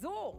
So, 0.00 0.32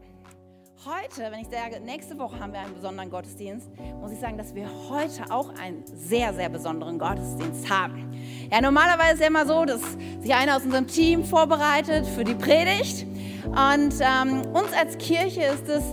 heute, 0.85 1.29
wenn 1.33 1.41
ich 1.41 1.49
sage, 1.49 1.81
nächste 1.81 2.17
Woche 2.17 2.39
haben 2.39 2.53
wir 2.53 2.61
einen 2.61 2.75
besonderen 2.75 3.09
Gottesdienst, 3.09 3.67
muss 3.99 4.13
ich 4.13 4.19
sagen, 4.19 4.37
dass 4.37 4.55
wir 4.55 4.69
heute 4.89 5.29
auch 5.31 5.49
einen 5.49 5.83
sehr, 5.85 6.33
sehr 6.33 6.47
besonderen 6.47 6.97
Gottesdienst 6.97 7.69
haben. 7.69 8.13
Ja, 8.49 8.61
normalerweise 8.61 9.09
ist 9.09 9.13
es 9.15 9.19
ja 9.19 9.27
immer 9.27 9.45
so, 9.45 9.65
dass 9.65 9.81
sich 10.21 10.33
einer 10.33 10.55
aus 10.55 10.63
unserem 10.63 10.87
Team 10.87 11.25
vorbereitet 11.25 12.07
für 12.07 12.23
die 12.23 12.35
Predigt. 12.35 13.05
Und 13.47 13.95
ähm, 13.99 14.45
uns 14.53 14.71
als 14.71 14.97
Kirche 14.97 15.41
ist 15.41 15.67
es 15.67 15.83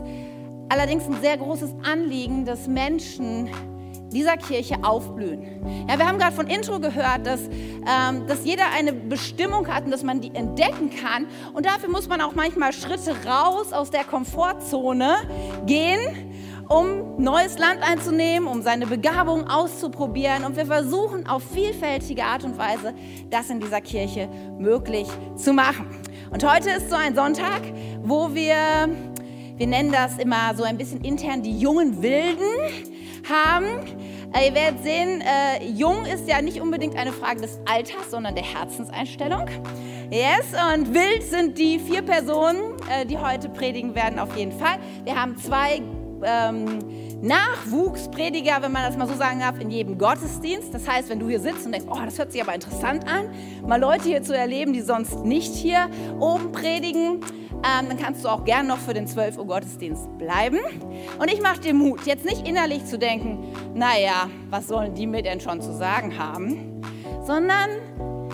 allerdings 0.69 1.05
ein 1.07 1.21
sehr 1.21 1.37
großes 1.37 1.75
Anliegen, 1.83 2.45
dass 2.45 2.69
Menschen 2.69 3.49
dieser 4.13 4.37
Kirche 4.37 4.77
aufblühen. 4.83 5.87
Ja, 5.89 5.99
wir 5.99 6.07
haben 6.07 6.19
gerade 6.19 6.35
von 6.35 6.47
Intro 6.47 6.79
gehört, 6.79 7.27
dass, 7.27 7.41
ähm, 7.49 8.27
dass 8.27 8.45
jeder 8.45 8.65
eine 8.77 8.93
Bestimmung 8.93 9.67
hat 9.69 9.85
und 9.85 9.91
dass 9.91 10.03
man 10.03 10.21
die 10.21 10.35
entdecken 10.35 10.91
kann. 10.91 11.27
Und 11.55 11.67
dafür 11.67 11.91
muss 11.91 12.09
man 12.09 12.21
auch 12.21 12.35
manchmal 12.35 12.73
Schritte 12.73 13.15
raus 13.27 13.73
aus 13.73 13.91
der 13.91 14.05
Komfortzone 14.05 15.17
gehen, 15.67 16.01
um 16.69 17.23
neues 17.23 17.59
Land 17.59 17.81
einzunehmen, 17.83 18.49
um 18.49 18.63
seine 18.63 18.87
Begabung 18.87 19.49
auszuprobieren. 19.49 20.45
Und 20.45 20.57
wir 20.57 20.67
versuchen 20.67 21.27
auf 21.27 21.43
vielfältige 21.53 22.25
Art 22.25 22.45
und 22.45 22.59
Weise, 22.59 22.95
das 23.31 23.51
in 23.51 23.61
dieser 23.61 23.81
Kirche 23.81 24.29
möglich 24.59 25.07
zu 25.37 25.53
machen. 25.53 25.87
Und 26.31 26.45
heute 26.45 26.71
ist 26.71 26.91
so 26.91 26.97
ein 26.97 27.15
Sonntag, 27.15 27.63
wo 28.03 28.35
wir, 28.35 28.89
wir 29.57 29.67
nennen 29.67 29.93
das 29.93 30.19
immer 30.19 30.55
so 30.57 30.65
ein 30.65 30.77
bisschen 30.77 31.03
intern 31.03 31.43
die 31.43 31.57
jungen 31.57 32.03
Wilden 32.03 32.96
haben. 33.29 33.67
Äh, 34.33 34.49
ihr 34.49 34.55
werdet 34.55 34.83
sehen, 34.83 35.23
äh, 35.23 35.65
jung 35.65 36.05
ist 36.05 36.29
ja 36.29 36.43
nicht 36.43 36.61
unbedingt 36.61 36.97
eine 36.97 37.13
Frage 37.13 37.41
des 37.41 37.59
Alters, 37.65 38.11
sondern 38.11 38.35
der 38.35 38.45
Herzenseinstellung. 38.45 39.47
Yes, 40.11 40.53
und 40.75 40.95
wild 40.95 41.23
sind 41.23 41.59
die 41.59 41.79
vier 41.79 42.03
Personen, 42.03 42.75
äh, 42.91 43.07
die 43.07 43.19
heute 43.19 43.49
predigen 43.49 43.95
werden, 43.95 44.19
auf 44.19 44.37
jeden 44.37 44.53
Fall. 44.53 44.79
Wir 45.05 45.21
haben 45.21 45.37
zwei 45.37 45.83
ähm, 46.23 46.79
Nachwuchsprediger, 47.23 48.59
wenn 48.61 48.73
man 48.73 48.83
das 48.83 48.97
mal 48.97 49.09
so 49.09 49.15
sagen 49.15 49.41
darf, 49.41 49.59
in 49.59 49.71
jedem 49.71 49.99
Gottesdienst. 49.99 50.73
Das 50.73 50.87
heißt, 50.87 51.09
wenn 51.09 51.19
du 51.19 51.29
hier 51.29 51.41
sitzt 51.41 51.67
und 51.67 51.73
denkst, 51.73 51.89
oh, 51.91 51.99
das 52.05 52.19
hört 52.19 52.33
sich 52.33 52.43
aber 52.43 52.55
interessant 52.55 53.07
an, 53.09 53.31
mal 53.67 53.81
Leute 53.81 54.05
hier 54.05 54.23
zu 54.23 54.37
erleben, 54.37 54.73
die 54.73 54.83
sonst 54.83 55.25
nicht 55.25 55.55
hier 55.55 55.89
oben 56.21 56.53
predigen, 56.53 57.21
ähm, 57.65 57.89
dann 57.89 57.97
kannst 57.97 58.25
du 58.25 58.29
auch 58.29 58.45
gern 58.45 58.67
noch 58.67 58.79
für 58.79 58.95
den 58.95 59.07
12 59.07 59.39
Uhr 59.39 59.47
Gottesdienst 59.47 60.19
bleiben. 60.19 60.59
Und 61.19 61.33
ich 61.33 61.41
mache 61.41 61.61
dir 61.61 61.75
Mut, 61.75 62.07
jetzt 62.07 62.25
nicht 62.25 62.47
innerlich 62.47 62.85
zu 62.87 62.99
denken, 62.99 63.53
naja, 63.75 64.29
was 64.51 64.69
sollen 64.69 64.95
die 64.95 65.07
mir 65.07 65.23
denn 65.23 65.41
schon 65.41 65.61
zu 65.61 65.73
sagen 65.73 66.19
haben, 66.19 66.83
sondern 67.25 67.71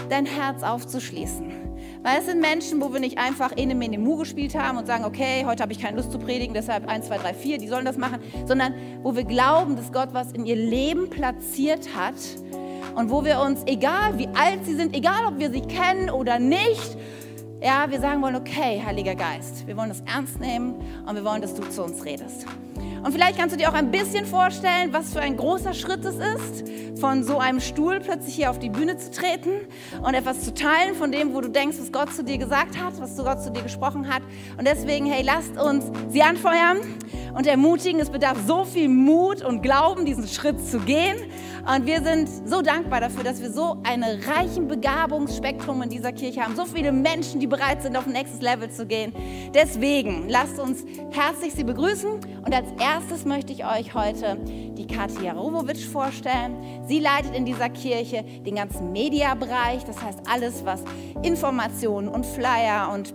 dein 0.08 0.26
Herz 0.26 0.62
aufzuschließen. 0.62 1.50
Weil 2.02 2.18
es 2.18 2.26
sind 2.26 2.40
Menschen, 2.40 2.80
wo 2.80 2.92
wir 2.92 2.98
nicht 2.98 3.18
einfach 3.18 3.52
Ene 3.56 3.76
Mene 3.76 3.96
Mu 3.96 4.16
gespielt 4.16 4.56
haben 4.56 4.76
und 4.76 4.86
sagen, 4.86 5.04
okay, 5.04 5.44
heute 5.46 5.62
habe 5.62 5.72
ich 5.72 5.80
keine 5.80 5.96
Lust 5.96 6.10
zu 6.10 6.18
predigen, 6.18 6.52
deshalb 6.52 6.88
1, 6.88 7.06
2, 7.06 7.18
3, 7.18 7.34
4, 7.34 7.58
die 7.58 7.68
sollen 7.68 7.84
das 7.84 7.96
machen, 7.96 8.18
sondern 8.44 8.74
wo 9.02 9.14
wir 9.14 9.22
glauben, 9.22 9.76
dass 9.76 9.92
Gott 9.92 10.08
was 10.12 10.32
in 10.32 10.44
ihr 10.44 10.56
Leben 10.56 11.10
platziert 11.10 11.90
hat 11.96 12.14
und 12.96 13.10
wo 13.10 13.24
wir 13.24 13.40
uns, 13.40 13.62
egal 13.66 14.18
wie 14.18 14.28
alt 14.28 14.64
sie 14.64 14.74
sind, 14.74 14.96
egal 14.96 15.26
ob 15.28 15.38
wir 15.38 15.52
sie 15.52 15.60
kennen 15.60 16.10
oder 16.10 16.40
nicht, 16.40 16.96
ja, 17.62 17.90
wir 17.90 18.00
sagen 18.00 18.20
wollen, 18.22 18.36
okay, 18.36 18.82
Heiliger 18.84 19.14
Geist, 19.14 19.66
wir 19.66 19.76
wollen 19.76 19.88
das 19.88 20.00
ernst 20.00 20.40
nehmen 20.40 20.74
und 21.06 21.14
wir 21.14 21.24
wollen, 21.24 21.42
dass 21.42 21.54
du 21.54 21.62
zu 21.68 21.84
uns 21.84 22.04
redest. 22.04 22.46
Und 23.04 23.12
vielleicht 23.12 23.36
kannst 23.36 23.54
du 23.54 23.58
dir 23.58 23.68
auch 23.68 23.74
ein 23.74 23.90
bisschen 23.90 24.26
vorstellen, 24.26 24.92
was 24.92 25.12
für 25.12 25.20
ein 25.20 25.36
großer 25.36 25.74
Schritt 25.74 26.04
es 26.04 26.16
ist, 26.16 27.00
von 27.00 27.24
so 27.24 27.38
einem 27.38 27.60
Stuhl 27.60 27.98
plötzlich 28.00 28.36
hier 28.36 28.50
auf 28.50 28.60
die 28.60 28.68
Bühne 28.68 28.96
zu 28.96 29.10
treten 29.10 29.50
und 30.02 30.14
etwas 30.14 30.42
zu 30.42 30.54
teilen 30.54 30.94
von 30.94 31.10
dem, 31.10 31.34
wo 31.34 31.40
du 31.40 31.48
denkst, 31.48 31.78
was 31.80 31.90
Gott 31.90 32.12
zu 32.12 32.22
dir 32.22 32.38
gesagt 32.38 32.80
hat, 32.80 33.00
was 33.00 33.16
Gott 33.16 33.42
zu 33.42 33.50
dir 33.50 33.62
gesprochen 33.62 34.12
hat. 34.12 34.22
Und 34.56 34.68
deswegen, 34.68 35.06
hey, 35.06 35.24
lasst 35.24 35.56
uns 35.56 35.84
sie 36.10 36.22
anfeuern 36.22 36.78
und 37.34 37.46
ermutigen. 37.46 38.00
Es 38.00 38.10
bedarf 38.10 38.38
so 38.46 38.64
viel 38.64 38.88
Mut 38.88 39.42
und 39.42 39.62
Glauben, 39.62 40.04
diesen 40.04 40.28
Schritt 40.28 40.64
zu 40.64 40.78
gehen. 40.78 41.16
Und 41.64 41.86
wir 41.86 42.02
sind 42.02 42.28
so 42.44 42.60
dankbar 42.60 43.00
dafür, 43.00 43.22
dass 43.22 43.40
wir 43.40 43.52
so 43.52 43.76
einen 43.84 44.20
reichen 44.22 44.66
Begabungsspektrum 44.66 45.82
in 45.82 45.90
dieser 45.90 46.10
Kirche 46.12 46.42
haben. 46.42 46.56
So 46.56 46.64
viele 46.64 46.90
Menschen, 46.90 47.38
die 47.38 47.46
bereit 47.46 47.82
sind, 47.82 47.96
auf 47.96 48.06
ein 48.06 48.12
nächstes 48.12 48.40
Level 48.40 48.68
zu 48.68 48.84
gehen. 48.84 49.12
Deswegen 49.54 50.28
lasst 50.28 50.58
uns 50.58 50.84
herzlich 51.12 51.54
Sie 51.54 51.62
begrüßen. 51.62 52.10
Und 52.44 52.52
als 52.52 52.68
erstes 52.80 53.24
möchte 53.24 53.52
ich 53.52 53.64
euch 53.64 53.94
heute 53.94 54.38
die 54.44 54.88
Katja 54.88 55.34
Rowovic 55.34 55.78
vorstellen. 55.78 56.82
Sie 56.88 56.98
leitet 56.98 57.36
in 57.36 57.44
dieser 57.44 57.68
Kirche 57.68 58.24
den 58.24 58.56
ganzen 58.56 58.90
Mediabereich. 58.90 59.84
Das 59.84 60.02
heißt 60.02 60.18
alles, 60.28 60.64
was 60.64 60.82
Informationen 61.22 62.08
und 62.08 62.26
Flyer 62.26 62.90
und 62.92 63.14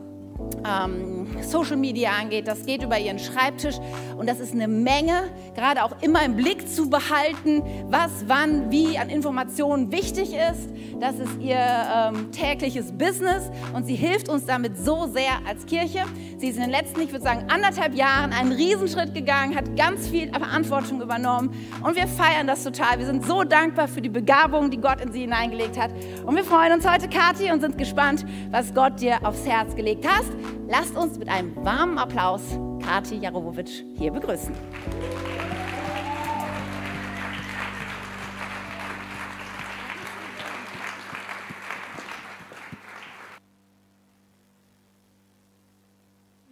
ähm, 0.65 1.27
Social 1.41 1.77
Media 1.77 2.11
angeht. 2.11 2.47
Das 2.47 2.65
geht 2.65 2.83
über 2.83 2.99
ihren 2.99 3.19
Schreibtisch 3.19 3.75
und 4.17 4.27
das 4.27 4.39
ist 4.39 4.53
eine 4.53 4.67
Menge, 4.67 5.29
gerade 5.55 5.83
auch 5.83 5.95
immer 6.01 6.23
im 6.23 6.35
Blick 6.35 6.67
zu 6.67 6.89
behalten, 6.89 7.63
was, 7.89 8.11
wann, 8.27 8.71
wie 8.71 8.97
an 8.97 9.09
Informationen 9.09 9.91
wichtig 9.91 10.33
ist. 10.33 10.69
Das 10.99 11.19
ist 11.19 11.39
ihr 11.39 11.59
ähm, 11.59 12.31
tägliches 12.31 12.91
Business 12.91 13.51
und 13.73 13.85
sie 13.85 13.95
hilft 13.95 14.29
uns 14.29 14.45
damit 14.45 14.77
so 14.77 15.07
sehr 15.07 15.33
als 15.47 15.65
Kirche. 15.65 16.03
Sie 16.39 16.47
ist 16.47 16.55
in 16.55 16.63
den 16.63 16.71
letzten, 16.71 17.01
ich 17.01 17.11
würde 17.11 17.23
sagen, 17.23 17.45
anderthalb 17.49 17.93
Jahren 17.93 18.33
einen 18.33 18.51
Riesenschritt 18.51 19.13
gegangen, 19.13 19.55
hat 19.55 19.75
ganz 19.75 20.07
viel 20.07 20.29
Verantwortung 20.29 21.01
übernommen 21.01 21.51
und 21.83 21.95
wir 21.95 22.07
feiern 22.07 22.47
das 22.47 22.63
total. 22.63 22.97
Wir 22.97 23.05
sind 23.05 23.25
so 23.25 23.43
dankbar 23.43 23.87
für 23.87 24.01
die 24.01 24.09
Begabung, 24.09 24.71
die 24.71 24.77
Gott 24.77 25.01
in 25.01 25.11
sie 25.11 25.21
hineingelegt 25.21 25.79
hat 25.79 25.91
und 26.25 26.35
wir 26.35 26.43
freuen 26.43 26.73
uns 26.73 26.89
heute, 26.89 27.07
Kathi, 27.07 27.51
und 27.51 27.61
sind 27.61 27.77
gespannt, 27.77 28.25
was 28.49 28.73
Gott 28.73 28.99
dir 28.99 29.19
aufs 29.23 29.45
Herz 29.45 29.75
gelegt 29.75 30.07
hat. 30.07 30.25
Lasst 30.67 30.95
uns 30.95 31.17
mit 31.17 31.29
einem 31.29 31.55
warmen 31.63 31.97
Applaus 31.97 32.57
Kati 32.83 33.15
Jarowovic 33.15 33.85
hier 33.95 34.11
begrüßen. 34.11 34.53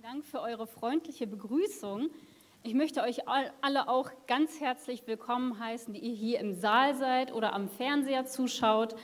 Dank 0.01 0.25
für 0.25 0.41
eure 0.41 0.67
freundliche 0.67 1.27
Begrüßung. 1.27 2.09
Ich 2.63 2.73
möchte 2.73 3.03
euch 3.03 3.27
alle 3.61 3.87
auch 3.87 4.09
ganz 4.25 4.59
herzlich 4.59 5.05
willkommen 5.05 5.59
heißen, 5.59 5.93
die 5.93 5.99
ihr 5.99 6.15
hier 6.15 6.39
im 6.39 6.53
Saal 6.53 6.95
seid 6.95 7.31
oder 7.31 7.53
am 7.53 7.69
Fernseher 7.69 8.25
zuschaut. 8.25 8.95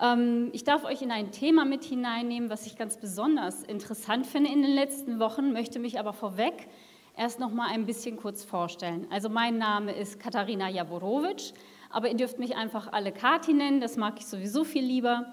Ähm, 0.00 0.50
ich 0.52 0.64
darf 0.64 0.84
euch 0.84 1.02
in 1.02 1.10
ein 1.10 1.30
Thema 1.32 1.64
mit 1.64 1.84
hineinnehmen, 1.84 2.50
was 2.50 2.66
ich 2.66 2.76
ganz 2.76 2.96
besonders 2.96 3.62
interessant 3.62 4.26
finde 4.26 4.50
in 4.50 4.62
den 4.62 4.74
letzten 4.74 5.18
Wochen, 5.18 5.52
möchte 5.52 5.78
mich 5.78 5.98
aber 5.98 6.12
vorweg 6.12 6.68
erst 7.16 7.40
noch 7.40 7.52
mal 7.52 7.68
ein 7.68 7.84
bisschen 7.84 8.16
kurz 8.16 8.44
vorstellen. 8.44 9.06
Also 9.10 9.28
mein 9.28 9.58
Name 9.58 9.92
ist 9.92 10.20
Katharina 10.20 10.68
Jaworowitsch, 10.68 11.52
aber 11.90 12.08
ihr 12.08 12.16
dürft 12.16 12.38
mich 12.38 12.56
einfach 12.56 12.92
alle 12.92 13.12
Kati 13.12 13.52
nennen, 13.54 13.80
das 13.80 13.96
mag 13.96 14.14
ich 14.18 14.26
sowieso 14.26 14.64
viel 14.64 14.84
lieber. 14.84 15.32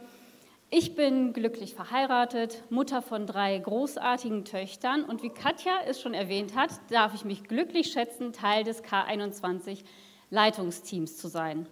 Ich 0.71 0.95
bin 0.95 1.31
glücklich 1.31 1.75
verheiratet, 1.75 2.63
Mutter 2.71 3.03
von 3.03 3.27
drei 3.27 3.57
großartigen 3.59 4.45
Töchtern 4.45 5.03
und 5.03 5.21
wie 5.21 5.29
Katja 5.29 5.73
es 5.87 6.01
schon 6.01 6.15
erwähnt 6.15 6.55
hat, 6.55 6.71
darf 6.89 7.13
ich 7.13 7.23
mich 7.23 7.43
glücklich 7.43 7.91
schätzen, 7.91 8.33
Teil 8.33 8.63
des 8.63 8.83
K21 8.83 9.83
Leitungsteams 10.31 11.17
zu 11.17 11.27
sein. 11.27 11.67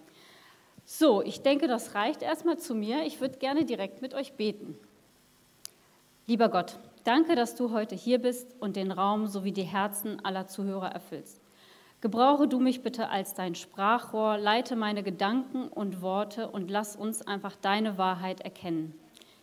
So, 0.96 1.24
ich 1.24 1.42
denke, 1.42 1.68
das 1.68 1.96
reicht 1.96 2.22
erstmal 2.22 2.60
zu 2.60 2.76
mir. 2.76 3.02
Ich 3.04 3.20
würde 3.20 3.40
gerne 3.40 3.66
direkt 3.66 4.04
mit 4.04 4.14
euch 4.14 4.34
beten. 4.34 4.78
Lieber 6.28 6.50
Gott, 6.50 6.78
danke, 7.04 7.36
dass 7.36 7.56
du 7.56 7.72
heute 7.72 7.96
hier 7.96 8.20
bist 8.20 8.56
und 8.60 8.76
den 8.76 8.92
Raum 8.92 9.26
sowie 9.26 9.52
die 9.52 9.64
Herzen 9.64 10.24
aller 10.24 10.46
Zuhörer 10.46 10.92
erfüllst. 10.92 11.42
Gebrauche 12.00 12.48
du 12.48 12.60
mich 12.60 12.84
bitte 12.84 13.10
als 13.10 13.34
dein 13.34 13.56
Sprachrohr, 13.56 14.38
leite 14.38 14.76
meine 14.76 15.02
Gedanken 15.02 15.68
und 15.68 16.04
Worte 16.04 16.48
und 16.48 16.70
lass 16.70 16.96
uns 16.96 17.26
einfach 17.26 17.56
deine 17.56 17.98
Wahrheit 17.98 18.42
erkennen. 18.42 18.94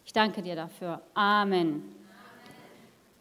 Ich 0.07 0.13
danke 0.13 0.43
dir 0.43 0.55
dafür. 0.55 1.03
Amen. 1.15 1.83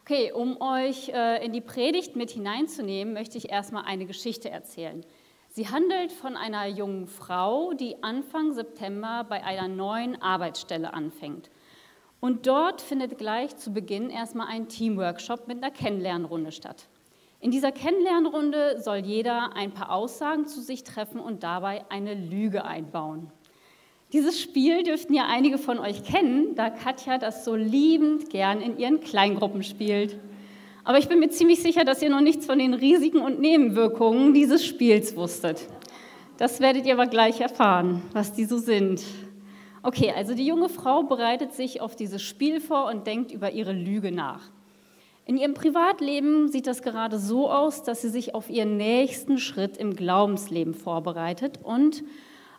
Okay, 0.02 0.32
um 0.32 0.62
euch 0.62 1.10
äh, 1.10 1.44
in 1.44 1.52
die 1.52 1.62
Predigt 1.62 2.16
mit 2.16 2.30
hineinzunehmen, 2.30 3.12
möchte 3.12 3.40
ich 3.40 3.50
erstmal 3.50 3.86
eine 3.86 4.06
Geschichte 4.06 4.52
erzählen. 4.52 5.04
Sie 5.60 5.68
handelt 5.68 6.14
von 6.14 6.38
einer 6.38 6.68
jungen 6.68 7.06
Frau, 7.06 7.74
die 7.74 8.02
Anfang 8.02 8.54
September 8.54 9.26
bei 9.28 9.44
einer 9.44 9.68
neuen 9.68 10.22
Arbeitsstelle 10.22 10.94
anfängt. 10.94 11.50
Und 12.22 12.48
dort 12.48 12.80
findet 12.80 13.18
gleich 13.18 13.58
zu 13.58 13.74
Beginn 13.74 14.10
erstmal 14.10 14.48
ein 14.48 14.70
Teamworkshop 14.70 15.50
mit 15.50 15.62
einer 15.62 15.70
Kennenlernrunde 15.70 16.54
statt. 16.54 16.88
In 17.42 17.52
dieser 17.52 17.74
Kennenlernrunde 17.74 18.82
soll 18.82 19.00
jeder 19.00 19.54
ein 19.54 19.74
paar 19.74 19.92
Aussagen 19.92 20.48
zu 20.48 20.62
sich 20.62 20.86
treffen 20.86 21.20
und 21.20 21.44
dabei 21.44 21.84
eine 21.90 22.14
Lüge 22.14 22.64
einbauen. 22.64 23.30
Dieses 24.14 24.40
Spiel 24.40 24.84
dürften 24.84 25.14
ja 25.14 25.26
einige 25.28 25.58
von 25.58 25.78
euch 25.78 26.06
kennen, 26.06 26.56
da 26.56 26.70
Katja 26.70 27.18
das 27.18 27.44
so 27.44 27.56
liebend 27.56 28.30
gern 28.30 28.62
in 28.62 28.78
ihren 28.78 29.02
Kleingruppen 29.02 29.64
spielt. 29.64 30.18
Aber 30.90 30.98
ich 30.98 31.08
bin 31.08 31.20
mir 31.20 31.30
ziemlich 31.30 31.62
sicher, 31.62 31.86
dass 31.86 32.02
ihr 32.02 32.10
noch 32.10 32.20
nichts 32.20 32.48
von 32.48 32.58
den 32.58 32.74
Risiken 32.74 33.20
und 33.22 33.40
Nebenwirkungen 33.40 34.34
dieses 34.34 34.66
Spiels 34.66 35.16
wusstet. 35.16 35.68
Das 36.38 36.62
werdet 36.62 36.88
ihr 36.88 36.94
aber 36.94 37.06
gleich 37.06 37.42
erfahren, 37.42 38.02
was 38.12 38.34
die 38.34 38.46
so 38.46 38.58
sind. 38.58 39.04
Okay, 39.84 40.12
also 40.18 40.34
die 40.34 40.48
junge 40.48 40.68
Frau 40.68 41.04
bereitet 41.04 41.54
sich 41.54 41.80
auf 41.80 41.96
dieses 41.96 42.24
Spiel 42.24 42.60
vor 42.60 42.88
und 42.88 43.06
denkt 43.06 43.32
über 43.32 43.52
ihre 43.52 43.72
Lüge 43.72 44.12
nach. 44.12 44.42
In 45.28 45.38
ihrem 45.38 45.54
Privatleben 45.54 46.48
sieht 46.48 46.66
das 46.66 46.82
gerade 46.82 47.20
so 47.20 47.52
aus, 47.52 47.84
dass 47.84 48.02
sie 48.02 48.10
sich 48.10 48.34
auf 48.34 48.50
ihren 48.50 48.76
nächsten 48.76 49.38
Schritt 49.38 49.78
im 49.78 49.96
Glaubensleben 49.96 50.74
vorbereitet 50.74 51.60
und 51.62 52.04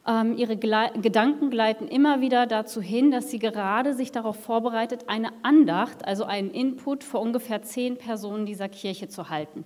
ihre 0.07 0.57
Gle 0.57 0.91
Gedanken 1.01 1.51
gleiten 1.51 1.87
immer 1.87 2.21
wieder 2.21 2.47
dazu 2.47 2.81
hin, 2.81 3.11
dass 3.11 3.31
sie 3.31 3.39
gerade 3.39 3.95
sich 3.95 4.11
darauf 4.11 4.37
vorbereitet, 4.43 5.05
eine 5.09 5.29
Andacht, 5.43 6.05
also 6.05 6.25
einen 6.25 6.51
Input 6.51 7.05
für 7.05 7.19
ungefähr 7.19 7.63
zehn 7.63 7.97
Personen 7.97 8.47
dieser 8.47 8.69
Kirche 8.69 9.09
zu 9.09 9.29
halten. 9.29 9.65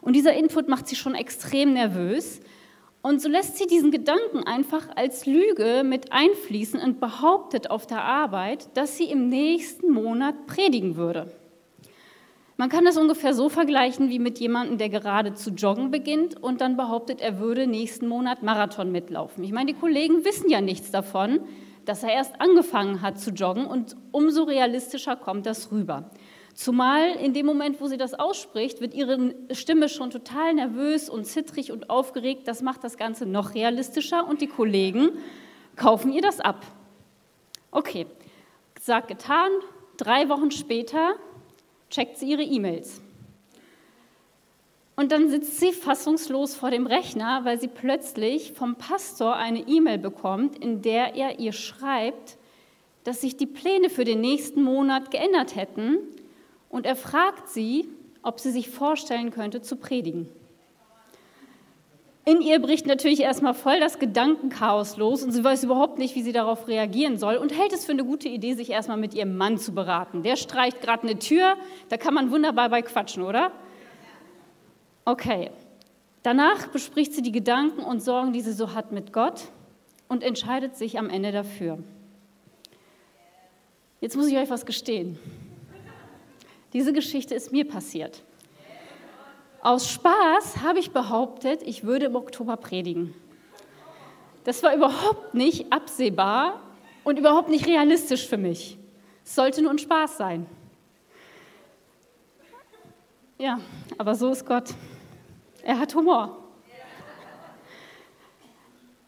Und 0.00 0.14
dieser 0.14 0.34
Input 0.34 0.68
macht 0.68 0.86
sie 0.86 0.96
schon 0.96 1.14
extrem 1.14 1.72
nervös. 1.72 2.40
Und 3.02 3.22
so 3.22 3.28
lässt 3.30 3.56
sie 3.56 3.66
diesen 3.66 3.90
Gedanken 3.90 4.44
einfach 4.44 4.88
als 4.94 5.24
Lüge 5.24 5.82
mit 5.84 6.12
einfließen 6.12 6.80
und 6.80 7.00
behauptet 7.00 7.70
auf 7.70 7.86
der 7.86 8.04
Arbeit, 8.04 8.76
dass 8.76 8.98
sie 8.98 9.04
im 9.04 9.28
nächsten 9.28 9.90
Monat 9.90 10.46
predigen 10.46 10.96
würde. 10.96 11.32
Man 12.60 12.68
kann 12.68 12.84
das 12.84 12.98
ungefähr 12.98 13.32
so 13.32 13.48
vergleichen 13.48 14.10
wie 14.10 14.18
mit 14.18 14.38
jemandem, 14.38 14.76
der 14.76 14.90
gerade 14.90 15.32
zu 15.32 15.48
joggen 15.48 15.90
beginnt 15.90 16.42
und 16.42 16.60
dann 16.60 16.76
behauptet, 16.76 17.22
er 17.22 17.38
würde 17.38 17.66
nächsten 17.66 18.06
Monat 18.06 18.42
Marathon 18.42 18.92
mitlaufen. 18.92 19.42
Ich 19.44 19.52
meine, 19.52 19.72
die 19.72 19.78
Kollegen 19.78 20.26
wissen 20.26 20.50
ja 20.50 20.60
nichts 20.60 20.90
davon, 20.90 21.40
dass 21.86 22.02
er 22.02 22.12
erst 22.12 22.38
angefangen 22.38 23.00
hat 23.00 23.18
zu 23.18 23.30
joggen 23.30 23.64
und 23.64 23.96
umso 24.12 24.42
realistischer 24.42 25.16
kommt 25.16 25.46
das 25.46 25.72
rüber. 25.72 26.10
Zumal 26.52 27.12
in 27.24 27.32
dem 27.32 27.46
Moment, 27.46 27.80
wo 27.80 27.86
sie 27.86 27.96
das 27.96 28.12
ausspricht, 28.12 28.82
wird 28.82 28.92
ihre 28.92 29.34
Stimme 29.52 29.88
schon 29.88 30.10
total 30.10 30.52
nervös 30.52 31.08
und 31.08 31.24
zittrig 31.24 31.72
und 31.72 31.88
aufgeregt. 31.88 32.46
Das 32.46 32.60
macht 32.60 32.84
das 32.84 32.98
Ganze 32.98 33.24
noch 33.24 33.54
realistischer 33.54 34.28
und 34.28 34.42
die 34.42 34.48
Kollegen 34.48 35.12
kaufen 35.76 36.12
ihr 36.12 36.20
das 36.20 36.40
ab. 36.40 36.66
Okay, 37.70 38.06
gesagt, 38.74 39.08
getan. 39.08 39.50
Drei 39.96 40.28
Wochen 40.28 40.50
später 40.50 41.14
checkt 41.90 42.16
sie 42.16 42.30
ihre 42.30 42.42
E-Mails. 42.42 43.02
Und 44.96 45.12
dann 45.12 45.30
sitzt 45.30 45.58
sie 45.58 45.72
fassungslos 45.72 46.54
vor 46.54 46.70
dem 46.70 46.86
Rechner, 46.86 47.44
weil 47.44 47.58
sie 47.58 47.68
plötzlich 47.68 48.52
vom 48.52 48.76
Pastor 48.76 49.34
eine 49.36 49.66
E-Mail 49.66 49.98
bekommt, 49.98 50.58
in 50.58 50.82
der 50.82 51.14
er 51.14 51.38
ihr 51.38 51.52
schreibt, 51.52 52.36
dass 53.04 53.22
sich 53.22 53.36
die 53.36 53.46
Pläne 53.46 53.88
für 53.88 54.04
den 54.04 54.20
nächsten 54.20 54.62
Monat 54.62 55.10
geändert 55.10 55.56
hätten. 55.56 55.98
Und 56.68 56.84
er 56.84 56.96
fragt 56.96 57.48
sie, 57.48 57.88
ob 58.22 58.40
sie 58.40 58.50
sich 58.50 58.68
vorstellen 58.68 59.30
könnte, 59.30 59.62
zu 59.62 59.76
predigen. 59.76 60.28
In 62.26 62.42
ihr 62.42 62.60
bricht 62.60 62.86
natürlich 62.86 63.20
erstmal 63.20 63.54
voll 63.54 63.80
das 63.80 63.98
Gedankenchaos 63.98 64.98
los 64.98 65.22
und 65.22 65.32
sie 65.32 65.42
weiß 65.42 65.64
überhaupt 65.64 65.98
nicht, 65.98 66.14
wie 66.14 66.22
sie 66.22 66.32
darauf 66.32 66.68
reagieren 66.68 67.16
soll 67.16 67.36
und 67.36 67.56
hält 67.56 67.72
es 67.72 67.86
für 67.86 67.92
eine 67.92 68.04
gute 68.04 68.28
Idee, 68.28 68.54
sich 68.54 68.70
erstmal 68.70 68.98
mit 68.98 69.14
ihrem 69.14 69.36
Mann 69.36 69.56
zu 69.56 69.72
beraten. 69.72 70.22
Der 70.22 70.36
streicht 70.36 70.82
gerade 70.82 71.04
eine 71.04 71.18
Tür, 71.18 71.56
da 71.88 71.96
kann 71.96 72.12
man 72.12 72.30
wunderbar 72.30 72.68
bei 72.68 72.82
quatschen, 72.82 73.22
oder? 73.22 73.52
Okay. 75.04 75.50
Danach 76.22 76.68
bespricht 76.68 77.14
sie 77.14 77.22
die 77.22 77.32
Gedanken 77.32 77.82
und 77.82 78.00
Sorgen, 78.00 78.34
die 78.34 78.42
sie 78.42 78.52
so 78.52 78.74
hat 78.74 78.92
mit 78.92 79.14
Gott 79.14 79.44
und 80.06 80.22
entscheidet 80.22 80.76
sich 80.76 80.98
am 80.98 81.08
Ende 81.08 81.32
dafür. 81.32 81.78
Jetzt 84.02 84.16
muss 84.16 84.26
ich 84.26 84.36
euch 84.36 84.50
was 84.50 84.66
gestehen. 84.66 85.18
Diese 86.74 86.92
Geschichte 86.92 87.34
ist 87.34 87.52
mir 87.52 87.66
passiert. 87.66 88.22
Aus 89.62 89.90
Spaß 89.90 90.62
habe 90.62 90.78
ich 90.78 90.90
behauptet, 90.92 91.62
ich 91.62 91.84
würde 91.84 92.06
im 92.06 92.16
Oktober 92.16 92.56
predigen. 92.56 93.14
Das 94.44 94.62
war 94.62 94.74
überhaupt 94.74 95.34
nicht 95.34 95.70
absehbar 95.70 96.60
und 97.04 97.18
überhaupt 97.18 97.50
nicht 97.50 97.66
realistisch 97.66 98.26
für 98.26 98.38
mich. 98.38 98.78
Es 99.22 99.34
sollte 99.34 99.60
nur 99.60 99.70
ein 99.70 99.78
Spaß 99.78 100.16
sein. 100.16 100.46
Ja, 103.38 103.60
aber 103.98 104.14
so 104.14 104.30
ist 104.30 104.46
Gott. 104.46 104.70
Er 105.62 105.78
hat 105.78 105.94
Humor. 105.94 106.36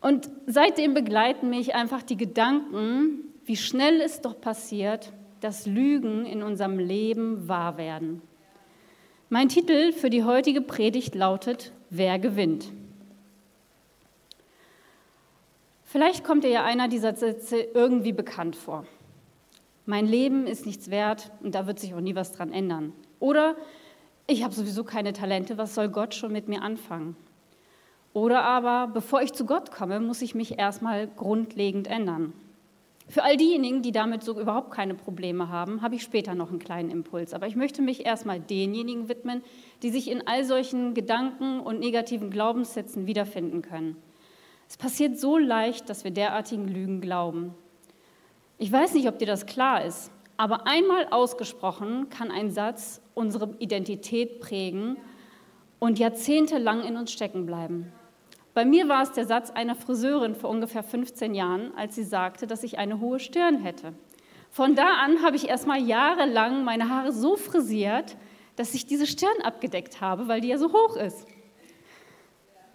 Und 0.03 0.29
seitdem 0.47 0.95
begleiten 0.95 1.49
mich 1.49 1.75
einfach 1.75 2.03
die 2.03 2.17
Gedanken, 2.17 3.21
wie 3.45 3.57
schnell 3.57 4.01
es 4.01 4.21
doch 4.21 4.39
passiert, 4.39 5.13
dass 5.41 5.67
Lügen 5.67 6.27
in 6.27 6.43
unserem 6.43 6.79
Leben 6.79 7.49
wahr 7.49 7.79
werden. 7.79 8.21
Mein 9.33 9.49
Titel 9.49 9.95
für 9.95 10.11
die 10.11 10.25
heutige 10.25 10.61
Predigt 10.61 11.15
lautet 11.15 11.73
Wer 11.89 12.19
gewinnt? 12.19 12.71
Vielleicht 15.85 16.23
kommt 16.23 16.45
dir 16.45 16.51
ja 16.51 16.65
einer 16.65 16.87
dieser 16.87 17.17
Sätze 17.17 17.57
irgendwie 17.57 18.13
bekannt 18.13 18.57
vor. 18.57 18.85
Mein 19.87 20.05
Leben 20.05 20.47
ist 20.47 20.67
nichts 20.67 20.91
wert 20.91 21.31
und 21.41 21.55
da 21.55 21.67
wird 21.67 21.81
sich 21.81 21.95
auch 21.95 22.01
nie 22.03 22.15
was 22.15 22.33
dran 22.33 22.53
ändern. 22.53 22.93
Oder 23.21 23.57
ich 24.27 24.45
habe 24.45 24.53
sowieso 24.53 24.85
keine 24.85 25.15
Talente, 25.15 25.57
was 25.57 25.75
soll 25.75 25.89
Gott 25.89 26.15
schon 26.15 26.31
mit 26.33 26.49
mir 26.49 26.61
anfangen? 26.61 27.17
Oder 28.13 28.43
aber, 28.43 28.93
bevor 28.93 29.23
ich 29.23 29.33
zu 29.33 29.47
Gott 29.47 29.71
komme, 29.71 29.99
muss 30.01 30.21
ich 30.21 30.35
mich 30.35 30.59
erstmal 30.59 31.07
grundlegend 31.09 31.87
ändern. 31.87 32.35
Für 33.09 33.25
all 33.25 33.37
diejenigen, 33.37 33.83
die 33.83 33.93
damit 33.93 34.23
so 34.23 34.41
überhaupt 34.41 34.71
keine 34.71 34.95
Probleme 34.95 35.49
haben, 35.49 35.83
habe 35.83 35.97
ich 35.97 36.03
später 36.03 36.35
noch 36.35 36.51
einen 36.51 36.59
kleinen 36.59 36.91
Impuls. 36.91 37.35
Aber 37.35 37.47
ich 37.47 37.57
möchte 37.57 37.83
mich 37.83 38.07
erstmal 38.07 38.41
denjenigen 38.41 39.09
widmen, 39.09 39.43
die 39.83 39.91
sich 39.91 40.11
in 40.11 40.27
all 40.27 40.45
solchen 40.45 40.95
Gedanken 40.95 41.61
und 41.61 41.81
negativen 41.81 42.31
Glaubenssätzen 42.31 43.07
wiederfinden 43.07 43.63
können. 43.63 43.97
Es 44.69 44.77
passiert 44.77 45.19
so 45.19 45.37
leicht, 45.37 45.91
dass 45.91 46.05
wir 46.05 46.13
derartigen 46.13 46.69
Lügen 46.69 47.01
glauben. 47.01 47.55
Ich 48.59 48.71
weiß 48.71 48.95
nicht, 48.95 49.09
ob 49.09 49.19
dir 49.19 49.27
das 49.27 49.47
klar 49.47 49.85
ist, 49.85 50.11
aber 50.37 50.67
einmal 50.67 51.09
ausgesprochen 51.11 52.09
kann 52.09 52.31
ein 52.31 52.51
Satz 52.51 53.03
unsere 53.15 53.55
Identität 53.59 54.41
prägen 54.41 54.97
und 55.79 55.99
jahrzehntelang 55.99 56.85
in 56.85 56.97
uns 56.97 57.13
stecken 57.13 57.45
bleiben. 57.45 57.93
Bei 58.55 58.65
mir 58.65 58.89
war 58.89 59.03
es 59.03 59.13
der 59.13 59.27
Satz 59.27 59.51
einer 59.51 59.75
Friseurin 59.75 60.35
vor 60.35 60.51
ungefähr 60.51 60.83
15 60.83 61.35
Jahren, 61.35 61.73
als 61.77 61.95
sie 61.95 62.05
sagte, 62.05 62.47
dass 62.47 62.63
ich 62.63 62.79
eine 62.79 63.01
hohe 63.01 63.19
Stirn 63.19 63.59
hätte. 63.59 63.95
Von 64.51 64.75
da 64.75 64.97
an 65.03 65.23
habe 65.23 65.37
ich 65.37 65.49
erstmal 65.49 65.81
jahrelang 65.81 66.63
meine 66.63 66.91
Haare 66.91 67.13
so 67.13 67.37
frisiert, 67.37 68.17
dass 68.57 68.75
ich 68.75 68.85
diese 68.85 69.07
Stirn 69.07 69.41
abgedeckt 69.43 70.03
habe, 70.03 70.29
weil 70.29 70.43
die 70.43 70.49
ja 70.49 70.59
so 70.59 70.73
hoch 70.73 70.97
ist. 70.97 71.27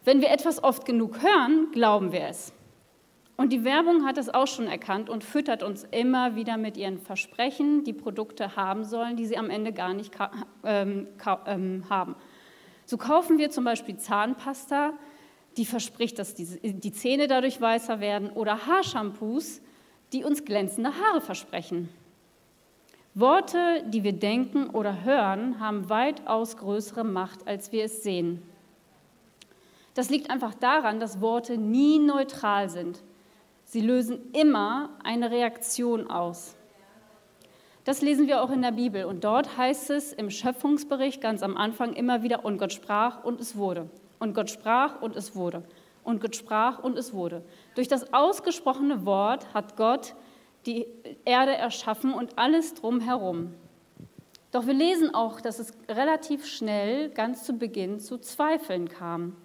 Wenn 0.03 0.21
wir 0.21 0.31
etwas 0.31 0.63
oft 0.63 0.85
genug 0.85 1.21
hören, 1.21 1.69
glauben 1.71 2.11
wir 2.11 2.27
es. 2.27 2.53
Und 3.35 3.53
die 3.53 3.63
Werbung 3.63 4.03
hat 4.03 4.17
es 4.17 4.33
auch 4.33 4.47
schon 4.47 4.65
erkannt 4.65 5.11
und 5.11 5.23
füttert 5.23 5.61
uns 5.61 5.83
immer 5.91 6.35
wieder 6.35 6.57
mit 6.57 6.75
ihren 6.75 6.97
Versprechen, 6.97 7.83
die 7.83 7.93
Produkte 7.93 8.55
haben 8.55 8.83
sollen, 8.83 9.15
die 9.15 9.27
sie 9.27 9.37
am 9.37 9.51
Ende 9.51 9.73
gar 9.73 9.93
nicht 9.93 10.15
ähm, 10.63 11.07
ähm, 11.45 11.83
haben. 11.87 12.15
So 12.85 12.97
kaufen 12.97 13.37
wir 13.37 13.51
zum 13.51 13.63
Beispiel 13.63 13.97
Zahnpasta, 13.97 14.93
die 15.57 15.65
verspricht, 15.65 16.19
dass 16.19 16.35
die, 16.35 16.91
Zähne 16.91 17.27
dadurch 17.27 17.59
weißer 17.59 17.99
werden, 17.99 18.29
oder 18.29 18.67
Haarshampoos, 18.67 19.61
die 20.13 20.23
uns 20.23 20.45
glänzende 20.45 20.91
Haare 20.91 21.21
versprechen. 21.21 21.89
Worte, 23.13 23.83
die 23.87 24.03
wir 24.03 24.13
denken 24.13 24.69
oder 24.69 25.03
hören, 25.03 25.59
haben 25.59 25.89
weitaus 25.89 26.55
größere 26.55 27.03
Macht, 27.03 27.47
als 27.47 27.71
wir 27.71 27.85
es 27.85 28.03
sehen. 28.03 28.43
Das 29.95 30.11
liegt 30.11 30.29
einfach 30.29 30.53
daran, 30.53 30.99
dass 30.99 31.19
Worte 31.19 31.57
nie 31.57 31.97
neutral 31.97 32.69
sind. 32.69 33.01
Sie 33.65 33.81
lösen 33.81 34.31
immer 34.33 34.91
eine 35.03 35.31
Reaktion 35.31 36.07
aus. 36.09 36.55
Das 37.83 38.01
lesen 38.01 38.27
wir 38.27 38.43
auch 38.43 38.51
in 38.51 38.61
der 38.61 38.73
Bibel 38.73 39.05
und 39.05 39.23
dort 39.23 39.57
heißt 39.57 39.89
es 39.89 40.13
im 40.13 40.29
Schöpfungsbericht 40.29 41.19
ganz 41.19 41.41
am 41.41 41.57
Anfang 41.57 41.93
immer 41.93 42.21
wieder, 42.21 42.45
und 42.45 42.59
Gott 42.59 42.73
sprach 42.73 43.23
und 43.23 43.41
es 43.41 43.55
wurde. 43.55 43.89
Und 44.19 44.33
Gott 44.33 44.49
sprach 44.49 45.01
und 45.01 45.15
es 45.15 45.35
wurde. 45.35 45.63
Und 46.03 46.21
Gott 46.21 46.35
sprach 46.35 46.79
und 46.79 46.97
es 46.97 47.13
wurde. 47.13 47.43
Durch 47.75 47.87
das 47.87 48.13
ausgesprochene 48.13 49.05
Wort 49.05 49.53
hat 49.53 49.75
Gott 49.75 50.15
die 50.65 50.87
Erde 51.25 51.55
erschaffen 51.55 52.13
und 52.13 52.37
alles 52.37 52.73
drumherum. 52.73 53.53
Doch 54.51 54.65
wir 54.65 54.73
lesen 54.73 55.13
auch, 55.13 55.41
dass 55.41 55.59
es 55.59 55.73
relativ 55.89 56.45
schnell, 56.45 57.09
ganz 57.09 57.43
zu 57.43 57.53
Beginn, 57.53 57.99
zu 57.99 58.17
Zweifeln 58.17 58.87
kam. 58.87 59.35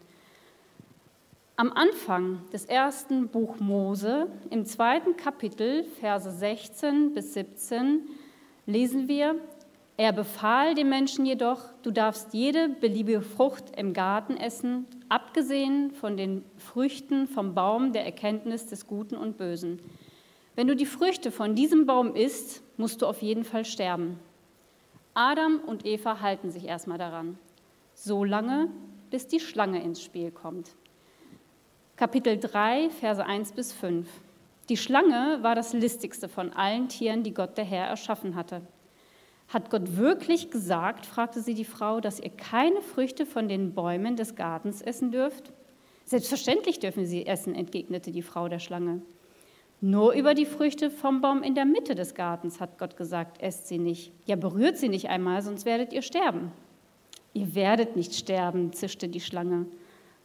Am 1.56 1.72
Anfang 1.72 2.48
des 2.52 2.64
ersten 2.64 3.28
Buch 3.28 3.60
Mose, 3.60 4.28
im 4.50 4.64
zweiten 4.64 5.16
Kapitel, 5.16 5.84
Verse 6.00 6.30
16 6.30 7.12
bis 7.12 7.34
17, 7.34 8.08
lesen 8.66 9.06
wir, 9.06 9.36
er 9.96 10.12
befahl 10.12 10.74
dem 10.74 10.88
Menschen 10.88 11.26
jedoch, 11.26 11.60
du 11.82 11.90
darfst 11.90 12.32
jede 12.32 12.68
beliebige 12.68 13.20
Frucht 13.20 13.76
im 13.76 13.92
Garten 13.92 14.36
essen, 14.36 14.86
abgesehen 15.08 15.90
von 15.92 16.16
den 16.16 16.44
Früchten 16.56 17.28
vom 17.28 17.54
Baum 17.54 17.92
der 17.92 18.04
Erkenntnis 18.04 18.66
des 18.66 18.86
Guten 18.86 19.16
und 19.16 19.36
Bösen. 19.36 19.80
Wenn 20.54 20.66
du 20.66 20.74
die 20.74 20.86
Früchte 20.86 21.30
von 21.30 21.54
diesem 21.54 21.86
Baum 21.86 22.14
isst, 22.14 22.62
musst 22.78 23.02
du 23.02 23.06
auf 23.06 23.22
jeden 23.22 23.44
Fall 23.44 23.64
sterben. 23.64 24.18
Adam 25.14 25.60
und 25.66 25.84
Eva 25.84 26.20
halten 26.20 26.50
sich 26.50 26.64
erstmal 26.64 26.98
daran, 26.98 27.38
so 27.94 28.24
lange, 28.24 28.68
bis 29.10 29.28
die 29.28 29.40
Schlange 29.40 29.82
ins 29.82 30.02
Spiel 30.02 30.30
kommt. 30.30 30.70
Kapitel 31.96 32.38
3, 32.38 32.88
Verse 32.88 33.24
1 33.24 33.52
bis 33.52 33.72
5. 33.74 34.08
Die 34.70 34.78
Schlange 34.78 35.38
war 35.42 35.54
das 35.54 35.74
listigste 35.74 36.28
von 36.28 36.52
allen 36.54 36.88
Tieren, 36.88 37.22
die 37.22 37.34
Gott 37.34 37.58
der 37.58 37.64
Herr 37.64 37.86
erschaffen 37.86 38.34
hatte. 38.34 38.62
Hat 39.52 39.68
Gott 39.68 39.98
wirklich 39.98 40.50
gesagt, 40.50 41.04
fragte 41.04 41.42
sie 41.42 41.52
die 41.52 41.66
Frau, 41.66 42.00
dass 42.00 42.20
ihr 42.20 42.30
keine 42.30 42.80
Früchte 42.80 43.26
von 43.26 43.48
den 43.48 43.74
Bäumen 43.74 44.16
des 44.16 44.34
Gartens 44.34 44.80
essen 44.80 45.10
dürft? 45.10 45.52
Selbstverständlich 46.06 46.78
dürfen 46.78 47.04
sie 47.04 47.26
essen, 47.26 47.54
entgegnete 47.54 48.12
die 48.12 48.22
Frau 48.22 48.48
der 48.48 48.60
Schlange. 48.60 49.02
Nur 49.82 50.14
über 50.14 50.32
die 50.32 50.46
Früchte 50.46 50.90
vom 50.90 51.20
Baum 51.20 51.42
in 51.42 51.54
der 51.54 51.66
Mitte 51.66 51.94
des 51.94 52.14
Gartens, 52.14 52.60
hat 52.60 52.78
Gott 52.78 52.96
gesagt, 52.96 53.42
esst 53.42 53.68
sie 53.68 53.78
nicht. 53.78 54.12
Ja, 54.24 54.36
berührt 54.36 54.78
sie 54.78 54.88
nicht 54.88 55.10
einmal, 55.10 55.42
sonst 55.42 55.66
werdet 55.66 55.92
ihr 55.92 56.02
sterben. 56.02 56.50
Ihr 57.34 57.54
werdet 57.54 57.94
nicht 57.94 58.14
sterben, 58.14 58.72
zischte 58.72 59.08
die 59.08 59.20
Schlange. 59.20 59.66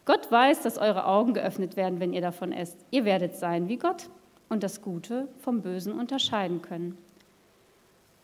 Gott 0.05 0.31
weiß, 0.31 0.61
dass 0.61 0.77
eure 0.77 1.05
Augen 1.05 1.33
geöffnet 1.33 1.75
werden, 1.75 1.99
wenn 1.99 2.13
ihr 2.13 2.21
davon 2.21 2.53
esst. 2.53 2.77
Ihr 2.91 3.03
werdet 3.03 3.35
sein 3.35 3.67
wie 3.67 3.77
Gott 3.77 4.09
und 4.47 4.63
das 4.63 4.81
Gute 4.81 5.27
vom 5.39 5.61
Bösen 5.61 5.91
unterscheiden 5.91 6.61
können. 6.61 6.97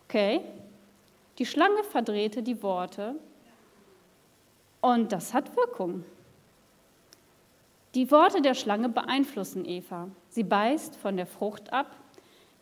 Okay, 0.07 0.41
die 1.37 1.45
Schlange 1.45 1.83
verdrehte 1.83 2.43
die 2.43 2.61
Worte 2.61 3.15
und 4.81 5.11
das 5.11 5.33
hat 5.33 5.55
Wirkung. 5.55 6.03
Die 7.95 8.09
Worte 8.11 8.41
der 8.41 8.53
Schlange 8.53 8.89
beeinflussen 8.89 9.65
Eva. 9.65 10.09
Sie 10.29 10.43
beißt 10.43 10.95
von 10.95 11.15
der 11.15 11.27
Frucht 11.27 11.71
ab, 11.71 11.95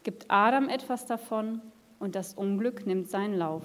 gibt 0.03 0.25
Adam 0.29 0.67
etwas 0.69 1.05
davon 1.05 1.61
und 1.99 2.15
das 2.15 2.33
Unglück 2.33 2.85
nimmt 2.85 3.09
seinen 3.09 3.37
Lauf. 3.37 3.63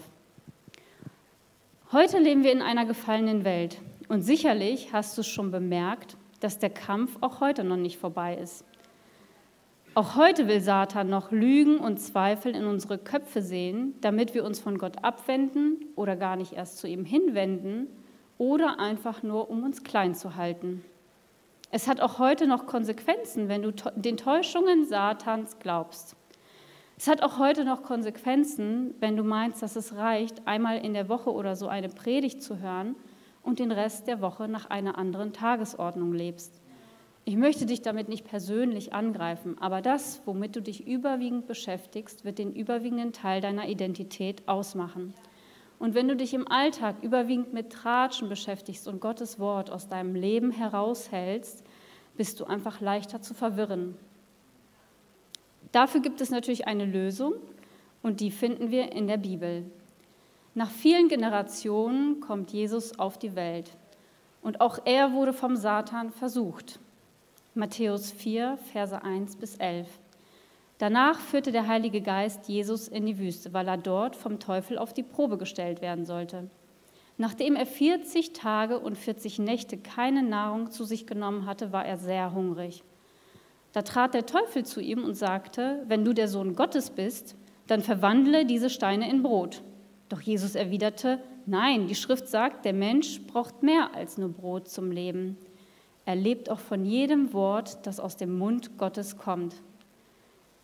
Heute 1.92 2.18
leben 2.18 2.44
wir 2.44 2.52
in 2.52 2.62
einer 2.62 2.84
gefallenen 2.84 3.44
Welt 3.44 3.80
und 4.08 4.22
sicherlich 4.22 4.92
hast 4.92 5.16
du 5.18 5.22
schon 5.22 5.50
bemerkt, 5.50 6.16
dass 6.40 6.58
der 6.58 6.70
Kampf 6.70 7.16
auch 7.20 7.40
heute 7.40 7.64
noch 7.64 7.76
nicht 7.76 7.98
vorbei 7.98 8.36
ist. 8.36 8.64
Auch 9.96 10.14
heute 10.14 10.46
will 10.46 10.60
Satan 10.60 11.08
noch 11.08 11.32
Lügen 11.32 11.78
und 11.78 11.96
Zweifel 11.96 12.54
in 12.54 12.66
unsere 12.66 12.98
Köpfe 12.98 13.40
sehen, 13.40 13.94
damit 14.02 14.34
wir 14.34 14.44
uns 14.44 14.60
von 14.60 14.76
Gott 14.76 15.02
abwenden 15.02 15.86
oder 15.96 16.16
gar 16.16 16.36
nicht 16.36 16.52
erst 16.52 16.76
zu 16.76 16.86
ihm 16.86 17.06
hinwenden 17.06 17.86
oder 18.36 18.78
einfach 18.78 19.22
nur, 19.22 19.48
um 19.48 19.64
uns 19.64 19.84
klein 19.84 20.14
zu 20.14 20.36
halten. 20.36 20.84
Es 21.70 21.88
hat 21.88 22.02
auch 22.02 22.18
heute 22.18 22.46
noch 22.46 22.66
Konsequenzen, 22.66 23.48
wenn 23.48 23.62
du 23.62 23.72
den 23.94 24.18
Täuschungen 24.18 24.84
Satans 24.84 25.58
glaubst. 25.60 26.14
Es 26.98 27.08
hat 27.08 27.22
auch 27.22 27.38
heute 27.38 27.64
noch 27.64 27.82
Konsequenzen, 27.82 28.94
wenn 29.00 29.16
du 29.16 29.22
meinst, 29.24 29.62
dass 29.62 29.76
es 29.76 29.96
reicht, 29.96 30.46
einmal 30.46 30.76
in 30.76 30.92
der 30.92 31.08
Woche 31.08 31.32
oder 31.32 31.56
so 31.56 31.68
eine 31.68 31.88
Predigt 31.88 32.42
zu 32.42 32.60
hören 32.60 32.96
und 33.42 33.60
den 33.60 33.72
Rest 33.72 34.08
der 34.08 34.20
Woche 34.20 34.46
nach 34.46 34.68
einer 34.68 34.98
anderen 34.98 35.32
Tagesordnung 35.32 36.12
lebst. 36.12 36.60
Ich 37.28 37.36
möchte 37.36 37.66
dich 37.66 37.82
damit 37.82 38.08
nicht 38.08 38.24
persönlich 38.24 38.92
angreifen, 38.92 39.56
aber 39.58 39.82
das, 39.82 40.22
womit 40.26 40.54
du 40.54 40.62
dich 40.62 40.86
überwiegend 40.86 41.48
beschäftigst, 41.48 42.24
wird 42.24 42.38
den 42.38 42.54
überwiegenden 42.54 43.12
Teil 43.12 43.40
deiner 43.40 43.68
Identität 43.68 44.46
ausmachen. 44.46 45.12
Und 45.80 45.96
wenn 45.96 46.06
du 46.06 46.14
dich 46.14 46.34
im 46.34 46.46
Alltag 46.46 47.02
überwiegend 47.02 47.52
mit 47.52 47.72
Tratschen 47.72 48.28
beschäftigst 48.28 48.86
und 48.86 49.00
Gottes 49.00 49.40
Wort 49.40 49.72
aus 49.72 49.88
deinem 49.88 50.14
Leben 50.14 50.52
heraushältst, 50.52 51.64
bist 52.16 52.38
du 52.38 52.44
einfach 52.44 52.80
leichter 52.80 53.20
zu 53.20 53.34
verwirren. 53.34 53.96
Dafür 55.72 56.02
gibt 56.02 56.20
es 56.20 56.30
natürlich 56.30 56.68
eine 56.68 56.84
Lösung 56.84 57.32
und 58.04 58.20
die 58.20 58.30
finden 58.30 58.70
wir 58.70 58.92
in 58.92 59.08
der 59.08 59.18
Bibel. 59.18 59.68
Nach 60.54 60.70
vielen 60.70 61.08
Generationen 61.08 62.20
kommt 62.20 62.52
Jesus 62.52 63.00
auf 63.00 63.18
die 63.18 63.34
Welt 63.34 63.76
und 64.42 64.60
auch 64.60 64.78
er 64.84 65.12
wurde 65.12 65.32
vom 65.32 65.56
Satan 65.56 66.12
versucht. 66.12 66.78
Matthäus 67.56 68.12
4, 68.12 68.58
Verse 68.70 69.02
1 69.02 69.36
bis 69.36 69.56
11. 69.56 69.88
Danach 70.76 71.18
führte 71.18 71.52
der 71.52 71.66
Heilige 71.66 72.02
Geist 72.02 72.48
Jesus 72.48 72.86
in 72.86 73.06
die 73.06 73.18
Wüste, 73.18 73.54
weil 73.54 73.66
er 73.66 73.78
dort 73.78 74.14
vom 74.14 74.38
Teufel 74.38 74.76
auf 74.76 74.92
die 74.92 75.02
Probe 75.02 75.38
gestellt 75.38 75.80
werden 75.80 76.04
sollte. 76.04 76.50
Nachdem 77.16 77.56
er 77.56 77.64
40 77.64 78.34
Tage 78.34 78.78
und 78.78 78.98
40 78.98 79.38
Nächte 79.38 79.78
keine 79.78 80.22
Nahrung 80.22 80.70
zu 80.70 80.84
sich 80.84 81.06
genommen 81.06 81.46
hatte, 81.46 81.72
war 81.72 81.86
er 81.86 81.96
sehr 81.96 82.34
hungrig. 82.34 82.84
Da 83.72 83.80
trat 83.80 84.12
der 84.12 84.26
Teufel 84.26 84.66
zu 84.66 84.82
ihm 84.82 85.02
und 85.02 85.14
sagte, 85.14 85.82
wenn 85.88 86.04
du 86.04 86.12
der 86.12 86.28
Sohn 86.28 86.56
Gottes 86.56 86.90
bist, 86.90 87.36
dann 87.68 87.80
verwandle 87.80 88.44
diese 88.44 88.68
Steine 88.68 89.08
in 89.08 89.22
Brot. 89.22 89.62
Doch 90.10 90.20
Jesus 90.20 90.56
erwiderte, 90.56 91.22
nein, 91.46 91.86
die 91.86 91.94
Schrift 91.94 92.28
sagt, 92.28 92.66
der 92.66 92.74
Mensch 92.74 93.22
braucht 93.26 93.62
mehr 93.62 93.94
als 93.94 94.18
nur 94.18 94.28
Brot 94.28 94.68
zum 94.68 94.90
Leben. 94.90 95.38
Er 96.06 96.14
lebt 96.14 96.48
auch 96.50 96.60
von 96.60 96.84
jedem 96.84 97.32
Wort, 97.32 97.84
das 97.84 98.00
aus 98.00 98.16
dem 98.16 98.38
Mund 98.38 98.78
Gottes 98.78 99.18
kommt. 99.18 99.56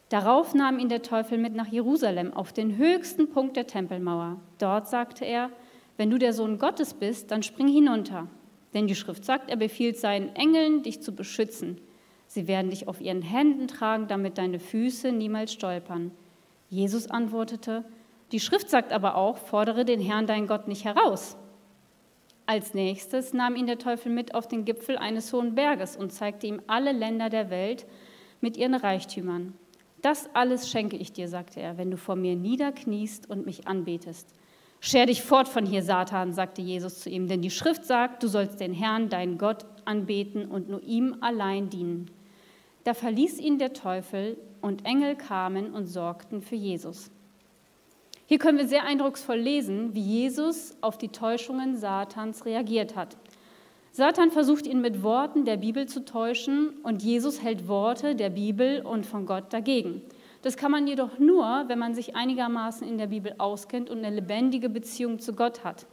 Darauf 0.08 0.54
nahm 0.54 0.78
ihn 0.78 0.88
der 0.88 1.02
Teufel 1.02 1.36
mit 1.36 1.54
nach 1.54 1.66
Jerusalem, 1.66 2.32
auf 2.32 2.52
den 2.52 2.76
höchsten 2.76 3.28
Punkt 3.28 3.56
der 3.56 3.66
Tempelmauer. 3.66 4.40
Dort 4.58 4.88
sagte 4.88 5.24
er, 5.24 5.50
wenn 5.96 6.10
du 6.10 6.18
der 6.18 6.32
Sohn 6.32 6.58
Gottes 6.58 6.94
bist, 6.94 7.30
dann 7.30 7.42
spring 7.42 7.66
hinunter. 7.66 8.28
Denn 8.72 8.86
die 8.86 8.94
Schrift 8.94 9.24
sagt, 9.24 9.50
er 9.50 9.56
befiehlt 9.56 9.98
seinen 9.98 10.34
Engeln, 10.36 10.82
dich 10.84 11.02
zu 11.02 11.12
beschützen. 11.12 11.80
Sie 12.28 12.46
werden 12.46 12.70
dich 12.70 12.86
auf 12.86 13.00
ihren 13.00 13.22
Händen 13.22 13.66
tragen, 13.66 14.06
damit 14.06 14.38
deine 14.38 14.60
Füße 14.60 15.10
niemals 15.10 15.52
stolpern. 15.52 16.12
Jesus 16.68 17.10
antwortete, 17.10 17.84
die 18.30 18.40
Schrift 18.40 18.70
sagt 18.70 18.92
aber 18.92 19.16
auch, 19.16 19.36
fordere 19.36 19.84
den 19.84 20.00
Herrn 20.00 20.26
dein 20.26 20.46
Gott 20.46 20.68
nicht 20.68 20.84
heraus. 20.84 21.36
Als 22.52 22.74
nächstes 22.74 23.32
nahm 23.32 23.56
ihn 23.56 23.66
der 23.66 23.78
Teufel 23.78 24.12
mit 24.12 24.34
auf 24.34 24.46
den 24.46 24.66
Gipfel 24.66 24.98
eines 24.98 25.32
hohen 25.32 25.54
Berges 25.54 25.96
und 25.96 26.12
zeigte 26.12 26.46
ihm 26.46 26.60
alle 26.66 26.92
Länder 26.92 27.30
der 27.30 27.48
Welt 27.48 27.86
mit 28.42 28.58
ihren 28.58 28.74
Reichtümern. 28.74 29.54
Das 30.02 30.28
alles 30.34 30.68
schenke 30.68 30.98
ich 30.98 31.14
dir, 31.14 31.28
sagte 31.28 31.60
er, 31.60 31.78
wenn 31.78 31.90
du 31.90 31.96
vor 31.96 32.14
mir 32.14 32.36
niederkniest 32.36 33.30
und 33.30 33.46
mich 33.46 33.68
anbetest. 33.68 34.34
Scher 34.80 35.06
dich 35.06 35.22
fort 35.22 35.48
von 35.48 35.64
hier, 35.64 35.82
Satan, 35.82 36.34
sagte 36.34 36.60
Jesus 36.60 37.00
zu 37.00 37.08
ihm, 37.08 37.26
denn 37.26 37.40
die 37.40 37.48
Schrift 37.48 37.86
sagt, 37.86 38.22
du 38.22 38.28
sollst 38.28 38.60
den 38.60 38.74
Herrn, 38.74 39.08
deinen 39.08 39.38
Gott, 39.38 39.64
anbeten 39.86 40.44
und 40.44 40.68
nur 40.68 40.82
ihm 40.82 41.16
allein 41.22 41.70
dienen. 41.70 42.10
Da 42.84 42.92
verließ 42.92 43.38
ihn 43.38 43.56
der 43.56 43.72
Teufel 43.72 44.36
und 44.60 44.84
Engel 44.84 45.16
kamen 45.16 45.72
und 45.72 45.86
sorgten 45.86 46.42
für 46.42 46.56
Jesus. 46.56 47.10
Hier 48.32 48.38
können 48.38 48.56
wir 48.56 48.66
sehr 48.66 48.84
eindrucksvoll 48.84 49.36
lesen, 49.36 49.94
wie 49.94 50.00
Jesus 50.00 50.74
auf 50.80 50.96
die 50.96 51.10
Täuschungen 51.10 51.76
Satans 51.76 52.46
reagiert 52.46 52.96
hat. 52.96 53.18
Satan 53.90 54.30
versucht 54.30 54.66
ihn 54.66 54.80
mit 54.80 55.02
Worten 55.02 55.44
der 55.44 55.58
Bibel 55.58 55.84
zu 55.84 56.02
täuschen 56.02 56.70
und 56.82 57.02
Jesus 57.02 57.42
hält 57.42 57.68
Worte 57.68 58.14
der 58.14 58.30
Bibel 58.30 58.80
und 58.86 59.04
von 59.04 59.26
Gott 59.26 59.52
dagegen. 59.52 60.00
Das 60.40 60.56
kann 60.56 60.70
man 60.70 60.86
jedoch 60.86 61.18
nur, 61.18 61.64
wenn 61.66 61.78
man 61.78 61.94
sich 61.94 62.16
einigermaßen 62.16 62.88
in 62.88 62.96
der 62.96 63.08
Bibel 63.08 63.34
auskennt 63.36 63.90
und 63.90 63.98
eine 63.98 64.16
lebendige 64.16 64.70
Beziehung 64.70 65.18
zu 65.18 65.34
Gott 65.34 65.62
hat. 65.62 65.84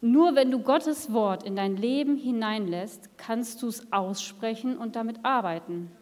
Nur 0.00 0.34
wenn 0.34 0.50
du 0.50 0.58
Gottes 0.58 1.12
Wort 1.12 1.44
in 1.44 1.54
dein 1.54 1.76
Leben 1.76 2.16
hineinlässt, 2.16 3.08
kannst 3.18 3.62
du 3.62 3.68
es 3.68 3.92
aussprechen 3.92 4.76
und 4.78 4.96
damit 4.96 5.24
arbeiten. 5.24 5.92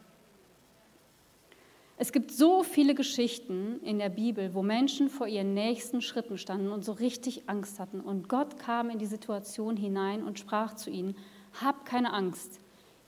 Es 2.02 2.12
gibt 2.12 2.33
so 2.33 2.62
viele 2.62 2.95
Geschichten 2.95 3.78
in 3.85 3.99
der 3.99 4.09
Bibel, 4.09 4.54
wo 4.54 4.62
Menschen 4.62 5.11
vor 5.11 5.26
ihren 5.26 5.52
nächsten 5.52 6.00
Schritten 6.00 6.38
standen 6.38 6.73
und 6.73 6.83
so 6.83 6.92
richtig 6.92 7.47
Angst 7.47 7.78
hatten. 7.78 8.00
Und 8.00 8.26
Gott 8.26 8.59
kam 8.59 8.88
in 8.88 8.99
die 8.99 9.04
Situation 9.04 9.76
hinein 9.76 10.23
und 10.23 10.38
sprach 10.38 10.75
zu 10.75 10.88
ihnen, 10.88 11.14
hab 11.61 11.85
keine 11.85 12.14
Angst, 12.14 12.59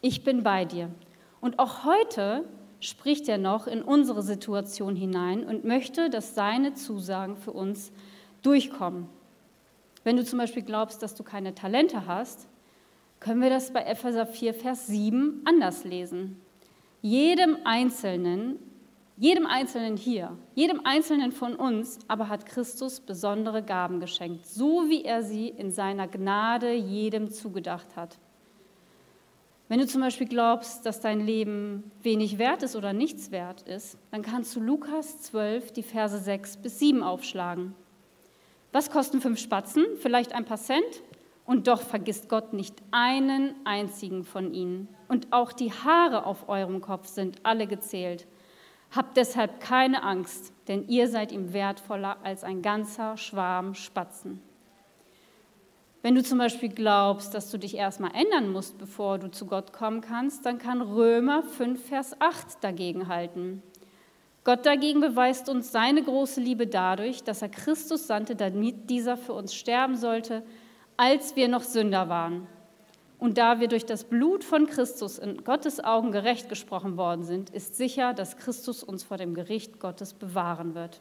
ich 0.02 0.24
bin 0.24 0.42
bei 0.42 0.66
dir. 0.66 0.90
Und 1.40 1.58
auch 1.58 1.86
heute 1.86 2.44
spricht 2.80 3.30
er 3.30 3.38
noch 3.38 3.66
in 3.66 3.80
unsere 3.80 4.22
Situation 4.22 4.94
hinein 4.94 5.46
und 5.46 5.64
möchte, 5.64 6.10
dass 6.10 6.34
seine 6.34 6.74
Zusagen 6.74 7.38
für 7.38 7.52
uns 7.52 7.92
durchkommen. 8.42 9.08
Wenn 10.04 10.18
du 10.18 10.24
zum 10.26 10.38
Beispiel 10.38 10.64
glaubst, 10.64 11.02
dass 11.02 11.14
du 11.14 11.22
keine 11.22 11.54
Talente 11.54 12.06
hast, 12.06 12.46
können 13.20 13.40
wir 13.40 13.48
das 13.48 13.72
bei 13.72 13.84
Epheser 13.84 14.26
4, 14.26 14.52
Vers 14.52 14.86
7 14.88 15.40
anders 15.46 15.84
lesen. 15.84 16.42
Jedem 17.00 17.56
Einzelnen 17.64 18.58
jedem 19.22 19.46
Einzelnen 19.46 19.96
hier, 19.96 20.36
jedem 20.56 20.84
Einzelnen 20.84 21.30
von 21.30 21.54
uns 21.54 22.00
aber 22.08 22.28
hat 22.28 22.44
Christus 22.44 22.98
besondere 22.98 23.62
Gaben 23.62 24.00
geschenkt, 24.00 24.48
so 24.48 24.88
wie 24.88 25.04
er 25.04 25.22
sie 25.22 25.46
in 25.46 25.70
seiner 25.70 26.08
Gnade 26.08 26.72
jedem 26.72 27.30
zugedacht 27.30 27.94
hat. 27.94 28.18
Wenn 29.68 29.78
du 29.78 29.86
zum 29.86 30.00
Beispiel 30.00 30.26
glaubst, 30.26 30.84
dass 30.86 31.00
dein 31.00 31.24
Leben 31.24 31.92
wenig 32.02 32.38
wert 32.38 32.64
ist 32.64 32.74
oder 32.74 32.92
nichts 32.92 33.30
wert 33.30 33.62
ist, 33.62 33.96
dann 34.10 34.22
kannst 34.22 34.56
du 34.56 34.60
Lukas 34.60 35.22
12, 35.22 35.70
die 35.70 35.84
Verse 35.84 36.18
6 36.18 36.56
bis 36.56 36.80
7 36.80 37.04
aufschlagen. 37.04 37.76
Was 38.72 38.90
kosten 38.90 39.20
fünf 39.20 39.38
Spatzen? 39.38 39.84
Vielleicht 40.00 40.34
ein 40.34 40.46
paar 40.46 40.58
Cent? 40.58 40.82
Und 41.46 41.68
doch 41.68 41.82
vergisst 41.82 42.28
Gott 42.28 42.54
nicht 42.54 42.74
einen 42.90 43.54
einzigen 43.64 44.24
von 44.24 44.52
ihnen. 44.52 44.88
Und 45.06 45.32
auch 45.32 45.52
die 45.52 45.70
Haare 45.70 46.26
auf 46.26 46.48
eurem 46.48 46.80
Kopf 46.80 47.06
sind 47.06 47.38
alle 47.44 47.68
gezählt. 47.68 48.26
Habt 48.94 49.16
deshalb 49.16 49.60
keine 49.60 50.02
Angst, 50.02 50.52
denn 50.68 50.86
ihr 50.88 51.08
seid 51.08 51.32
ihm 51.32 51.52
wertvoller 51.52 52.18
als 52.22 52.44
ein 52.44 52.60
ganzer 52.60 53.16
Schwarm 53.16 53.74
Spatzen. 53.74 54.42
Wenn 56.02 56.14
du 56.14 56.22
zum 56.22 56.38
Beispiel 56.38 56.68
glaubst, 56.68 57.32
dass 57.32 57.50
du 57.50 57.58
dich 57.58 57.76
erstmal 57.76 58.10
ändern 58.14 58.50
musst, 58.50 58.76
bevor 58.76 59.18
du 59.18 59.30
zu 59.30 59.46
Gott 59.46 59.72
kommen 59.72 60.00
kannst, 60.00 60.44
dann 60.44 60.58
kann 60.58 60.82
Römer 60.82 61.42
5, 61.42 61.86
Vers 61.86 62.20
8 62.20 62.62
dagegen 62.62 63.08
halten. 63.08 63.62
Gott 64.44 64.66
dagegen 64.66 65.00
beweist 65.00 65.48
uns 65.48 65.70
seine 65.70 66.02
große 66.02 66.40
Liebe 66.40 66.66
dadurch, 66.66 67.22
dass 67.22 67.40
er 67.40 67.48
Christus 67.48 68.08
sandte, 68.08 68.34
damit 68.34 68.90
dieser 68.90 69.16
für 69.16 69.32
uns 69.32 69.54
sterben 69.54 69.96
sollte, 69.96 70.42
als 70.96 71.36
wir 71.36 71.46
noch 71.46 71.62
Sünder 71.62 72.08
waren. 72.08 72.48
Und 73.22 73.38
da 73.38 73.60
wir 73.60 73.68
durch 73.68 73.86
das 73.86 74.02
Blut 74.02 74.42
von 74.42 74.66
Christus 74.66 75.16
in 75.16 75.44
Gottes 75.44 75.78
Augen 75.78 76.10
gerecht 76.10 76.48
gesprochen 76.48 76.96
worden 76.96 77.22
sind, 77.22 77.50
ist 77.50 77.76
sicher, 77.76 78.14
dass 78.14 78.36
Christus 78.36 78.82
uns 78.82 79.04
vor 79.04 79.16
dem 79.16 79.34
Gericht 79.34 79.78
Gottes 79.78 80.12
bewahren 80.12 80.74
wird. 80.74 81.00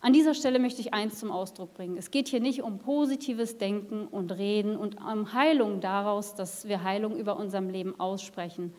An 0.00 0.12
dieser 0.12 0.32
Stelle 0.32 0.60
möchte 0.60 0.80
ich 0.80 0.94
eins 0.94 1.18
zum 1.18 1.32
Ausdruck 1.32 1.74
bringen. 1.74 1.96
Es 1.96 2.12
geht 2.12 2.28
hier 2.28 2.38
nicht 2.38 2.62
um 2.62 2.78
positives 2.78 3.58
Denken 3.58 4.06
und 4.06 4.30
Reden 4.30 4.76
und 4.76 4.94
um 5.00 5.32
Heilung 5.32 5.80
daraus, 5.80 6.36
dass 6.36 6.68
wir 6.68 6.84
Heilung 6.84 7.16
über 7.16 7.36
unserem 7.36 7.68
Leben 7.68 7.98
aussprechen. 7.98 8.72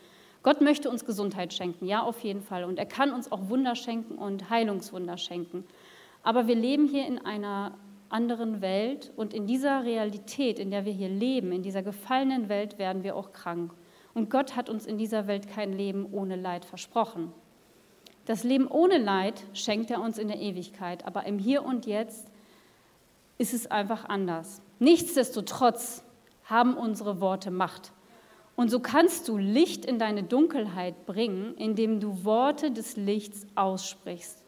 Gott 0.43 0.61
möchte 0.61 0.89
uns 0.89 1.03
Gesundheit 1.03 1.53
schenken, 1.53 1.87
ja, 1.87 2.03
auf 2.03 2.21
jeden 2.21 2.41
Fall. 2.41 2.63
Und 2.63 2.79
er 2.79 2.85
kann 2.85 3.11
uns 3.11 3.33
auch 3.33 3.49
Wunder 3.49 3.75
schenken 3.75 4.15
und 4.15 4.49
Heilungswunder 4.49 5.17
schenken. 5.17 5.65
Aber 6.23 6.47
wir 6.47 6.55
leben 6.55 6.87
hier 6.87 7.05
in 7.05 7.19
einer 7.19 7.73
anderen 8.13 8.61
Welt 8.61 9.11
und 9.15 9.33
in 9.33 9.47
dieser 9.47 9.83
Realität, 9.83 10.59
in 10.59 10.71
der 10.71 10.85
wir 10.85 10.93
hier 10.93 11.09
leben, 11.09 11.51
in 11.51 11.63
dieser 11.63 11.83
gefallenen 11.83 12.47
Welt, 12.47 12.77
werden 12.77 13.03
wir 13.03 13.15
auch 13.15 13.31
krank. 13.31 13.73
Und 14.13 14.29
Gott 14.29 14.55
hat 14.55 14.69
uns 14.69 14.85
in 14.85 14.97
dieser 14.97 15.27
Welt 15.27 15.47
kein 15.47 15.73
Leben 15.73 16.07
ohne 16.11 16.35
Leid 16.35 16.65
versprochen. 16.65 17.33
Das 18.25 18.43
Leben 18.43 18.67
ohne 18.67 18.99
Leid 18.99 19.43
schenkt 19.53 19.91
er 19.91 20.01
uns 20.01 20.17
in 20.17 20.27
der 20.27 20.39
Ewigkeit, 20.39 21.05
aber 21.05 21.25
im 21.25 21.39
Hier 21.39 21.63
und 21.63 21.85
Jetzt 21.85 22.27
ist 23.37 23.53
es 23.53 23.69
einfach 23.69 24.05
anders. 24.05 24.61
Nichtsdestotrotz 24.79 26.03
haben 26.45 26.77
unsere 26.77 27.19
Worte 27.19 27.51
Macht. 27.51 27.91
Und 28.55 28.69
so 28.69 28.79
kannst 28.79 29.27
du 29.27 29.37
Licht 29.37 29.83
in 29.83 29.97
deine 29.97 30.23
Dunkelheit 30.23 31.05
bringen, 31.05 31.55
indem 31.57 31.99
du 31.99 32.23
Worte 32.23 32.71
des 32.71 32.95
Lichts 32.95 33.47
aussprichst. 33.55 34.42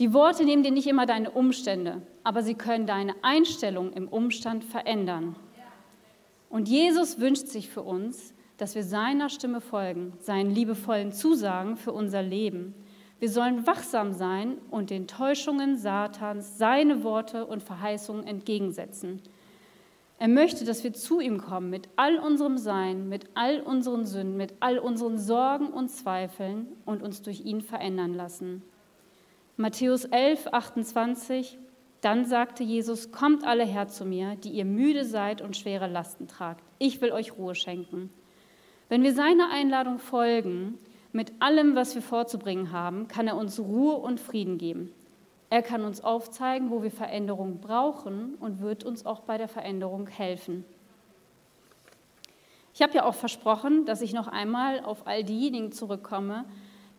Die 0.00 0.12
Worte 0.12 0.44
nehmen 0.44 0.64
dir 0.64 0.72
nicht 0.72 0.88
immer 0.88 1.06
deine 1.06 1.30
Umstände, 1.30 2.02
aber 2.24 2.42
sie 2.42 2.54
können 2.54 2.86
deine 2.86 3.14
Einstellung 3.22 3.92
im 3.92 4.08
Umstand 4.08 4.64
verändern. 4.64 5.36
Und 6.50 6.68
Jesus 6.68 7.20
wünscht 7.20 7.46
sich 7.46 7.68
für 7.68 7.82
uns, 7.82 8.34
dass 8.56 8.74
wir 8.74 8.82
seiner 8.82 9.28
Stimme 9.28 9.60
folgen, 9.60 10.12
seinen 10.18 10.50
liebevollen 10.50 11.12
Zusagen 11.12 11.76
für 11.76 11.92
unser 11.92 12.22
Leben. 12.22 12.74
Wir 13.20 13.28
sollen 13.28 13.66
wachsam 13.66 14.12
sein 14.12 14.58
und 14.70 14.90
den 14.90 15.06
Täuschungen 15.06 15.76
Satans 15.76 16.58
seine 16.58 17.04
Worte 17.04 17.46
und 17.46 17.62
Verheißungen 17.62 18.26
entgegensetzen. 18.26 19.22
Er 20.18 20.28
möchte, 20.28 20.64
dass 20.64 20.84
wir 20.84 20.92
zu 20.92 21.20
ihm 21.20 21.38
kommen 21.38 21.70
mit 21.70 21.88
all 21.96 22.18
unserem 22.18 22.58
Sein, 22.58 23.08
mit 23.08 23.26
all 23.34 23.60
unseren 23.60 24.06
Sünden, 24.06 24.36
mit 24.36 24.54
all 24.60 24.78
unseren 24.78 25.18
Sorgen 25.18 25.68
und 25.68 25.90
Zweifeln 25.90 26.68
und 26.84 27.02
uns 27.02 27.22
durch 27.22 27.44
ihn 27.44 27.60
verändern 27.60 28.14
lassen. 28.14 28.62
Matthäus 29.56 30.04
11, 30.04 30.48
28. 30.48 31.58
Dann 32.00 32.24
sagte 32.24 32.64
Jesus, 32.64 33.12
kommt 33.12 33.44
alle 33.44 33.64
her 33.64 33.86
zu 33.86 34.04
mir, 34.04 34.34
die 34.34 34.50
ihr 34.50 34.64
müde 34.64 35.04
seid 35.04 35.40
und 35.40 35.56
schwere 35.56 35.86
Lasten 35.86 36.26
tragt. 36.26 36.64
Ich 36.80 37.00
will 37.00 37.12
euch 37.12 37.38
Ruhe 37.38 37.54
schenken. 37.54 38.10
Wenn 38.88 39.04
wir 39.04 39.14
seiner 39.14 39.50
Einladung 39.52 40.00
folgen, 40.00 40.76
mit 41.12 41.32
allem, 41.38 41.76
was 41.76 41.94
wir 41.94 42.02
vorzubringen 42.02 42.72
haben, 42.72 43.06
kann 43.06 43.28
er 43.28 43.36
uns 43.36 43.60
Ruhe 43.60 43.94
und 43.94 44.18
Frieden 44.18 44.58
geben. 44.58 44.92
Er 45.50 45.62
kann 45.62 45.84
uns 45.84 46.02
aufzeigen, 46.02 46.70
wo 46.70 46.82
wir 46.82 46.90
Veränderung 46.90 47.60
brauchen 47.60 48.34
und 48.40 48.60
wird 48.60 48.82
uns 48.82 49.06
auch 49.06 49.20
bei 49.20 49.38
der 49.38 49.46
Veränderung 49.46 50.08
helfen. 50.08 50.64
Ich 52.74 52.82
habe 52.82 52.94
ja 52.94 53.04
auch 53.04 53.14
versprochen, 53.14 53.86
dass 53.86 54.02
ich 54.02 54.12
noch 54.12 54.26
einmal 54.26 54.80
auf 54.80 55.06
all 55.06 55.22
diejenigen 55.22 55.70
zurückkomme, 55.70 56.44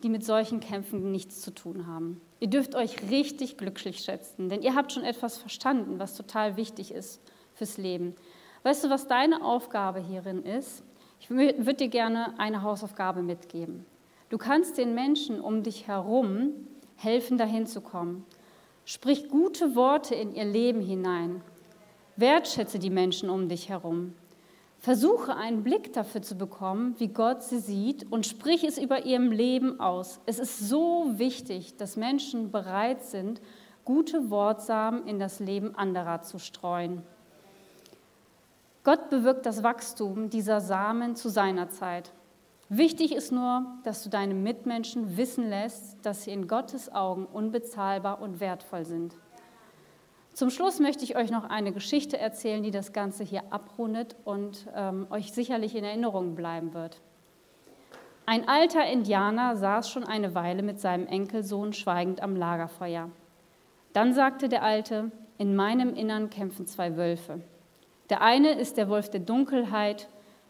die 0.02 0.08
mit 0.08 0.24
solchen 0.24 0.60
Kämpfen 0.60 1.10
nichts 1.10 1.40
zu 1.40 1.52
tun 1.52 1.86
haben. 1.86 2.20
Ihr 2.40 2.48
dürft 2.48 2.74
euch 2.74 3.10
richtig 3.10 3.56
glücklich 3.56 4.00
schätzen, 4.00 4.48
denn 4.48 4.62
ihr 4.62 4.74
habt 4.74 4.92
schon 4.92 5.04
etwas 5.04 5.38
verstanden, 5.38 5.98
was 5.98 6.14
total 6.14 6.56
wichtig 6.56 6.92
ist 6.92 7.20
fürs 7.54 7.78
Leben. 7.78 8.14
Weißt 8.62 8.84
du, 8.84 8.90
was 8.90 9.06
deine 9.06 9.44
Aufgabe 9.44 10.00
hierin 10.00 10.42
ist? 10.42 10.82
Ich 11.20 11.30
würde 11.30 11.74
dir 11.74 11.88
gerne 11.88 12.38
eine 12.38 12.62
Hausaufgabe 12.62 13.22
mitgeben. 13.22 13.86
Du 14.28 14.38
kannst 14.38 14.76
den 14.76 14.94
Menschen 14.94 15.40
um 15.40 15.62
dich 15.62 15.86
herum 15.86 16.52
helfen, 16.96 17.38
dahin 17.38 17.66
zu 17.66 17.80
kommen. 17.80 18.24
Sprich 18.84 19.28
gute 19.28 19.74
Worte 19.74 20.14
in 20.14 20.34
ihr 20.34 20.44
Leben 20.44 20.80
hinein. 20.80 21.42
Wertschätze 22.16 22.78
die 22.78 22.90
Menschen 22.90 23.30
um 23.30 23.48
dich 23.48 23.68
herum. 23.68 24.14
Versuche 24.78 25.34
einen 25.34 25.62
Blick 25.62 25.92
dafür 25.92 26.22
zu 26.22 26.36
bekommen, 26.36 26.94
wie 26.98 27.08
Gott 27.08 27.42
sie 27.42 27.58
sieht 27.58 28.10
und 28.10 28.26
sprich 28.26 28.62
es 28.62 28.78
über 28.78 29.04
ihrem 29.04 29.32
Leben 29.32 29.80
aus. 29.80 30.20
Es 30.26 30.38
ist 30.38 30.60
so 30.60 31.18
wichtig, 31.18 31.76
dass 31.76 31.96
Menschen 31.96 32.52
bereit 32.52 33.02
sind, 33.02 33.40
gute 33.84 34.30
Wortsamen 34.30 35.06
in 35.06 35.18
das 35.18 35.40
Leben 35.40 35.74
anderer 35.74 36.22
zu 36.22 36.38
streuen. 36.38 37.02
Gott 38.84 39.10
bewirkt 39.10 39.46
das 39.46 39.62
Wachstum 39.62 40.30
dieser 40.30 40.60
Samen 40.60 41.16
zu 41.16 41.28
seiner 41.28 41.70
Zeit. 41.70 42.12
Wichtig 42.68 43.14
ist 43.14 43.32
nur, 43.32 43.64
dass 43.84 44.02
du 44.02 44.10
deine 44.10 44.34
Mitmenschen 44.34 45.16
wissen 45.16 45.48
lässt, 45.48 46.04
dass 46.04 46.24
sie 46.24 46.32
in 46.32 46.46
Gottes 46.48 46.92
Augen 46.92 47.26
unbezahlbar 47.26 48.20
und 48.20 48.40
wertvoll 48.40 48.84
sind. 48.84 49.16
Zum 50.36 50.50
Schluss 50.50 50.80
möchte 50.80 51.02
ich 51.02 51.16
euch 51.16 51.30
noch 51.30 51.44
eine 51.44 51.72
Geschichte 51.72 52.18
erzählen, 52.18 52.62
die 52.62 52.70
das 52.70 52.92
Ganze 52.92 53.24
hier 53.24 53.44
abrundet 53.48 54.16
und 54.26 54.66
ähm, 54.74 55.06
euch 55.08 55.32
sicherlich 55.32 55.74
in 55.74 55.82
Erinnerung 55.82 56.34
bleiben 56.34 56.74
wird. 56.74 57.00
Ein 58.26 58.46
alter 58.46 58.84
Indianer 58.84 59.56
saß 59.56 59.88
schon 59.88 60.04
eine 60.04 60.34
Weile 60.34 60.62
mit 60.62 60.78
seinem 60.78 61.06
Enkelsohn 61.06 61.72
schweigend 61.72 62.22
am 62.22 62.36
Lagerfeuer. 62.36 63.08
Dann 63.94 64.12
sagte 64.12 64.50
der 64.50 64.62
Alte, 64.62 65.10
in 65.38 65.56
meinem 65.56 65.94
Innern 65.94 66.28
kämpfen 66.28 66.66
zwei 66.66 66.98
Wölfe. 66.98 67.40
Der 68.10 68.20
eine 68.20 68.50
ist 68.58 68.76
der 68.76 68.90
Wolf 68.90 69.08
der 69.08 69.20
Dunkelheit, 69.20 70.06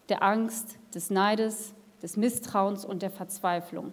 der 0.08 0.24
Angst, 0.24 0.80
des 0.96 1.10
Neides, 1.10 1.76
des 2.02 2.16
Misstrauens 2.16 2.84
und 2.84 3.02
der 3.02 3.12
Verzweiflung. 3.12 3.92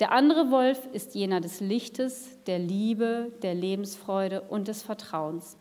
Der 0.00 0.12
andere 0.12 0.52
Wolf 0.52 0.86
ist 0.92 1.16
jener 1.16 1.40
des 1.40 1.58
Lichtes, 1.58 2.38
der 2.46 2.60
Liebe, 2.60 3.32
der 3.42 3.54
Lebensfreude 3.54 4.42
und 4.42 4.68
des 4.68 4.82
Vertrauens. 4.82 5.56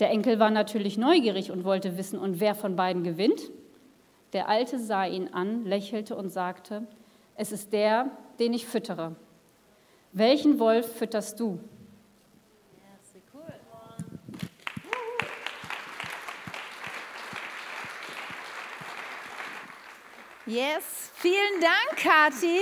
Der 0.00 0.10
Enkel 0.10 0.38
war 0.38 0.50
natürlich 0.50 0.96
neugierig 0.96 1.50
und 1.50 1.64
wollte 1.64 1.98
wissen, 1.98 2.18
und 2.18 2.40
wer 2.40 2.54
von 2.54 2.74
beiden 2.74 3.04
gewinnt? 3.04 3.50
Der 4.32 4.48
Alte 4.48 4.78
sah 4.78 5.04
ihn 5.04 5.28
an, 5.28 5.66
lächelte 5.66 6.16
und 6.16 6.30
sagte, 6.30 6.86
es 7.34 7.52
ist 7.52 7.74
der, 7.74 8.10
den 8.38 8.54
ich 8.54 8.66
füttere. 8.66 9.14
Welchen 10.12 10.58
Wolf 10.58 10.96
fütterst 10.96 11.38
du? 11.38 11.60
Yes, 20.46 21.10
vielen 21.16 21.60
Dank, 21.60 21.98
Kathi 21.98 22.60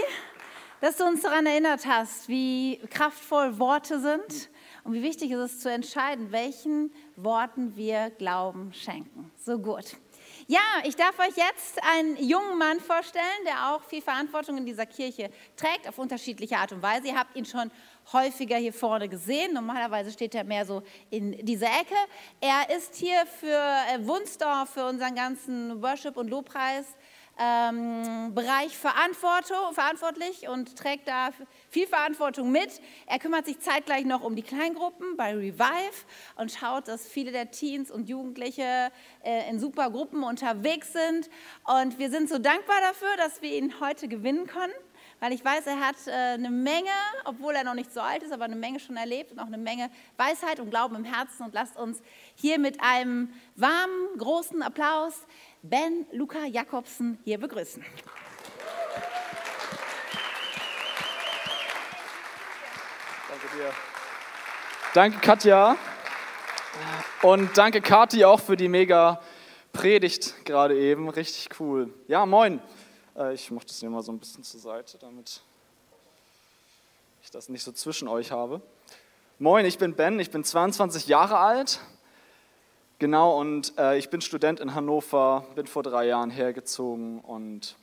dass 0.84 0.98
du 0.98 1.04
uns 1.06 1.22
daran 1.22 1.46
erinnert 1.46 1.86
hast, 1.86 2.28
wie 2.28 2.78
kraftvoll 2.90 3.58
Worte 3.58 4.00
sind 4.00 4.50
und 4.82 4.92
wie 4.92 5.02
wichtig 5.02 5.30
es 5.30 5.52
ist 5.52 5.62
zu 5.62 5.70
entscheiden, 5.70 6.30
welchen 6.30 6.92
Worten 7.16 7.74
wir 7.74 8.10
Glauben 8.10 8.70
schenken. 8.74 9.32
So 9.42 9.58
gut. 9.58 9.96
Ja, 10.46 10.60
ich 10.84 10.94
darf 10.94 11.18
euch 11.18 11.36
jetzt 11.38 11.82
einen 11.90 12.18
jungen 12.18 12.58
Mann 12.58 12.80
vorstellen, 12.80 13.24
der 13.46 13.72
auch 13.72 13.82
viel 13.84 14.02
Verantwortung 14.02 14.58
in 14.58 14.66
dieser 14.66 14.84
Kirche 14.84 15.30
trägt, 15.56 15.88
auf 15.88 15.98
unterschiedliche 15.98 16.58
Art 16.58 16.72
und 16.72 16.82
Weise. 16.82 17.06
Ihr 17.06 17.18
habt 17.18 17.34
ihn 17.34 17.46
schon 17.46 17.70
häufiger 18.12 18.58
hier 18.58 18.74
vorne 18.74 19.08
gesehen. 19.08 19.54
Normalerweise 19.54 20.10
steht 20.10 20.34
er 20.34 20.44
mehr 20.44 20.66
so 20.66 20.82
in 21.08 21.32
dieser 21.46 21.68
Ecke. 21.68 21.96
Er 22.42 22.76
ist 22.76 22.94
hier 22.94 23.24
für 23.40 23.46
äh, 23.56 24.06
Wunsdorf, 24.06 24.68
für 24.68 24.84
unseren 24.84 25.14
ganzen 25.14 25.82
Worship- 25.82 26.18
und 26.18 26.28
Lobpreis 26.28 26.84
ähm, 27.38 28.34
Bereich 28.34 28.76
verantwortlich 28.76 30.48
und 30.48 30.76
trägt 30.76 31.08
da 31.08 31.30
viel 31.68 31.86
Verantwortung 31.86 32.50
mit. 32.52 32.80
Er 33.06 33.18
kümmert 33.18 33.46
sich 33.46 33.60
zeitgleich 33.60 34.04
noch 34.04 34.22
um 34.22 34.36
die 34.36 34.42
Kleingruppen 34.42 35.16
bei 35.16 35.34
Revive 35.34 36.04
und 36.36 36.52
schaut, 36.52 36.88
dass 36.88 37.08
viele 37.08 37.32
der 37.32 37.50
Teens 37.50 37.90
und 37.90 38.08
Jugendliche 38.08 38.90
äh, 39.22 39.48
in 39.50 39.58
super 39.58 39.90
Gruppen 39.90 40.22
unterwegs 40.22 40.92
sind. 40.92 41.28
Und 41.64 41.98
wir 41.98 42.10
sind 42.10 42.28
so 42.28 42.38
dankbar 42.38 42.80
dafür, 42.80 43.16
dass 43.16 43.42
wir 43.42 43.50
ihn 43.50 43.80
heute 43.80 44.08
gewinnen 44.08 44.46
konnten 44.46 44.74
weil 45.20 45.32
ich 45.32 45.44
weiß, 45.44 45.66
er 45.66 45.80
hat 45.80 45.96
äh, 46.06 46.10
eine 46.10 46.50
Menge, 46.50 46.90
obwohl 47.24 47.54
er 47.54 47.64
noch 47.64 47.74
nicht 47.74 47.92
so 47.92 48.00
alt 48.00 48.22
ist, 48.22 48.32
aber 48.32 48.44
eine 48.44 48.56
Menge 48.56 48.80
schon 48.80 48.96
erlebt 48.96 49.32
und 49.32 49.38
auch 49.38 49.46
eine 49.46 49.58
Menge 49.58 49.90
Weisheit 50.18 50.60
und 50.60 50.68
Glauben 50.70 50.96
im 50.96 51.04
Herzen. 51.04 51.44
Und 51.44 51.54
lasst 51.54 51.78
uns 51.78 52.02
hier 52.34 52.58
mit 52.58 52.82
einem 52.82 53.32
warmen, 53.56 54.18
großen 54.18 54.62
Applaus 54.62 55.26
Ben 55.66 56.04
Luca 56.12 56.44
Jakobsen 56.44 57.18
hier 57.24 57.38
begrüßen. 57.38 57.82
Danke 63.30 63.56
dir. 63.56 63.72
Danke 64.92 65.18
Katja 65.20 65.78
und 67.22 67.56
danke 67.56 67.80
Kati 67.80 68.26
auch 68.26 68.40
für 68.40 68.58
die 68.58 68.68
mega 68.68 69.22
Predigt 69.72 70.44
gerade 70.44 70.78
eben. 70.78 71.08
Richtig 71.08 71.48
cool. 71.58 71.94
Ja, 72.08 72.26
moin. 72.26 72.60
Äh, 73.16 73.32
ich 73.32 73.50
mache 73.50 73.64
das 73.64 73.80
hier 73.80 73.88
mal 73.88 74.02
so 74.02 74.12
ein 74.12 74.18
bisschen 74.18 74.44
zur 74.44 74.60
Seite, 74.60 74.98
damit 74.98 75.40
ich 77.22 77.30
das 77.30 77.48
nicht 77.48 77.62
so 77.62 77.72
zwischen 77.72 78.06
euch 78.06 78.32
habe. 78.32 78.60
Moin, 79.38 79.64
ich 79.64 79.78
bin 79.78 79.94
Ben, 79.94 80.20
ich 80.20 80.30
bin 80.30 80.44
22 80.44 81.06
Jahre 81.06 81.38
alt. 81.38 81.80
Genau, 83.00 83.40
und 83.40 83.76
äh, 83.76 83.98
ich 83.98 84.08
bin 84.08 84.20
Student 84.20 84.60
in 84.60 84.72
Hannover, 84.72 85.44
bin 85.56 85.66
vor 85.66 85.82
drei 85.82 86.06
Jahren 86.06 86.30
hergezogen 86.30 87.18
und 87.20 87.76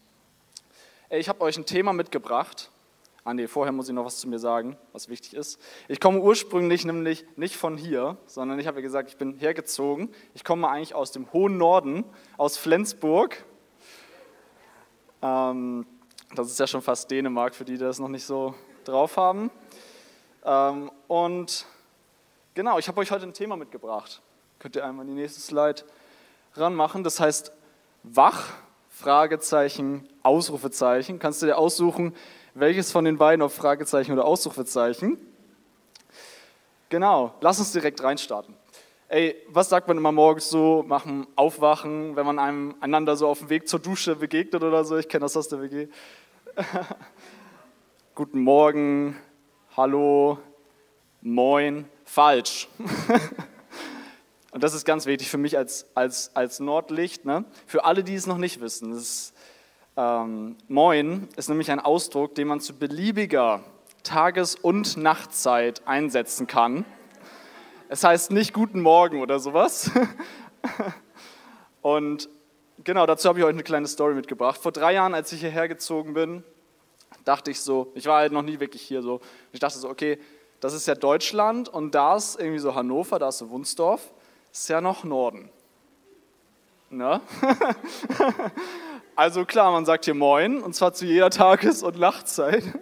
ey, 1.09 1.19
ich 1.19 1.27
habe 1.27 1.41
euch 1.41 1.57
ein 1.57 1.65
Thema 1.65 1.91
mitgebracht. 1.91 2.71
Ah 3.25 3.33
nee, 3.33 3.47
vorher 3.47 3.73
muss 3.73 3.89
ich 3.89 3.93
noch 3.93 4.05
was 4.05 4.19
zu 4.19 4.29
mir 4.29 4.39
sagen, 4.39 4.77
was 4.93 5.09
wichtig 5.09 5.33
ist. 5.33 5.59
Ich 5.89 5.99
komme 5.99 6.21
ursprünglich 6.21 6.85
nämlich 6.85 7.25
nicht 7.35 7.57
von 7.57 7.75
hier, 7.75 8.15
sondern 8.25 8.57
ich 8.57 8.67
habe 8.67 8.77
ja 8.77 8.81
gesagt, 8.83 9.09
ich 9.09 9.17
bin 9.17 9.35
hergezogen. 9.37 10.09
Ich 10.33 10.45
komme 10.45 10.69
eigentlich 10.69 10.95
aus 10.95 11.11
dem 11.11 11.31
hohen 11.33 11.57
Norden, 11.57 12.05
aus 12.37 12.55
Flensburg. 12.55 13.43
Ähm, 15.21 15.85
das 16.35 16.49
ist 16.49 16.57
ja 16.57 16.67
schon 16.67 16.81
fast 16.81 17.11
Dänemark, 17.11 17.53
für 17.53 17.65
die, 17.65 17.73
die 17.73 17.79
das 17.79 17.99
noch 17.99 18.07
nicht 18.07 18.25
so 18.25 18.55
drauf 18.85 19.17
haben. 19.17 19.51
Ähm, 20.45 20.89
und 21.09 21.65
genau, 22.53 22.79
ich 22.79 22.87
habe 22.87 23.01
euch 23.01 23.11
heute 23.11 23.25
ein 23.25 23.33
Thema 23.33 23.57
mitgebracht. 23.57 24.21
Könnt 24.61 24.75
ihr 24.75 24.85
einmal 24.85 25.07
die 25.07 25.13
nächste 25.13 25.41
Slide 25.41 25.81
ranmachen. 26.53 27.03
Das 27.03 27.19
heißt 27.19 27.51
wach, 28.03 28.49
Fragezeichen, 28.89 30.07
Ausrufezeichen. 30.21 31.17
Kannst 31.17 31.41
du 31.41 31.47
dir 31.47 31.57
aussuchen, 31.57 32.15
welches 32.53 32.91
von 32.91 33.03
den 33.03 33.17
beiden 33.17 33.41
auf 33.41 33.55
Fragezeichen 33.55 34.11
oder 34.11 34.23
Ausrufezeichen? 34.23 35.17
Genau, 36.89 37.33
lass 37.41 37.57
uns 37.57 37.71
direkt 37.71 38.03
reinstarten. 38.03 38.53
Ey, 39.07 39.35
was 39.47 39.69
sagt 39.69 39.87
man 39.87 39.97
immer 39.97 40.11
morgens 40.11 40.51
so, 40.51 40.85
machen, 40.87 41.25
aufwachen, 41.35 42.15
wenn 42.15 42.27
man 42.27 42.37
einem 42.37 42.75
einander 42.81 43.15
so 43.15 43.29
auf 43.29 43.39
dem 43.39 43.49
Weg 43.49 43.67
zur 43.67 43.79
Dusche 43.79 44.15
begegnet 44.15 44.61
oder 44.61 44.85
so? 44.85 44.95
Ich 44.95 45.09
kenne 45.09 45.21
das 45.21 45.35
aus 45.35 45.47
der 45.47 45.63
WG. 45.63 45.87
Guten 48.13 48.41
Morgen, 48.41 49.17
hallo, 49.75 50.37
moin, 51.23 51.89
falsch. 52.05 52.67
Und 54.51 54.63
das 54.63 54.73
ist 54.73 54.83
ganz 54.85 55.05
wichtig 55.05 55.29
für 55.29 55.37
mich 55.37 55.57
als, 55.57 55.87
als, 55.95 56.35
als 56.35 56.59
Nordlicht. 56.59 57.23
Ne? 57.23 57.45
Für 57.65 57.85
alle, 57.85 58.03
die 58.03 58.15
es 58.15 58.27
noch 58.27 58.37
nicht 58.37 58.59
wissen, 58.59 58.91
ist, 58.91 59.33
ähm, 59.95 60.57
Moin 60.67 61.29
ist 61.37 61.47
nämlich 61.47 61.71
ein 61.71 61.79
Ausdruck, 61.79 62.35
den 62.35 62.49
man 62.49 62.59
zu 62.59 62.77
beliebiger 62.77 63.63
Tages- 64.03 64.55
und 64.55 64.97
Nachtzeit 64.97 65.87
einsetzen 65.87 66.47
kann. 66.47 66.85
Es 67.87 68.03
heißt 68.03 68.31
nicht 68.31 68.53
Guten 68.53 68.81
Morgen 68.81 69.21
oder 69.21 69.39
sowas. 69.39 69.89
Und 71.81 72.29
genau, 72.83 73.05
dazu 73.05 73.29
habe 73.29 73.39
ich 73.39 73.45
euch 73.45 73.53
eine 73.53 73.63
kleine 73.63 73.87
Story 73.87 74.13
mitgebracht. 74.13 74.61
Vor 74.61 74.71
drei 74.71 74.93
Jahren, 74.93 75.13
als 75.13 75.31
ich 75.31 75.39
hierher 75.39 75.67
gezogen 75.67 76.13
bin, 76.13 76.43
dachte 77.25 77.51
ich 77.51 77.61
so, 77.61 77.91
ich 77.95 78.05
war 78.05 78.17
halt 78.17 78.31
noch 78.31 78.43
nie 78.43 78.59
wirklich 78.59 78.81
hier 78.81 79.01
so, 79.01 79.21
ich 79.51 79.59
dachte 79.59 79.77
so, 79.77 79.89
okay, 79.89 80.19
das 80.59 80.73
ist 80.73 80.87
ja 80.87 80.95
Deutschland 80.95 81.69
und 81.69 81.95
da 81.95 82.15
ist 82.15 82.39
irgendwie 82.39 82.59
so 82.59 82.75
Hannover, 82.75 83.17
da 83.17 83.29
ist 83.29 83.39
so 83.39 83.49
Wunsdorf 83.49 84.11
ist 84.51 84.69
ja 84.69 84.81
noch 84.81 85.03
Norden. 85.03 85.49
Ne? 86.89 87.21
also 89.15 89.45
klar, 89.45 89.71
man 89.71 89.85
sagt 89.85 90.05
hier 90.05 90.13
Moin, 90.13 90.61
und 90.61 90.75
zwar 90.75 90.93
zu 90.93 91.05
jeder 91.05 91.29
Tages- 91.29 91.83
und 91.83 91.97
Nachtzeit. 91.99 92.63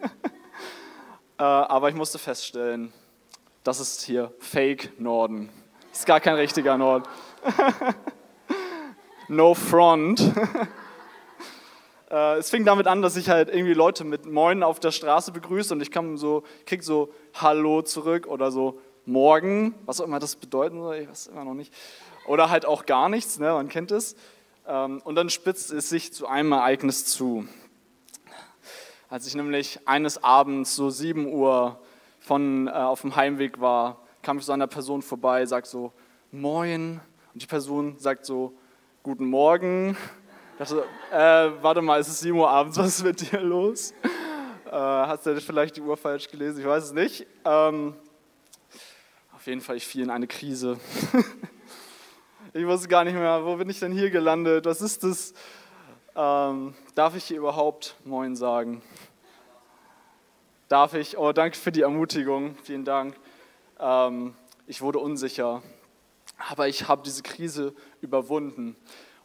Äh, 1.37 1.43
aber 1.43 1.87
ich 1.87 1.95
musste 1.95 2.19
feststellen, 2.19 2.91
das 3.63 3.79
ist 3.79 4.01
hier 4.01 4.33
Fake 4.39 4.99
Norden. 4.99 5.49
Ist 5.89 6.05
gar 6.05 6.19
kein 6.19 6.35
richtiger 6.35 6.77
Norden. 6.77 7.05
no 9.29 9.53
front. 9.53 10.33
Äh, 12.11 12.39
es 12.39 12.49
fing 12.49 12.65
damit 12.65 12.87
an, 12.87 13.01
dass 13.01 13.15
ich 13.15 13.29
halt 13.29 13.47
irgendwie 13.47 13.73
Leute 13.73 14.03
mit 14.03 14.25
Moin 14.25 14.63
auf 14.63 14.81
der 14.81 14.91
Straße 14.91 15.31
begrüße 15.31 15.73
und 15.73 15.79
ich 15.79 15.91
kam 15.91 16.17
so, 16.17 16.43
krieg 16.65 16.83
so 16.83 17.13
Hallo 17.35 17.83
zurück 17.83 18.27
oder 18.27 18.51
so 18.51 18.81
morgen, 19.09 19.73
was 19.85 19.99
auch 19.99 20.05
immer 20.05 20.19
das 20.19 20.35
bedeuten 20.35 20.79
soll, 20.81 20.97
ich 20.97 21.09
weiß 21.09 21.27
immer 21.27 21.43
noch 21.43 21.53
nicht. 21.53 21.73
Oder 22.27 22.49
halt 22.49 22.65
auch 22.65 22.85
gar 22.85 23.09
nichts, 23.09 23.39
ne, 23.39 23.51
man 23.51 23.67
kennt 23.67 23.91
es. 23.91 24.15
Ähm, 24.67 25.01
und 25.03 25.15
dann 25.15 25.29
spitzt 25.29 25.71
es 25.71 25.89
sich 25.89 26.13
zu 26.13 26.27
einem 26.27 26.51
Ereignis 26.51 27.05
zu. 27.05 27.47
Als 29.09 29.25
ich 29.25 29.33
nämlich 29.33 29.79
eines 29.87 30.23
Abends 30.23 30.75
so 30.75 30.91
7 30.91 31.25
Uhr 31.25 31.79
von, 32.19 32.67
äh, 32.67 32.71
auf 32.71 33.01
dem 33.01 33.15
Heimweg 33.15 33.59
war, 33.59 33.97
kam 34.21 34.37
ich 34.37 34.45
so 34.45 34.51
einer 34.51 34.67
Person 34.67 35.01
vorbei, 35.01 35.45
sagt 35.45 35.67
so, 35.67 35.91
Moin. 36.31 37.01
Und 37.33 37.41
die 37.41 37.47
Person 37.47 37.95
sagt 37.97 38.25
so, 38.25 38.53
Guten 39.01 39.25
Morgen. 39.25 39.97
Ich 40.53 40.59
dachte, 40.59 40.83
äh, 41.11 41.63
warte 41.63 41.81
mal, 41.81 41.99
es 41.99 42.07
ist 42.07 42.19
7 42.19 42.37
Uhr 42.37 42.49
abends, 42.49 42.77
was 42.77 42.99
ist 42.99 43.03
mit 43.03 43.31
dir 43.31 43.41
los? 43.41 43.93
Äh, 44.67 44.75
hast 44.75 45.25
du 45.25 45.41
vielleicht 45.41 45.77
die 45.77 45.81
Uhr 45.81 45.97
falsch 45.97 46.29
gelesen? 46.29 46.59
Ich 46.59 46.67
weiß 46.67 46.83
es 46.83 46.93
nicht. 46.93 47.25
Ähm, 47.43 47.95
jeden 49.49 49.61
Fall, 49.61 49.77
ich 49.77 49.87
fiel 49.87 50.03
in 50.03 50.11
eine 50.11 50.27
Krise. 50.27 50.79
ich 52.53 52.67
wusste 52.67 52.87
gar 52.87 53.03
nicht 53.03 53.15
mehr, 53.15 53.43
wo 53.43 53.55
bin 53.55 53.67
ich 53.67 53.79
denn 53.79 53.91
hier 53.91 54.11
gelandet? 54.11 54.65
Was 54.65 54.79
ist 54.79 55.03
das? 55.03 55.33
Ähm, 56.15 56.75
darf 56.93 57.15
ich 57.15 57.23
hier 57.25 57.37
überhaupt 57.37 57.95
Moin 58.05 58.35
sagen? 58.35 58.83
Darf 60.67 60.93
ich? 60.93 61.17
Oh, 61.17 61.31
danke 61.31 61.57
für 61.57 61.71
die 61.71 61.81
Ermutigung. 61.81 62.55
Vielen 62.63 62.85
Dank. 62.85 63.15
Ähm, 63.79 64.35
ich 64.67 64.83
wurde 64.83 64.99
unsicher, 64.99 65.63
aber 66.47 66.67
ich 66.67 66.87
habe 66.87 67.01
diese 67.03 67.23
Krise 67.23 67.73
überwunden. 68.01 68.75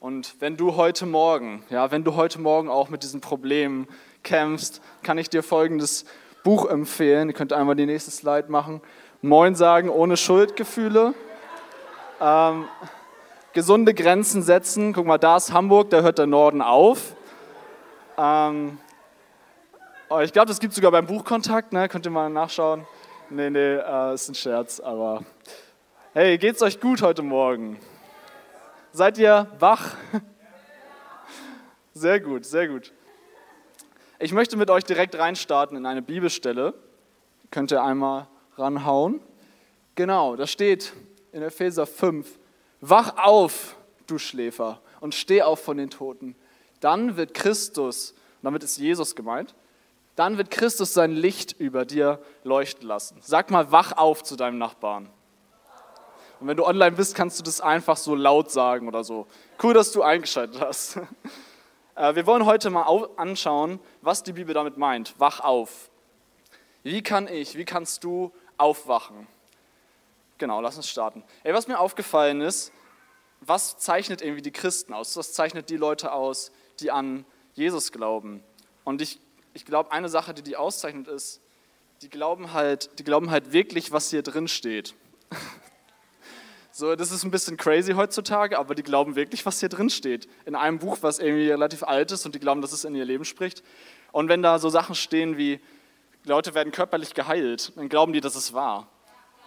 Und 0.01 0.37
wenn 0.41 0.57
du 0.57 0.77
heute 0.77 1.05
Morgen, 1.05 1.65
ja, 1.69 1.91
wenn 1.91 2.03
du 2.03 2.15
heute 2.15 2.41
Morgen 2.41 2.71
auch 2.71 2.89
mit 2.89 3.03
diesen 3.03 3.21
Problemen 3.21 3.89
kämpfst, 4.23 4.81
kann 5.03 5.19
ich 5.19 5.29
dir 5.29 5.43
folgendes 5.43 6.07
Buch 6.45 6.65
empfehlen. 6.67 7.29
Ihr 7.29 7.35
könnt 7.35 7.53
einmal 7.53 7.77
die 7.77 7.87
nächste 7.87 8.11
Slide 8.11 8.51
machen. 8.51 8.81
Moin 9.25 9.55
sagen 9.55 9.89
ohne 9.89 10.19
Schuldgefühle. 10.19 11.15
Ähm, 12.21 12.69
gesunde 13.55 13.95
Grenzen 13.95 14.43
setzen. 14.43 14.93
Guck 14.93 15.07
mal, 15.07 15.17
da 15.17 15.39
ist 15.39 15.51
Hamburg, 15.51 15.89
da 15.89 16.03
hört 16.03 16.19
der 16.19 16.27
Norden 16.27 16.61
auf. 16.61 17.17
Ähm, 18.19 18.79
oh, 20.11 20.19
ich 20.19 20.31
glaube, 20.31 20.49
das 20.49 20.61
gibt 20.61 20.73
es 20.73 20.77
sogar 20.77 20.91
beim 20.91 21.07
Buchkontakt, 21.07 21.73
ne? 21.73 21.89
könnt 21.89 22.05
ihr 22.05 22.11
mal 22.11 22.29
nachschauen. 22.29 22.87
Nee, 23.31 23.49
nee, 23.49 23.77
äh, 23.77 24.13
ist 24.13 24.29
ein 24.29 24.35
Scherz, 24.35 24.79
aber 24.79 25.25
hey, 26.13 26.37
geht's 26.37 26.61
euch 26.61 26.79
gut 26.79 27.01
heute 27.01 27.23
Morgen? 27.23 27.79
Seid 28.93 29.17
ihr 29.17 29.47
wach? 29.59 29.97
Sehr 31.95 32.21
gut, 32.21 32.45
sehr 32.45 32.69
gut. 32.69 32.93
Ich 34.19 34.33
möchte 34.33 34.59
mit 34.59 34.69
euch 34.69 34.85
direkt 34.85 35.17
reinstarten 35.17 35.79
in 35.79 35.87
eine 35.87 36.03
Bibelstelle. 36.03 36.75
Könnt 37.51 37.71
ihr 37.71 37.83
einmal 37.83 38.27
ranhauen. 38.57 39.21
Genau, 39.95 40.37
da 40.37 40.47
steht 40.47 40.93
in 41.33 41.43
Epheser 41.43 41.87
5, 41.87 42.39
wach 42.81 43.17
auf, 43.17 43.77
du 44.07 44.19
Schläfer, 44.19 44.81
und 45.01 45.15
steh 45.15 45.43
auf 45.43 45.61
von 45.61 45.77
den 45.77 45.91
Toten. 45.91 46.37
Dann 46.81 47.17
wird 47.17 47.35
Christus, 47.35 48.15
damit 48.43 48.63
ist 48.63 48.79
Jesus 48.79 49.15
gemeint, 49.15 49.55
dann 50.17 50.39
wird 50.39 50.51
Christus 50.51 50.95
sein 50.95 51.13
Licht 51.13 51.53
über 51.59 51.85
dir 51.85 52.21
leuchten 52.45 52.87
lassen. 52.87 53.19
Sag 53.21 53.51
mal, 53.51 53.73
wach 53.73 53.93
auf 53.93 54.23
zu 54.23 54.37
deinem 54.37 54.59
Nachbarn. 54.59 55.11
Und 56.41 56.49
wenn 56.49 56.57
du 56.57 56.65
online 56.65 56.93
bist, 56.93 57.15
kannst 57.15 57.39
du 57.39 57.43
das 57.43 57.61
einfach 57.61 57.97
so 57.97 58.15
laut 58.15 58.51
sagen 58.51 58.87
oder 58.87 59.03
so. 59.03 59.27
Cool, 59.63 59.75
dass 59.75 59.93
du 59.93 60.03
eingeschaltet 60.03 60.61
hast. 60.61 61.01
Äh, 61.97 62.17
wir 62.17 62.27
wollen 62.27 62.45
heute 62.45 62.71
mal 62.71 63.09
anschauen, 63.17 63.79
was 64.03 64.25
die 64.25 64.33
Bibel 64.33 64.53
damit 64.53 64.77
meint. 64.77 65.15
Wach 65.19 65.39
auf. 65.39 65.91
Wie 66.83 67.03
kann 67.03 67.29
ich, 67.29 67.57
wie 67.57 67.65
kannst 67.65 68.03
du 68.03 68.33
aufwachen. 68.59 69.27
Genau, 70.39 70.61
lass 70.61 70.77
uns 70.77 70.89
starten. 70.89 71.23
Ey, 71.43 71.55
was 71.55 71.69
mir 71.69 71.79
aufgefallen 71.79 72.41
ist, 72.41 72.73
was 73.41 73.79
zeichnet 73.79 74.23
irgendwie 74.23 74.43
die 74.43 74.53
Christen 74.53 74.93
aus? 74.93 75.17
Was 75.17 75.33
zeichnet 75.33 75.71
die 75.71 75.77
Leute 75.77 76.13
aus, 76.13 76.51
die 76.81 76.91
an 76.91 77.25
Jesus 77.55 77.93
glauben? 77.93 78.43
Und 78.85 79.03
ich, 79.03 79.21
ich 79.53 79.65
glaube, 79.65 79.93
eine 79.93 80.09
Sache, 80.09 80.35
die 80.35 80.43
die 80.43 80.57
auszeichnet, 80.57 81.09
ist, 81.09 81.41
die 82.03 82.11
glauben 82.11 82.53
halt, 82.53 82.99
die 82.99 83.05
glauben 83.05 83.31
halt 83.31 83.53
wirklich, 83.53 83.93
was 83.93 84.11
hier 84.11 84.23
drin 84.23 84.49
steht. 84.49 84.95
So, 86.77 86.97
das 86.97 87.13
ist 87.13 87.23
ein 87.23 87.31
bisschen 87.31 87.57
crazy 87.57 87.93
heutzutage, 87.93 88.59
aber 88.59 88.75
die 88.75 88.83
glauben 88.83 89.15
wirklich, 89.15 89.47
was 89.47 89.61
hier 89.61 89.69
drin 89.69 89.91
steht. 89.91 90.27
In 90.45 90.57
einem 90.57 90.81
Buch, 90.81 90.99
was 91.03 91.21
irgendwie 91.21 91.49
relativ 91.49 91.85
alt 91.85 92.11
ist 92.11 92.27
und 92.27 92.35
die 92.35 92.41
glauben, 92.41 92.63
dass 92.63 92.73
es 92.73 92.83
in 92.83 92.97
ihr 92.97 93.05
Leben 93.05 93.25
spricht. 93.25 93.63
Und 94.11 94.29
wenn 94.29 94.43
da 94.43 94.59
so 94.59 94.69
Sachen 94.71 94.97
stehen 94.97 95.39
wie, 95.39 95.61
Leute 96.25 96.55
werden 96.55 96.73
körperlich 96.73 97.15
geheilt, 97.15 97.73
dann 97.77 97.89
glauben 97.89 98.13
die, 98.13 98.21
dass 98.21 98.35
es 98.35 98.53
wahr. 98.55 98.89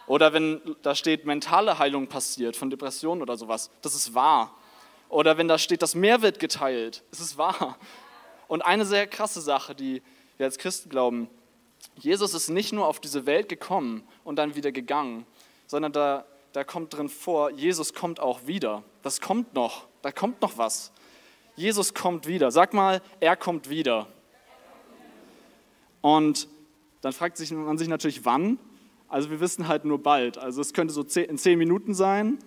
Oder 0.05 0.31
wenn 0.31 0.61
da 0.83 0.95
steht, 0.95 1.25
mentale 1.25 1.79
Heilung 1.79 2.07
passiert 2.07 2.55
von 2.55 2.69
Depressionen 2.69 3.21
oder 3.21 3.35
sowas, 3.35 3.69
das 3.81 3.95
ist 3.95 4.13
wahr. 4.13 4.55
Oder 5.09 5.37
wenn 5.37 5.47
da 5.47 5.57
steht, 5.57 5.81
das 5.81 5.95
Meer 5.95 6.21
wird 6.21 6.39
geteilt, 6.39 7.03
es 7.11 7.19
ist 7.19 7.37
wahr. 7.37 7.77
Und 8.47 8.61
eine 8.61 8.85
sehr 8.85 9.07
krasse 9.07 9.41
Sache, 9.41 9.75
die 9.75 10.01
wir 10.37 10.45
als 10.45 10.57
Christen 10.57 10.89
glauben, 10.89 11.29
Jesus 11.95 12.33
ist 12.33 12.49
nicht 12.49 12.73
nur 12.73 12.87
auf 12.87 12.99
diese 12.99 13.25
Welt 13.25 13.49
gekommen 13.49 14.07
und 14.23 14.37
dann 14.37 14.55
wieder 14.55 14.71
gegangen, 14.71 15.25
sondern 15.65 15.91
da, 15.91 16.25
da 16.53 16.63
kommt 16.63 16.95
drin 16.95 17.09
vor, 17.09 17.51
Jesus 17.51 17.93
kommt 17.93 18.19
auch 18.19 18.45
wieder. 18.45 18.83
Das 19.01 19.19
kommt 19.19 19.53
noch, 19.53 19.87
da 20.01 20.11
kommt 20.11 20.41
noch 20.41 20.57
was. 20.57 20.91
Jesus 21.55 21.93
kommt 21.93 22.27
wieder. 22.27 22.51
Sag 22.51 22.73
mal, 22.73 23.01
er 23.19 23.35
kommt 23.35 23.69
wieder. 23.69 24.07
Und 26.01 26.47
dann 27.07 27.13
fragt 27.13 27.37
sich, 27.37 27.51
man 27.53 27.77
sich 27.77 27.87
natürlich, 27.87 28.25
wann. 28.25 28.59
Also 29.07 29.29
wir 29.29 29.39
wissen 29.39 29.69
halt 29.69 29.85
nur 29.85 29.97
bald. 30.03 30.37
Also 30.37 30.59
es 30.59 30.73
könnte 30.73 30.93
so 30.93 31.03
in 31.03 31.37
zehn 31.37 31.57
Minuten 31.57 31.93
sein 31.93 32.37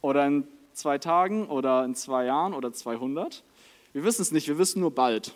oder 0.00 0.26
in 0.26 0.48
zwei 0.72 0.96
Tagen 0.96 1.48
oder 1.48 1.84
in 1.84 1.94
zwei 1.94 2.24
Jahren 2.24 2.54
oder 2.54 2.72
200. 2.72 3.44
Wir 3.92 4.02
wissen 4.02 4.22
es 4.22 4.32
nicht, 4.32 4.48
wir 4.48 4.56
wissen 4.56 4.80
nur 4.80 4.90
bald. 4.90 5.34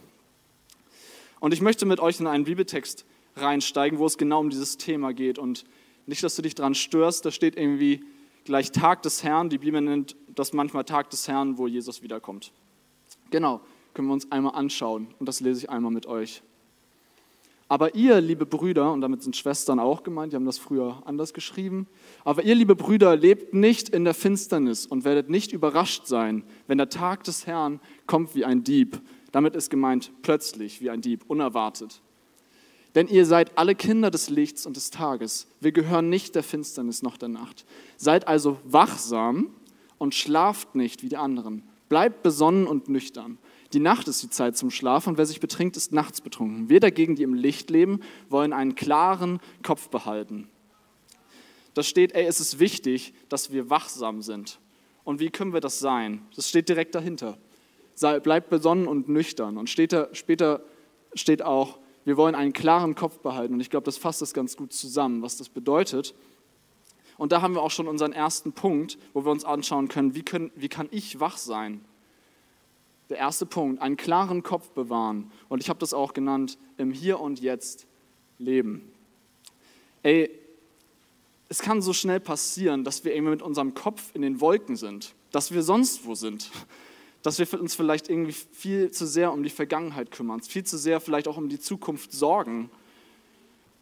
Und 1.40 1.52
ich 1.52 1.60
möchte 1.60 1.84
mit 1.84 2.00
euch 2.00 2.20
in 2.20 2.26
einen 2.26 2.44
Bibeltext 2.44 3.04
reinsteigen, 3.36 3.98
wo 3.98 4.06
es 4.06 4.16
genau 4.16 4.40
um 4.40 4.48
dieses 4.48 4.78
Thema 4.78 5.12
geht. 5.12 5.38
Und 5.38 5.66
nicht, 6.06 6.22
dass 6.22 6.34
du 6.34 6.40
dich 6.40 6.54
daran 6.54 6.74
störst, 6.74 7.26
da 7.26 7.30
steht 7.30 7.54
irgendwie 7.54 8.02
gleich 8.44 8.72
Tag 8.72 9.02
des 9.02 9.22
Herrn. 9.22 9.50
Die 9.50 9.58
Bibel 9.58 9.82
nennt 9.82 10.16
das 10.34 10.54
manchmal 10.54 10.84
Tag 10.84 11.10
des 11.10 11.28
Herrn, 11.28 11.58
wo 11.58 11.66
Jesus 11.66 12.00
wiederkommt. 12.00 12.50
Genau, 13.30 13.60
können 13.92 14.08
wir 14.08 14.14
uns 14.14 14.32
einmal 14.32 14.54
anschauen 14.54 15.08
und 15.18 15.28
das 15.28 15.40
lese 15.40 15.60
ich 15.60 15.70
einmal 15.70 15.92
mit 15.92 16.06
euch. 16.06 16.42
Aber 17.70 17.94
ihr, 17.94 18.20
liebe 18.22 18.46
Brüder, 18.46 18.92
und 18.92 19.02
damit 19.02 19.22
sind 19.22 19.36
Schwestern 19.36 19.78
auch 19.78 20.02
gemeint, 20.02 20.32
die 20.32 20.36
haben 20.36 20.46
das 20.46 20.56
früher 20.56 21.02
anders 21.04 21.34
geschrieben, 21.34 21.86
aber 22.24 22.42
ihr, 22.42 22.54
liebe 22.54 22.74
Brüder, 22.74 23.14
lebt 23.14 23.52
nicht 23.52 23.90
in 23.90 24.04
der 24.04 24.14
Finsternis 24.14 24.86
und 24.86 25.04
werdet 25.04 25.28
nicht 25.28 25.52
überrascht 25.52 26.06
sein, 26.06 26.44
wenn 26.66 26.78
der 26.78 26.88
Tag 26.88 27.24
des 27.24 27.46
Herrn 27.46 27.80
kommt 28.06 28.34
wie 28.34 28.46
ein 28.46 28.64
Dieb. 28.64 29.00
Damit 29.32 29.54
ist 29.54 29.68
gemeint 29.68 30.10
plötzlich 30.22 30.80
wie 30.80 30.88
ein 30.88 31.02
Dieb, 31.02 31.24
unerwartet. 31.28 32.00
Denn 32.94 33.06
ihr 33.06 33.26
seid 33.26 33.58
alle 33.58 33.74
Kinder 33.74 34.10
des 34.10 34.30
Lichts 34.30 34.64
und 34.64 34.76
des 34.76 34.90
Tages. 34.90 35.46
Wir 35.60 35.72
gehören 35.72 36.08
nicht 36.08 36.34
der 36.34 36.42
Finsternis 36.42 37.02
noch 37.02 37.18
der 37.18 37.28
Nacht. 37.28 37.66
Seid 37.98 38.26
also 38.26 38.58
wachsam 38.64 39.50
und 39.98 40.14
schlaft 40.14 40.74
nicht 40.74 41.02
wie 41.02 41.10
die 41.10 41.18
anderen. 41.18 41.62
Bleibt 41.90 42.22
besonnen 42.22 42.66
und 42.66 42.88
nüchtern. 42.88 43.36
Die 43.72 43.80
Nacht 43.80 44.08
ist 44.08 44.22
die 44.22 44.30
Zeit 44.30 44.56
zum 44.56 44.70
Schlaf 44.70 45.06
und 45.06 45.18
wer 45.18 45.26
sich 45.26 45.40
betrinkt, 45.40 45.76
ist 45.76 45.92
nachts 45.92 46.20
betrunken. 46.20 46.70
Wir 46.70 46.80
dagegen, 46.80 47.16
die 47.16 47.22
im 47.22 47.34
Licht 47.34 47.68
leben, 47.68 48.00
wollen 48.30 48.52
einen 48.52 48.74
klaren 48.74 49.40
Kopf 49.62 49.90
behalten. 49.90 50.48
Da 51.74 51.82
steht, 51.82 52.12
ey, 52.12 52.24
es 52.24 52.40
ist 52.40 52.58
wichtig, 52.58 53.12
dass 53.28 53.52
wir 53.52 53.68
wachsam 53.68 54.22
sind. 54.22 54.58
Und 55.04 55.20
wie 55.20 55.30
können 55.30 55.52
wir 55.52 55.60
das 55.60 55.78
sein? 55.78 56.22
Das 56.34 56.48
steht 56.48 56.68
direkt 56.68 56.94
dahinter. 56.94 57.38
Bleibt 58.22 58.48
besonnen 58.48 58.86
und 58.88 59.08
nüchtern. 59.08 59.58
Und 59.58 59.68
später, 59.68 60.08
später 60.12 60.62
steht 61.14 61.42
auch, 61.42 61.78
wir 62.04 62.16
wollen 62.16 62.34
einen 62.34 62.52
klaren 62.52 62.94
Kopf 62.94 63.18
behalten. 63.18 63.54
Und 63.54 63.60
ich 63.60 63.70
glaube, 63.70 63.84
das 63.84 63.98
fasst 63.98 64.22
das 64.22 64.32
ganz 64.32 64.56
gut 64.56 64.72
zusammen, 64.72 65.20
was 65.20 65.36
das 65.36 65.50
bedeutet. 65.50 66.14
Und 67.18 67.32
da 67.32 67.42
haben 67.42 67.54
wir 67.54 67.62
auch 67.62 67.70
schon 67.70 67.88
unseren 67.88 68.12
ersten 68.12 68.52
Punkt, 68.52 68.96
wo 69.12 69.24
wir 69.24 69.30
uns 69.30 69.44
anschauen 69.44 69.88
können, 69.88 70.14
wie, 70.14 70.22
können, 70.22 70.50
wie 70.54 70.68
kann 70.68 70.88
ich 70.90 71.20
wach 71.20 71.36
sein? 71.36 71.84
Der 73.08 73.16
erste 73.16 73.46
Punkt, 73.46 73.80
einen 73.80 73.96
klaren 73.96 74.42
Kopf 74.42 74.70
bewahren. 74.70 75.30
Und 75.48 75.62
ich 75.62 75.68
habe 75.68 75.78
das 75.78 75.94
auch 75.94 76.12
genannt, 76.12 76.58
im 76.76 76.90
Hier 76.90 77.20
und 77.20 77.40
Jetzt 77.40 77.86
leben. 78.38 78.92
Ey, 80.02 80.30
es 81.48 81.60
kann 81.60 81.80
so 81.80 81.92
schnell 81.92 82.20
passieren, 82.20 82.84
dass 82.84 83.04
wir 83.04 83.14
irgendwie 83.14 83.32
mit 83.32 83.42
unserem 83.42 83.74
Kopf 83.74 84.10
in 84.14 84.22
den 84.22 84.40
Wolken 84.40 84.76
sind, 84.76 85.14
dass 85.32 85.52
wir 85.52 85.62
sonst 85.62 86.04
wo 86.04 86.14
sind 86.14 86.50
dass 87.22 87.38
wir 87.38 87.60
uns 87.60 87.74
vielleicht 87.74 88.08
irgendwie 88.08 88.32
viel 88.32 88.90
zu 88.90 89.06
sehr 89.06 89.32
um 89.32 89.42
die 89.42 89.50
Vergangenheit 89.50 90.10
kümmern, 90.10 90.40
viel 90.40 90.64
zu 90.64 90.78
sehr 90.78 91.00
vielleicht 91.00 91.28
auch 91.28 91.36
um 91.36 91.48
die 91.48 91.58
Zukunft 91.58 92.12
sorgen. 92.12 92.70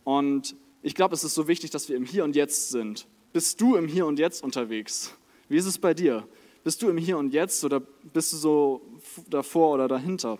Und 0.04 0.56
ich 0.82 0.94
glaube, 0.94 1.14
es 1.14 1.24
ist 1.24 1.34
so 1.34 1.48
wichtig, 1.48 1.70
dass 1.70 1.88
wir 1.88 1.96
im 1.96 2.04
Hier 2.04 2.24
und 2.24 2.34
Jetzt 2.34 2.70
sind. 2.70 3.06
Bist 3.32 3.60
du 3.60 3.76
im 3.76 3.88
Hier 3.88 4.06
und 4.06 4.18
Jetzt 4.18 4.42
unterwegs? 4.42 5.14
Wie 5.48 5.56
ist 5.56 5.66
es 5.66 5.78
bei 5.78 5.94
dir? 5.94 6.26
Bist 6.66 6.82
du 6.82 6.88
im 6.88 6.98
Hier 6.98 7.16
und 7.16 7.32
Jetzt 7.32 7.64
oder 7.64 7.78
bist 7.78 8.32
du 8.32 8.36
so 8.38 8.82
davor 9.30 9.74
oder 9.74 9.86
dahinter? 9.86 10.36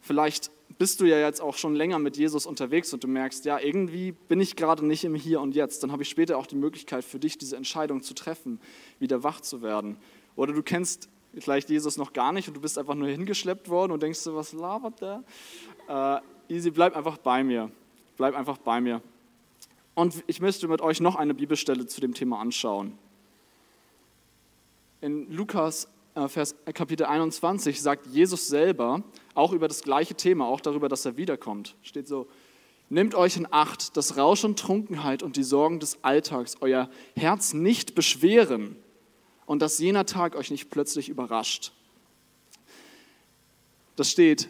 Vielleicht 0.00 0.50
bist 0.78 1.00
du 1.00 1.04
ja 1.04 1.16
jetzt 1.16 1.40
auch 1.40 1.56
schon 1.56 1.76
länger 1.76 2.00
mit 2.00 2.16
Jesus 2.16 2.44
unterwegs 2.44 2.92
und 2.92 3.04
du 3.04 3.06
merkst, 3.06 3.44
ja, 3.44 3.60
irgendwie 3.60 4.10
bin 4.10 4.40
ich 4.40 4.56
gerade 4.56 4.84
nicht 4.84 5.04
im 5.04 5.14
Hier 5.14 5.40
und 5.42 5.54
Jetzt. 5.54 5.84
Dann 5.84 5.92
habe 5.92 6.02
ich 6.02 6.08
später 6.08 6.36
auch 6.36 6.46
die 6.48 6.56
Möglichkeit 6.56 7.04
für 7.04 7.20
dich, 7.20 7.38
diese 7.38 7.56
Entscheidung 7.56 8.02
zu 8.02 8.14
treffen, 8.14 8.58
wieder 8.98 9.22
wach 9.22 9.40
zu 9.40 9.62
werden. 9.62 9.96
Oder 10.34 10.54
du 10.54 10.62
kennst 10.64 11.08
vielleicht 11.38 11.70
Jesus 11.70 11.96
noch 11.96 12.12
gar 12.12 12.32
nicht 12.32 12.48
und 12.48 12.54
du 12.54 12.60
bist 12.60 12.76
einfach 12.76 12.96
nur 12.96 13.06
hingeschleppt 13.06 13.68
worden 13.68 13.92
und 13.92 14.02
denkst 14.02 14.18
so, 14.18 14.34
was 14.34 14.52
labert 14.52 15.00
der? 15.00 15.22
Äh, 16.48 16.52
easy, 16.52 16.72
bleib 16.72 16.96
einfach 16.96 17.18
bei 17.18 17.44
mir. 17.44 17.70
Bleib 18.16 18.34
einfach 18.34 18.58
bei 18.58 18.80
mir. 18.80 19.02
Und 19.94 20.24
ich 20.26 20.40
möchte 20.40 20.66
mit 20.66 20.80
euch 20.80 21.00
noch 21.00 21.14
eine 21.14 21.34
Bibelstelle 21.34 21.86
zu 21.86 22.00
dem 22.00 22.12
Thema 22.12 22.40
anschauen. 22.40 22.98
In 25.00 25.30
Lukas 25.30 25.88
äh, 26.14 26.28
Vers, 26.28 26.54
äh, 26.66 26.72
Kapitel 26.72 27.06
21 27.06 27.80
sagt 27.80 28.06
Jesus 28.06 28.48
selber 28.48 29.02
auch 29.34 29.52
über 29.52 29.68
das 29.68 29.82
gleiche 29.82 30.14
Thema, 30.14 30.46
auch 30.46 30.60
darüber, 30.60 30.88
dass 30.88 31.04
er 31.04 31.16
wiederkommt. 31.16 31.76
Steht 31.82 32.06
so, 32.06 32.26
Nehmt 32.92 33.14
euch 33.14 33.36
in 33.36 33.46
Acht, 33.52 33.96
dass 33.96 34.16
Rausch 34.16 34.42
und 34.42 34.58
Trunkenheit 34.58 35.22
und 35.22 35.36
die 35.36 35.44
Sorgen 35.44 35.78
des 35.78 36.02
Alltags 36.02 36.56
euer 36.60 36.90
Herz 37.14 37.54
nicht 37.54 37.94
beschweren 37.94 38.74
und 39.46 39.62
dass 39.62 39.78
jener 39.78 40.06
Tag 40.06 40.34
euch 40.34 40.50
nicht 40.50 40.70
plötzlich 40.70 41.08
überrascht. 41.08 41.72
Das 43.94 44.10
steht, 44.10 44.48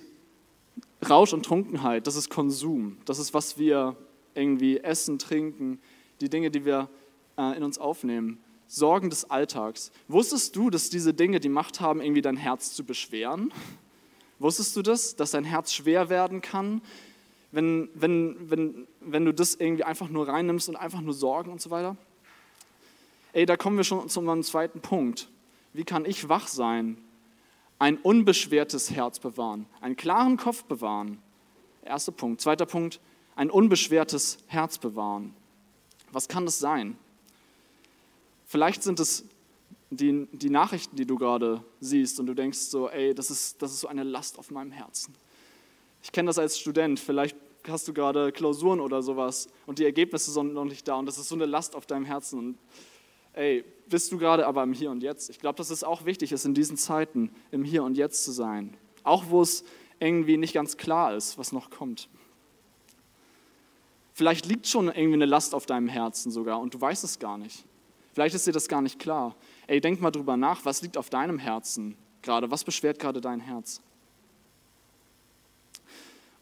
Rausch 1.06 1.34
und 1.34 1.44
Trunkenheit, 1.44 2.06
das 2.06 2.16
ist 2.16 2.30
Konsum, 2.30 2.96
das 3.04 3.18
ist, 3.18 3.34
was 3.34 3.58
wir 3.58 3.96
irgendwie 4.34 4.78
essen, 4.78 5.18
trinken, 5.18 5.78
die 6.22 6.30
Dinge, 6.30 6.50
die 6.50 6.64
wir 6.64 6.88
äh, 7.36 7.54
in 7.58 7.62
uns 7.62 7.76
aufnehmen. 7.76 8.38
Sorgen 8.72 9.10
des 9.10 9.28
Alltags. 9.28 9.90
Wusstest 10.06 10.54
du, 10.54 10.70
dass 10.70 10.90
diese 10.90 11.12
Dinge 11.12 11.40
die 11.40 11.48
Macht 11.48 11.80
haben, 11.80 12.00
irgendwie 12.00 12.22
dein 12.22 12.36
Herz 12.36 12.72
zu 12.72 12.84
beschweren? 12.84 13.52
Wusstest 14.38 14.76
du 14.76 14.82
das, 14.82 15.16
dass 15.16 15.32
dein 15.32 15.42
Herz 15.42 15.72
schwer 15.72 16.08
werden 16.08 16.40
kann, 16.40 16.80
wenn, 17.50 17.88
wenn, 17.94 18.36
wenn, 18.48 18.86
wenn 19.00 19.24
du 19.24 19.34
das 19.34 19.56
irgendwie 19.56 19.82
einfach 19.82 20.08
nur 20.08 20.28
reinnimmst 20.28 20.68
und 20.68 20.76
einfach 20.76 21.00
nur 21.00 21.14
Sorgen 21.14 21.50
und 21.50 21.60
so 21.60 21.70
weiter? 21.70 21.96
Ey, 23.32 23.44
da 23.44 23.56
kommen 23.56 23.76
wir 23.76 23.82
schon 23.82 24.08
zu 24.08 24.20
unserem 24.20 24.44
zweiten 24.44 24.80
Punkt. 24.80 25.28
Wie 25.72 25.84
kann 25.84 26.04
ich 26.04 26.28
wach 26.28 26.46
sein? 26.46 26.96
Ein 27.80 27.96
unbeschwertes 27.96 28.92
Herz 28.92 29.18
bewahren, 29.18 29.66
einen 29.80 29.96
klaren 29.96 30.36
Kopf 30.36 30.62
bewahren. 30.62 31.18
Erster 31.82 32.12
Punkt. 32.12 32.40
Zweiter 32.40 32.66
Punkt, 32.66 33.00
ein 33.34 33.50
unbeschwertes 33.50 34.38
Herz 34.46 34.78
bewahren. 34.78 35.34
Was 36.12 36.28
kann 36.28 36.44
das 36.44 36.60
sein? 36.60 36.96
Vielleicht 38.50 38.82
sind 38.82 38.98
es 38.98 39.24
die, 39.90 40.26
die 40.32 40.50
Nachrichten, 40.50 40.96
die 40.96 41.06
du 41.06 41.16
gerade 41.16 41.62
siehst 41.78 42.18
und 42.18 42.26
du 42.26 42.34
denkst 42.34 42.58
so, 42.58 42.90
ey, 42.90 43.14
das 43.14 43.30
ist, 43.30 43.62
das 43.62 43.70
ist 43.70 43.78
so 43.78 43.86
eine 43.86 44.02
Last 44.02 44.40
auf 44.40 44.50
meinem 44.50 44.72
Herzen. 44.72 45.14
Ich 46.02 46.10
kenne 46.10 46.26
das 46.26 46.36
als 46.36 46.58
Student, 46.58 46.98
vielleicht 46.98 47.36
hast 47.68 47.86
du 47.86 47.92
gerade 47.92 48.32
Klausuren 48.32 48.80
oder 48.80 49.02
sowas 49.02 49.46
und 49.66 49.78
die 49.78 49.84
Ergebnisse 49.84 50.32
sind 50.32 50.52
noch 50.52 50.64
nicht 50.64 50.88
da 50.88 50.96
und 50.96 51.06
das 51.06 51.16
ist 51.16 51.28
so 51.28 51.36
eine 51.36 51.46
Last 51.46 51.76
auf 51.76 51.86
deinem 51.86 52.04
Herzen 52.04 52.40
und 52.40 52.58
ey, 53.34 53.64
bist 53.88 54.10
du 54.10 54.18
gerade 54.18 54.44
aber 54.48 54.64
im 54.64 54.72
Hier 54.72 54.90
und 54.90 55.04
Jetzt? 55.04 55.30
Ich 55.30 55.38
glaube, 55.38 55.56
dass 55.56 55.70
es 55.70 55.84
auch 55.84 56.04
wichtig 56.04 56.32
ist, 56.32 56.44
in 56.44 56.52
diesen 56.52 56.76
Zeiten 56.76 57.30
im 57.52 57.62
Hier 57.62 57.84
und 57.84 57.96
Jetzt 57.96 58.24
zu 58.24 58.32
sein. 58.32 58.76
Auch 59.04 59.26
wo 59.28 59.42
es 59.42 59.62
irgendwie 60.00 60.36
nicht 60.36 60.54
ganz 60.54 60.76
klar 60.76 61.14
ist, 61.14 61.38
was 61.38 61.52
noch 61.52 61.70
kommt. 61.70 62.08
Vielleicht 64.12 64.46
liegt 64.46 64.66
schon 64.66 64.88
irgendwie 64.88 65.14
eine 65.14 65.26
Last 65.26 65.54
auf 65.54 65.66
deinem 65.66 65.86
Herzen 65.86 66.32
sogar 66.32 66.58
und 66.58 66.74
du 66.74 66.80
weißt 66.80 67.04
es 67.04 67.20
gar 67.20 67.38
nicht. 67.38 67.64
Vielleicht 68.20 68.34
ist 68.34 68.46
dir 68.46 68.52
das 68.52 68.68
gar 68.68 68.82
nicht 68.82 68.98
klar. 68.98 69.34
Ey, 69.66 69.80
denk 69.80 70.02
mal 70.02 70.10
drüber 70.10 70.36
nach, 70.36 70.66
was 70.66 70.82
liegt 70.82 70.98
auf 70.98 71.08
deinem 71.08 71.38
Herzen 71.38 71.96
gerade? 72.20 72.50
Was 72.50 72.64
beschwert 72.64 72.98
gerade 72.98 73.22
dein 73.22 73.40
Herz? 73.40 73.80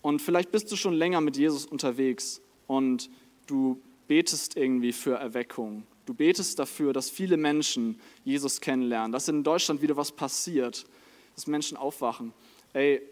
Und 0.03 0.21
vielleicht 0.21 0.51
bist 0.51 0.73
du 0.73 0.77
schon 0.77 0.95
länger 0.95 1.21
mit 1.21 1.37
Jesus 1.37 1.67
unterwegs 1.67 2.41
und 2.67 3.09
du 3.47 3.81
betest 4.09 4.57
irgendwie 4.57 4.93
für 4.93 5.15
Erweckung 5.15 5.85
Du 6.05 6.15
betest 6.15 6.59
dafür, 6.59 6.95
dass 6.95 7.11
viele 7.11 7.37
Menschen 7.37 8.01
Jesus 8.25 8.63
kennenlernen, 8.63 9.13
dass 9.13 9.29
in 9.29 9.45
Deutschland 9.45 9.83
wieder 9.83 9.95
was 9.99 10.11
passiert, 10.11 10.87
dass 11.35 11.47
Menschen 11.47 11.77
aufwachen. 11.77 12.33
Ey, 12.73 13.03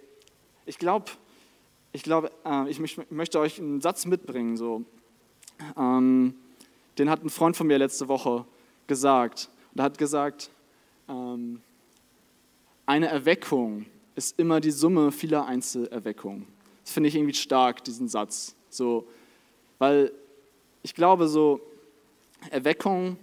ich 0.65 0.79
glaube, 0.79 1.13
ich, 1.93 2.03
glaub, 2.03 2.33
äh, 2.47 2.71
ich 2.71 2.81
möchte 3.11 3.39
euch 3.39 3.61
einen 3.61 3.83
Satz 3.83 4.07
mitbringen. 4.07 4.57
So. 4.57 4.83
Ähm, 5.77 6.35
den 6.97 7.11
hat 7.11 7.23
ein 7.23 7.29
Freund 7.29 7.55
von 7.55 7.67
mir 7.67 7.77
letzte 7.77 8.09
Woche 8.09 8.47
gesagt. 8.87 9.49
Und 9.73 9.81
er 9.81 9.85
hat 9.85 9.99
gesagt, 9.99 10.51
ähm, 11.09 11.61
eine 12.87 13.09
Erweckung 13.09 13.87
ist 14.15 14.39
immer 14.39 14.61
die 14.61 14.71
Summe 14.71 15.13
vieler 15.13 15.47
Einzelerweckungen. 15.47 16.47
Das 16.85 16.93
finde 16.93 17.09
ich 17.09 17.17
irgendwie 17.17 17.35
stark, 17.35 17.85
diesen 17.85 18.09
Satz. 18.09 18.55
So, 18.71 19.07
weil 19.79 20.13
ich 20.83 20.95
glaube, 20.95 21.29
so, 21.29 21.61
Erweckung 22.51 23.17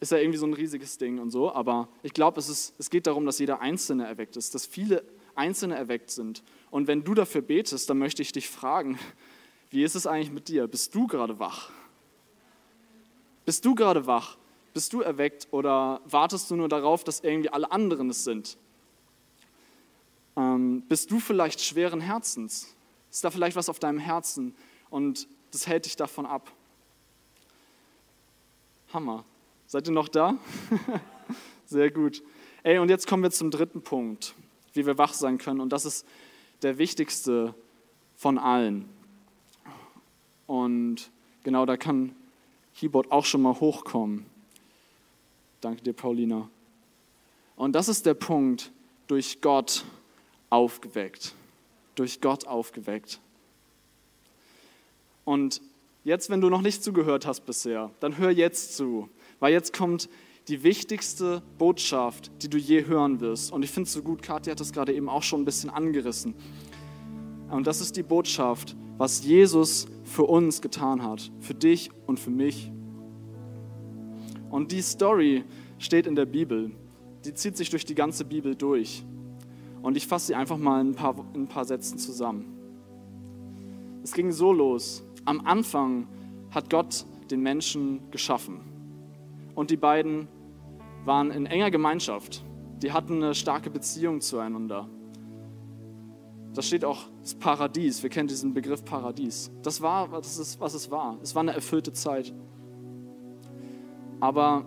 ist 0.00 0.12
ja 0.12 0.18
irgendwie 0.18 0.38
so 0.38 0.46
ein 0.46 0.54
riesiges 0.54 0.98
Ding 0.98 1.18
und 1.18 1.30
so, 1.30 1.52
aber 1.52 1.88
ich 2.02 2.12
glaube, 2.12 2.40
es, 2.40 2.72
es 2.78 2.90
geht 2.90 3.06
darum, 3.06 3.26
dass 3.26 3.38
jeder 3.38 3.60
Einzelne 3.60 4.06
erweckt 4.06 4.36
ist, 4.36 4.54
dass 4.54 4.66
viele 4.66 5.04
Einzelne 5.34 5.76
erweckt 5.76 6.10
sind. 6.10 6.42
Und 6.70 6.86
wenn 6.86 7.04
du 7.04 7.14
dafür 7.14 7.40
betest, 7.40 7.88
dann 7.88 7.98
möchte 7.98 8.22
ich 8.22 8.32
dich 8.32 8.48
fragen, 8.48 8.98
wie 9.70 9.82
ist 9.84 9.94
es 9.94 10.06
eigentlich 10.06 10.32
mit 10.32 10.48
dir? 10.48 10.66
Bist 10.66 10.94
du 10.94 11.06
gerade 11.06 11.38
wach? 11.38 11.70
Bist 13.44 13.64
du 13.64 13.74
gerade 13.74 14.06
wach? 14.06 14.36
Bist 14.72 14.92
du 14.92 15.00
erweckt 15.00 15.48
oder 15.50 16.00
wartest 16.04 16.50
du 16.50 16.56
nur 16.56 16.68
darauf, 16.68 17.04
dass 17.04 17.20
irgendwie 17.20 17.50
alle 17.50 17.70
anderen 17.70 18.10
es 18.10 18.24
sind? 18.24 18.56
Ähm, 20.36 20.82
bist 20.88 21.10
du 21.10 21.20
vielleicht 21.20 21.60
schweren 21.60 22.00
Herzens? 22.00 22.74
Ist 23.10 23.24
da 23.24 23.30
vielleicht 23.30 23.56
was 23.56 23.68
auf 23.68 23.78
deinem 23.78 23.98
Herzen 23.98 24.54
und 24.88 25.28
das 25.50 25.66
hält 25.66 25.84
dich 25.84 25.96
davon 25.96 26.24
ab? 26.24 26.50
Hammer. 28.92 29.24
Seid 29.66 29.88
ihr 29.88 29.92
noch 29.92 30.08
da? 30.08 30.36
Sehr 31.66 31.90
gut. 31.90 32.22
Ey, 32.62 32.78
und 32.78 32.88
jetzt 32.88 33.06
kommen 33.06 33.22
wir 33.22 33.30
zum 33.30 33.50
dritten 33.50 33.82
Punkt, 33.82 34.34
wie 34.72 34.86
wir 34.86 34.98
wach 34.98 35.14
sein 35.14 35.38
können. 35.38 35.60
Und 35.60 35.70
das 35.70 35.84
ist 35.84 36.06
der 36.62 36.78
wichtigste 36.78 37.54
von 38.16 38.38
allen. 38.38 38.88
Und 40.46 41.10
genau, 41.42 41.66
da 41.66 41.76
kann 41.76 42.14
Keyboard 42.76 43.10
auch 43.10 43.24
schon 43.24 43.42
mal 43.42 43.58
hochkommen. 43.58 44.26
Danke 45.62 45.80
dir, 45.80 45.92
Paulina. 45.92 46.50
Und 47.54 47.72
das 47.74 47.88
ist 47.88 48.04
der 48.04 48.14
Punkt, 48.14 48.72
durch 49.06 49.40
Gott 49.40 49.84
aufgeweckt. 50.50 51.36
Durch 51.94 52.20
Gott 52.20 52.48
aufgeweckt. 52.48 53.20
Und 55.24 55.62
jetzt, 56.02 56.30
wenn 56.30 56.40
du 56.40 56.50
noch 56.50 56.62
nicht 56.62 56.82
zugehört 56.82 57.26
hast 57.26 57.46
bisher, 57.46 57.92
dann 58.00 58.18
hör 58.18 58.30
jetzt 58.30 58.76
zu, 58.76 59.08
weil 59.38 59.52
jetzt 59.52 59.72
kommt 59.72 60.08
die 60.48 60.64
wichtigste 60.64 61.42
Botschaft, 61.58 62.32
die 62.42 62.50
du 62.50 62.58
je 62.58 62.86
hören 62.86 63.20
wirst. 63.20 63.52
Und 63.52 63.62
ich 63.62 63.70
finde 63.70 63.86
es 63.86 63.92
so 63.92 64.02
gut, 64.02 64.20
Kathi 64.20 64.50
hat 64.50 64.58
das 64.58 64.72
gerade 64.72 64.92
eben 64.92 65.08
auch 65.08 65.22
schon 65.22 65.42
ein 65.42 65.44
bisschen 65.44 65.70
angerissen. 65.70 66.34
Und 67.50 67.68
das 67.68 67.80
ist 67.80 67.96
die 67.96 68.02
Botschaft, 68.02 68.74
was 68.98 69.24
Jesus 69.24 69.86
für 70.02 70.24
uns 70.24 70.60
getan 70.60 71.04
hat, 71.04 71.30
für 71.38 71.54
dich 71.54 71.92
und 72.08 72.18
für 72.18 72.30
mich. 72.30 72.72
Und 74.52 74.70
die 74.70 74.82
Story 74.82 75.44
steht 75.78 76.06
in 76.06 76.14
der 76.14 76.26
Bibel. 76.26 76.70
Die 77.24 77.32
zieht 77.32 77.56
sich 77.56 77.70
durch 77.70 77.86
die 77.86 77.94
ganze 77.94 78.26
Bibel 78.26 78.54
durch. 78.54 79.02
Und 79.80 79.96
ich 79.96 80.06
fasse 80.06 80.26
sie 80.26 80.34
einfach 80.34 80.58
mal 80.58 80.80
in 80.82 80.90
ein 80.90 80.94
paar, 80.94 81.16
in 81.32 81.44
ein 81.44 81.48
paar 81.48 81.64
Sätzen 81.64 81.98
zusammen. 81.98 82.44
Es 84.04 84.12
ging 84.12 84.30
so 84.30 84.52
los. 84.52 85.02
Am 85.24 85.40
Anfang 85.40 86.06
hat 86.50 86.68
Gott 86.68 87.06
den 87.30 87.40
Menschen 87.40 88.10
geschaffen. 88.10 88.60
Und 89.54 89.70
die 89.70 89.78
beiden 89.78 90.28
waren 91.06 91.30
in 91.30 91.46
enger 91.46 91.70
Gemeinschaft. 91.70 92.44
Die 92.82 92.92
hatten 92.92 93.22
eine 93.22 93.34
starke 93.34 93.70
Beziehung 93.70 94.20
zueinander. 94.20 94.86
Das 96.52 96.66
steht 96.66 96.84
auch 96.84 97.08
das 97.22 97.34
Paradies. 97.34 98.02
Wir 98.02 98.10
kennen 98.10 98.28
diesen 98.28 98.52
Begriff 98.52 98.84
Paradies. 98.84 99.50
Das 99.62 99.80
war, 99.80 100.08
das 100.08 100.36
ist, 100.36 100.60
was 100.60 100.74
es 100.74 100.90
war. 100.90 101.16
Es 101.22 101.34
war 101.34 101.40
eine 101.40 101.54
erfüllte 101.54 101.94
Zeit. 101.94 102.34
Aber 104.22 104.66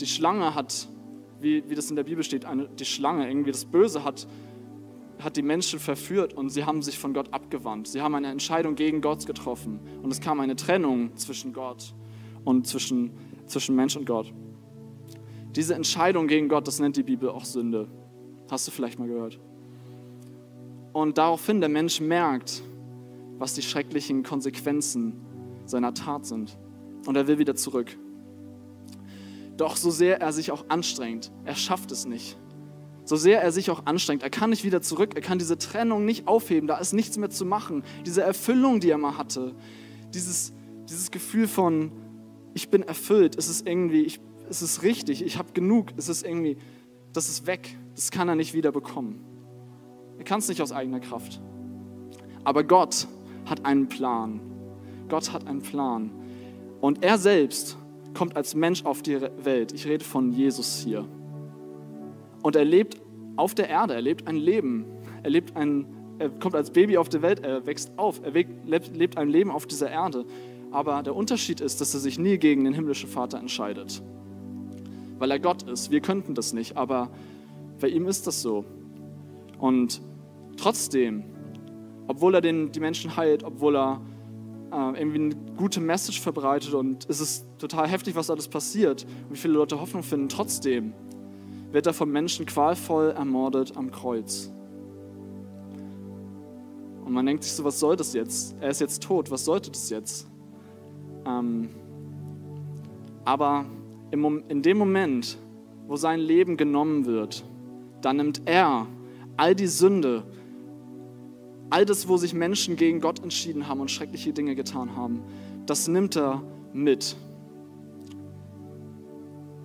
die 0.00 0.06
Schlange 0.06 0.54
hat, 0.54 0.88
wie, 1.40 1.68
wie 1.68 1.74
das 1.74 1.90
in 1.90 1.96
der 1.96 2.04
Bibel 2.04 2.22
steht, 2.22 2.44
eine, 2.44 2.68
die 2.68 2.84
Schlange, 2.84 3.28
irgendwie 3.28 3.50
das 3.50 3.64
Böse 3.64 4.04
hat, 4.04 4.28
hat 5.18 5.36
die 5.36 5.42
Menschen 5.42 5.80
verführt 5.80 6.32
und 6.34 6.50
sie 6.50 6.64
haben 6.64 6.80
sich 6.80 6.96
von 6.96 7.12
Gott 7.12 7.34
abgewandt. 7.34 7.88
Sie 7.88 8.00
haben 8.00 8.14
eine 8.14 8.28
Entscheidung 8.28 8.76
gegen 8.76 9.00
Gott 9.00 9.26
getroffen. 9.26 9.80
Und 10.00 10.12
es 10.12 10.20
kam 10.20 10.38
eine 10.38 10.54
Trennung 10.54 11.16
zwischen 11.16 11.52
Gott 11.52 11.92
und 12.44 12.68
zwischen, 12.68 13.10
zwischen 13.46 13.74
Mensch 13.74 13.96
und 13.96 14.06
Gott. 14.06 14.32
Diese 15.56 15.74
Entscheidung 15.74 16.28
gegen 16.28 16.48
Gott, 16.48 16.68
das 16.68 16.78
nennt 16.78 16.96
die 16.96 17.02
Bibel 17.02 17.30
auch 17.30 17.44
Sünde. 17.44 17.88
Hast 18.48 18.68
du 18.68 18.70
vielleicht 18.70 19.00
mal 19.00 19.08
gehört. 19.08 19.40
Und 20.92 21.18
daraufhin 21.18 21.58
der 21.58 21.68
Mensch 21.68 22.00
merkt, 22.00 22.62
was 23.38 23.54
die 23.54 23.62
schrecklichen 23.62 24.22
Konsequenzen 24.22 25.14
seiner 25.64 25.94
Tat 25.94 26.26
sind. 26.26 26.56
Und 27.06 27.16
er 27.16 27.26
will 27.26 27.38
wieder 27.38 27.56
zurück. 27.56 27.98
Doch 29.56 29.76
so 29.76 29.90
sehr 29.90 30.20
er 30.20 30.32
sich 30.32 30.50
auch 30.50 30.64
anstrengt, 30.68 31.30
er 31.44 31.54
schafft 31.54 31.92
es 31.92 32.06
nicht. 32.06 32.36
So 33.04 33.16
sehr 33.16 33.42
er 33.42 33.52
sich 33.52 33.70
auch 33.70 33.84
anstrengt, 33.86 34.22
er 34.22 34.30
kann 34.30 34.50
nicht 34.50 34.64
wieder 34.64 34.80
zurück, 34.80 35.12
er 35.14 35.20
kann 35.20 35.38
diese 35.38 35.58
Trennung 35.58 36.04
nicht 36.04 36.26
aufheben, 36.26 36.66
da 36.66 36.78
ist 36.78 36.92
nichts 36.92 37.18
mehr 37.18 37.30
zu 37.30 37.44
machen. 37.44 37.84
Diese 38.06 38.22
Erfüllung, 38.22 38.80
die 38.80 38.90
er 38.90 38.98
mal 38.98 39.18
hatte, 39.18 39.54
dieses, 40.14 40.54
dieses 40.88 41.10
Gefühl 41.10 41.46
von, 41.46 41.92
ich 42.54 42.70
bin 42.70 42.82
erfüllt, 42.82 43.36
es 43.36 43.48
ist 43.48 43.66
irgendwie, 43.66 44.02
ich, 44.02 44.20
es 44.48 44.62
ist 44.62 44.82
richtig, 44.82 45.24
ich 45.24 45.38
habe 45.38 45.52
genug, 45.52 45.92
es 45.96 46.08
ist 46.08 46.24
irgendwie, 46.24 46.56
das 47.12 47.28
ist 47.28 47.46
weg, 47.46 47.76
das 47.94 48.10
kann 48.10 48.28
er 48.28 48.36
nicht 48.36 48.54
wieder 48.54 48.72
bekommen. 48.72 49.24
Er 50.18 50.24
kann 50.24 50.38
es 50.38 50.48
nicht 50.48 50.62
aus 50.62 50.72
eigener 50.72 51.00
Kraft. 51.00 51.40
Aber 52.44 52.64
Gott 52.64 53.06
hat 53.46 53.64
einen 53.64 53.88
Plan. 53.88 54.40
Gott 55.08 55.32
hat 55.32 55.46
einen 55.46 55.62
Plan. 55.62 56.10
Und 56.80 57.02
er 57.04 57.18
selbst 57.18 57.76
kommt 58.14 58.36
als 58.36 58.54
Mensch 58.54 58.84
auf 58.84 59.02
die 59.02 59.20
Welt. 59.20 59.72
Ich 59.72 59.86
rede 59.86 60.04
von 60.04 60.32
Jesus 60.32 60.80
hier. 60.84 61.04
Und 62.42 62.56
er 62.56 62.64
lebt 62.64 63.00
auf 63.36 63.54
der 63.54 63.68
Erde, 63.68 63.94
er 63.94 64.02
lebt 64.02 64.28
ein 64.28 64.36
Leben. 64.36 64.86
Er, 65.22 65.30
lebt 65.30 65.56
ein, 65.56 65.86
er 66.18 66.30
kommt 66.30 66.54
als 66.54 66.70
Baby 66.70 66.96
auf 66.96 67.08
die 67.08 67.22
Welt, 67.22 67.40
er 67.40 67.66
wächst 67.66 67.92
auf, 67.98 68.20
er 68.22 68.32
lebt 68.32 69.16
ein 69.16 69.28
Leben 69.28 69.50
auf 69.50 69.66
dieser 69.66 69.90
Erde. 69.90 70.24
Aber 70.70 71.02
der 71.02 71.14
Unterschied 71.14 71.60
ist, 71.60 71.80
dass 71.80 71.94
er 71.94 72.00
sich 72.00 72.18
nie 72.18 72.38
gegen 72.38 72.64
den 72.64 72.74
himmlischen 72.74 73.08
Vater 73.08 73.38
entscheidet. 73.38 74.02
Weil 75.18 75.30
er 75.30 75.38
Gott 75.38 75.62
ist. 75.62 75.90
Wir 75.90 76.00
könnten 76.00 76.34
das 76.34 76.52
nicht, 76.52 76.76
aber 76.76 77.10
bei 77.80 77.88
ihm 77.88 78.06
ist 78.06 78.26
das 78.26 78.42
so. 78.42 78.64
Und 79.58 80.00
trotzdem, 80.56 81.24
obwohl 82.06 82.34
er 82.34 82.40
den, 82.40 82.72
die 82.72 82.80
Menschen 82.80 83.16
heilt, 83.16 83.44
obwohl 83.44 83.76
er 83.76 84.00
irgendwie 84.74 85.18
eine 85.18 85.34
gute 85.56 85.80
Message 85.80 86.20
verbreitet 86.20 86.74
und 86.74 87.06
es 87.08 87.20
ist 87.20 87.46
total 87.58 87.88
heftig, 87.88 88.16
was 88.16 88.30
alles 88.30 88.48
passiert 88.48 89.04
und 89.28 89.34
wie 89.34 89.38
viele 89.38 89.54
Leute 89.54 89.80
Hoffnung 89.80 90.02
finden, 90.02 90.28
trotzdem 90.28 90.92
wird 91.70 91.86
er 91.86 91.92
vom 91.92 92.10
Menschen 92.10 92.46
qualvoll 92.46 93.10
ermordet 93.10 93.76
am 93.76 93.90
Kreuz. 93.90 94.50
Und 97.04 97.12
man 97.12 97.26
denkt 97.26 97.44
sich 97.44 97.52
so, 97.52 97.64
was 97.64 97.78
soll 97.78 97.96
das 97.96 98.14
jetzt? 98.14 98.56
Er 98.60 98.70
ist 98.70 98.80
jetzt 98.80 99.02
tot, 99.02 99.30
was 99.30 99.44
sollte 99.44 99.70
das 99.70 99.90
jetzt? 99.90 100.26
Ähm, 101.26 101.68
aber 103.24 103.66
im, 104.10 104.44
in 104.48 104.62
dem 104.62 104.78
Moment, 104.78 105.36
wo 105.86 105.96
sein 105.96 106.20
Leben 106.20 106.56
genommen 106.56 107.06
wird, 107.06 107.44
dann 108.00 108.16
nimmt 108.16 108.42
er 108.44 108.86
all 109.36 109.54
die 109.54 109.66
Sünde, 109.66 110.24
all 111.70 111.84
das, 111.84 112.08
wo 112.08 112.16
sich 112.16 112.34
Menschen 112.34 112.76
gegen 112.76 113.00
Gott 113.00 113.22
entschieden 113.22 113.68
haben 113.68 113.80
und 113.80 113.90
schreckliche 113.90 114.32
Dinge 114.32 114.54
getan 114.54 114.96
haben, 114.96 115.22
das 115.66 115.88
nimmt 115.88 116.16
er 116.16 116.42
mit. 116.72 117.16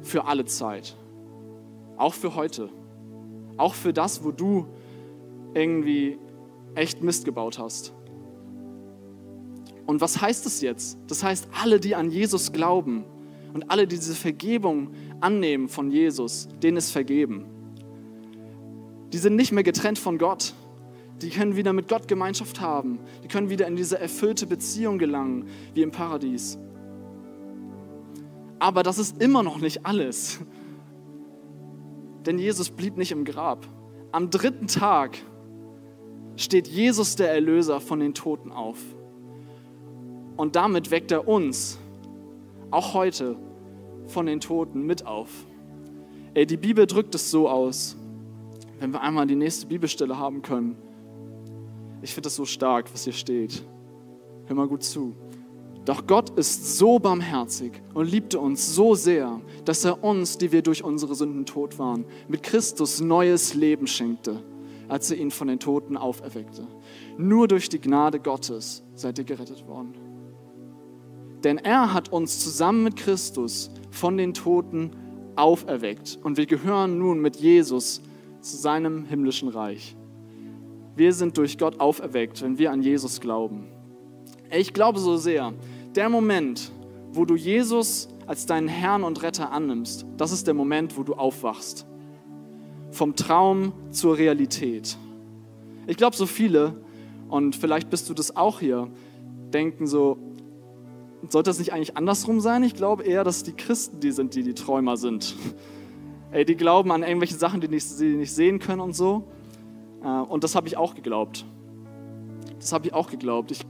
Für 0.01 0.25
alle 0.25 0.45
Zeit. 0.45 0.95
Auch 1.97 2.13
für 2.13 2.35
heute. 2.35 2.69
Auch 3.57 3.73
für 3.73 3.93
das, 3.93 4.23
wo 4.23 4.31
du 4.31 4.65
irgendwie 5.53 6.17
echt 6.75 7.03
Mist 7.03 7.25
gebaut 7.25 7.59
hast. 7.59 7.93
Und 9.85 10.01
was 10.01 10.21
heißt 10.21 10.45
das 10.45 10.61
jetzt? 10.61 10.97
Das 11.07 11.23
heißt, 11.23 11.47
alle, 11.61 11.79
die 11.79 11.95
an 11.95 12.11
Jesus 12.11 12.51
glauben 12.51 13.03
und 13.53 13.71
alle, 13.71 13.87
die 13.87 13.95
diese 13.95 14.13
Vergebung 14.15 14.91
annehmen 15.19 15.67
von 15.67 15.91
Jesus, 15.91 16.47
denen 16.61 16.77
ist 16.77 16.91
vergeben. 16.91 17.45
Die 19.11 19.17
sind 19.17 19.35
nicht 19.35 19.51
mehr 19.51 19.63
getrennt 19.63 19.97
von 19.97 20.19
Gott. 20.19 20.53
Die 21.21 21.29
können 21.29 21.55
wieder 21.55 21.73
mit 21.73 21.87
Gott 21.87 22.07
Gemeinschaft 22.07 22.61
haben. 22.61 22.99
Die 23.23 23.27
können 23.27 23.49
wieder 23.49 23.67
in 23.67 23.75
diese 23.75 23.99
erfüllte 23.99 24.47
Beziehung 24.47 24.97
gelangen, 24.97 25.47
wie 25.73 25.81
im 25.81 25.91
Paradies. 25.91 26.57
Aber 28.59 28.83
das 28.83 28.99
ist 28.99 29.21
immer 29.21 29.43
noch 29.43 29.57
nicht 29.59 29.85
alles. 29.85 30.39
Denn 32.25 32.37
Jesus 32.37 32.69
blieb 32.69 32.97
nicht 32.97 33.11
im 33.11 33.25
Grab. 33.25 33.65
Am 34.11 34.29
dritten 34.29 34.67
Tag 34.67 35.17
steht 36.35 36.67
Jesus 36.67 37.15
der 37.15 37.31
Erlöser 37.31 37.81
von 37.81 37.99
den 37.99 38.13
Toten 38.13 38.51
auf. 38.51 38.79
Und 40.37 40.55
damit 40.55 40.89
weckt 40.89 41.11
er 41.11 41.27
uns, 41.27 41.79
auch 42.71 42.93
heute, 42.93 43.37
von 44.07 44.25
den 44.25 44.39
Toten 44.39 44.85
mit 44.85 45.05
auf. 45.05 45.29
Ey, 46.33 46.45
die 46.45 46.57
Bibel 46.57 46.87
drückt 46.87 47.13
es 47.15 47.29
so 47.29 47.49
aus, 47.49 47.97
wenn 48.79 48.91
wir 48.91 49.01
einmal 49.01 49.27
die 49.27 49.35
nächste 49.35 49.67
Bibelstelle 49.67 50.17
haben 50.17 50.41
können. 50.41 50.77
Ich 52.01 52.13
finde 52.13 52.27
das 52.27 52.35
so 52.35 52.45
stark, 52.45 52.91
was 52.93 53.03
hier 53.03 53.13
steht. 53.13 53.63
Hör 54.45 54.55
mal 54.55 54.67
gut 54.67 54.83
zu. 54.83 55.15
Doch 55.85 56.05
Gott 56.05 56.29
ist 56.37 56.77
so 56.77 56.99
barmherzig 56.99 57.81
und 57.93 58.11
liebte 58.11 58.39
uns 58.39 58.75
so 58.75 58.95
sehr, 58.95 59.41
dass 59.65 59.83
er 59.85 60.03
uns, 60.03 60.37
die 60.37 60.51
wir 60.51 60.61
durch 60.61 60.83
unsere 60.83 61.15
Sünden 61.15 61.45
tot 61.45 61.79
waren, 61.79 62.05
mit 62.27 62.43
Christus 62.43 63.01
neues 63.01 63.53
Leben 63.53 63.87
schenkte, 63.87 64.43
als 64.87 65.09
er 65.09 65.17
ihn 65.17 65.31
von 65.31 65.47
den 65.47 65.59
Toten 65.59 65.97
auferweckte. 65.97 66.67
Nur 67.17 67.47
durch 67.47 67.69
die 67.69 67.81
Gnade 67.81 68.19
Gottes 68.19 68.83
seid 68.93 69.17
ihr 69.17 69.23
gerettet 69.25 69.67
worden. 69.67 69.93
Denn 71.43 71.57
er 71.57 71.93
hat 71.93 72.09
uns 72.09 72.39
zusammen 72.39 72.83
mit 72.83 72.95
Christus 72.95 73.71
von 73.89 74.17
den 74.17 74.33
Toten 74.33 74.91
auferweckt 75.35 76.19
und 76.21 76.37
wir 76.37 76.45
gehören 76.45 76.99
nun 76.99 77.19
mit 77.19 77.37
Jesus 77.37 78.01
zu 78.41 78.57
seinem 78.57 79.05
himmlischen 79.05 79.49
Reich. 79.49 79.95
Wir 80.99 81.13
sind 81.13 81.37
durch 81.37 81.57
Gott 81.57 81.79
auferweckt, 81.79 82.41
wenn 82.41 82.57
wir 82.57 82.73
an 82.73 82.81
Jesus 82.81 83.21
glauben. 83.21 83.69
Ich 84.51 84.73
glaube 84.73 84.99
so 84.99 85.15
sehr, 85.15 85.53
der 85.95 86.09
Moment, 86.09 86.73
wo 87.13 87.23
du 87.23 87.37
Jesus 87.37 88.09
als 88.27 88.45
deinen 88.45 88.67
Herrn 88.67 89.05
und 89.05 89.23
Retter 89.23 89.49
annimmst, 89.53 90.05
das 90.17 90.33
ist 90.33 90.45
der 90.45 90.53
Moment, 90.53 90.97
wo 90.97 91.03
du 91.03 91.13
aufwachst. 91.13 91.87
Vom 92.91 93.15
Traum 93.15 93.71
zur 93.91 94.17
Realität. 94.17 94.97
Ich 95.87 95.95
glaube, 95.95 96.17
so 96.17 96.25
viele 96.25 96.75
Und 97.29 97.55
vielleicht 97.55 97.89
bist 97.89 98.09
du 98.09 98.13
das 98.13 98.35
auch 98.35 98.59
hier. 98.59 98.89
Denken 99.53 99.87
so, 99.87 100.17
sollte 101.29 101.49
das 101.49 101.59
nicht 101.59 101.71
eigentlich 101.71 101.95
andersrum 101.95 102.41
sein? 102.41 102.61
Ich 102.63 102.75
glaube 102.75 103.03
eher, 103.03 103.23
dass 103.23 103.43
die 103.43 103.53
Christen 103.53 104.01
die 104.01 104.11
sind, 104.11 104.35
die 104.35 104.43
die 104.43 104.53
Träumer 104.53 104.97
sind. 104.97 105.33
Ey, 106.31 106.43
die 106.43 106.55
glauben 106.55 106.91
an 106.91 107.03
irgendwelche 107.03 107.35
Sachen, 107.35 107.61
die 107.61 107.67
sie 107.79 108.03
nicht, 108.03 108.17
nicht 108.17 108.33
sehen 108.33 108.59
können 108.59 108.81
und 108.81 108.97
so. 108.97 109.23
Äh, 110.03 110.07
und 110.07 110.43
das 110.43 110.55
habe 110.55 110.67
ich 110.67 110.77
auch 110.77 110.95
geglaubt. 110.95 111.45
Das 112.59 112.73
habe 112.73 112.87
ich 112.87 112.93
auch 112.93 113.09
geglaubt. 113.09 113.51
Ich, 113.51 113.61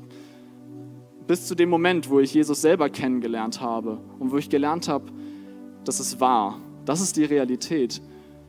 bis 1.27 1.47
zu 1.47 1.55
dem 1.55 1.69
Moment, 1.69 2.09
wo 2.09 2.19
ich 2.19 2.33
Jesus 2.33 2.61
selber 2.61 2.89
kennengelernt 2.89 3.61
habe 3.61 3.99
und 4.19 4.31
wo 4.31 4.37
ich 4.37 4.49
gelernt 4.49 4.87
habe, 4.87 5.11
dass 5.85 5.99
es 5.99 6.19
wahr. 6.19 6.59
Das 6.85 7.01
ist 7.01 7.17
die 7.17 7.25
Realität. 7.25 8.01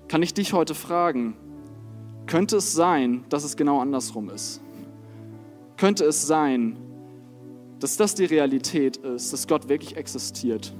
Kann 0.08 0.22
ich 0.22 0.34
dich 0.34 0.52
heute 0.52 0.74
fragen, 0.74 1.36
könnte 2.26 2.56
es 2.56 2.72
sein, 2.72 3.24
dass 3.28 3.44
es 3.44 3.56
genau 3.56 3.80
andersrum 3.80 4.30
ist? 4.30 4.60
Könnte 5.76 6.04
es 6.04 6.26
sein, 6.26 6.76
dass 7.80 7.96
das 7.96 8.14
die 8.14 8.24
Realität 8.24 8.98
ist, 8.98 9.32
dass 9.32 9.48
Gott 9.48 9.68
wirklich 9.68 9.96
existiert? 9.96 10.74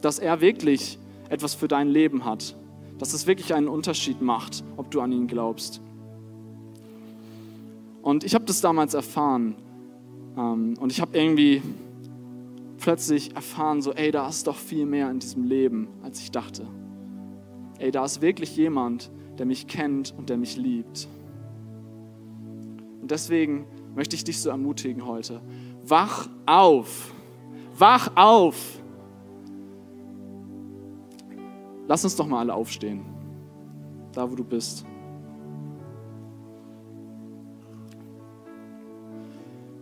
Dass 0.00 0.18
er 0.18 0.40
wirklich 0.40 0.98
etwas 1.28 1.54
für 1.54 1.68
dein 1.68 1.88
Leben 1.88 2.24
hat? 2.24 2.56
Dass 2.98 3.12
es 3.12 3.26
wirklich 3.26 3.54
einen 3.54 3.68
Unterschied 3.68 4.20
macht, 4.20 4.64
ob 4.76 4.90
du 4.90 5.00
an 5.00 5.12
ihn 5.12 5.26
glaubst? 5.26 5.80
Und 8.02 8.24
ich 8.24 8.34
habe 8.34 8.44
das 8.44 8.60
damals 8.60 8.94
erfahren. 8.94 9.54
Ähm, 10.36 10.74
und 10.78 10.90
ich 10.90 11.00
habe 11.00 11.16
irgendwie 11.16 11.62
plötzlich 12.78 13.34
erfahren, 13.36 13.80
so, 13.80 13.92
ey, 13.92 14.10
da 14.10 14.28
ist 14.28 14.46
doch 14.48 14.56
viel 14.56 14.86
mehr 14.86 15.10
in 15.10 15.20
diesem 15.20 15.44
Leben, 15.44 15.88
als 16.02 16.20
ich 16.20 16.32
dachte. 16.32 16.66
Ey, 17.78 17.92
da 17.92 18.04
ist 18.04 18.20
wirklich 18.20 18.56
jemand, 18.56 19.10
der 19.38 19.46
mich 19.46 19.68
kennt 19.68 20.12
und 20.16 20.28
der 20.28 20.36
mich 20.36 20.56
liebt. 20.56 21.08
Und 23.00 23.10
deswegen 23.10 23.66
möchte 23.94 24.16
ich 24.16 24.24
dich 24.24 24.40
so 24.40 24.50
ermutigen 24.50 25.06
heute. 25.06 25.40
Wach 25.86 26.28
auf. 26.44 27.12
Wach 27.78 28.10
auf. 28.16 28.80
Lass 31.88 32.04
uns 32.04 32.16
doch 32.16 32.26
mal 32.26 32.40
alle 32.40 32.54
aufstehen. 32.54 33.04
Da, 34.12 34.30
wo 34.30 34.34
du 34.34 34.44
bist. 34.44 34.84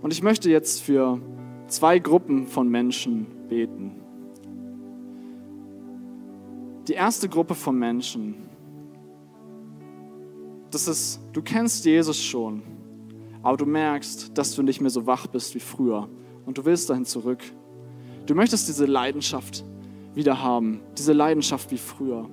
Und 0.02 0.12
ich 0.12 0.22
möchte 0.22 0.50
jetzt 0.50 0.82
für 0.82 1.20
zwei 1.66 1.98
Gruppen 1.98 2.46
von 2.46 2.68
Menschen 2.68 3.26
beten. 3.48 3.96
Die 6.88 6.94
erste 6.94 7.28
Gruppe 7.28 7.54
von 7.54 7.78
Menschen, 7.78 8.34
das 10.70 10.88
ist, 10.88 11.20
du 11.32 11.42
kennst 11.42 11.84
Jesus 11.84 12.22
schon, 12.22 12.62
aber 13.42 13.56
du 13.56 13.66
merkst, 13.66 14.36
dass 14.36 14.54
du 14.54 14.62
nicht 14.62 14.80
mehr 14.80 14.90
so 14.90 15.06
wach 15.06 15.26
bist 15.26 15.54
wie 15.54 15.60
früher 15.60 16.08
und 16.46 16.58
du 16.58 16.64
willst 16.64 16.88
dahin 16.88 17.04
zurück. 17.04 17.42
Du 18.26 18.34
möchtest 18.34 18.68
diese 18.68 18.86
Leidenschaft 18.86 19.64
wieder 20.14 20.42
haben, 20.42 20.80
diese 20.96 21.12
Leidenschaft 21.12 21.70
wie 21.70 21.78
früher. 21.78 22.28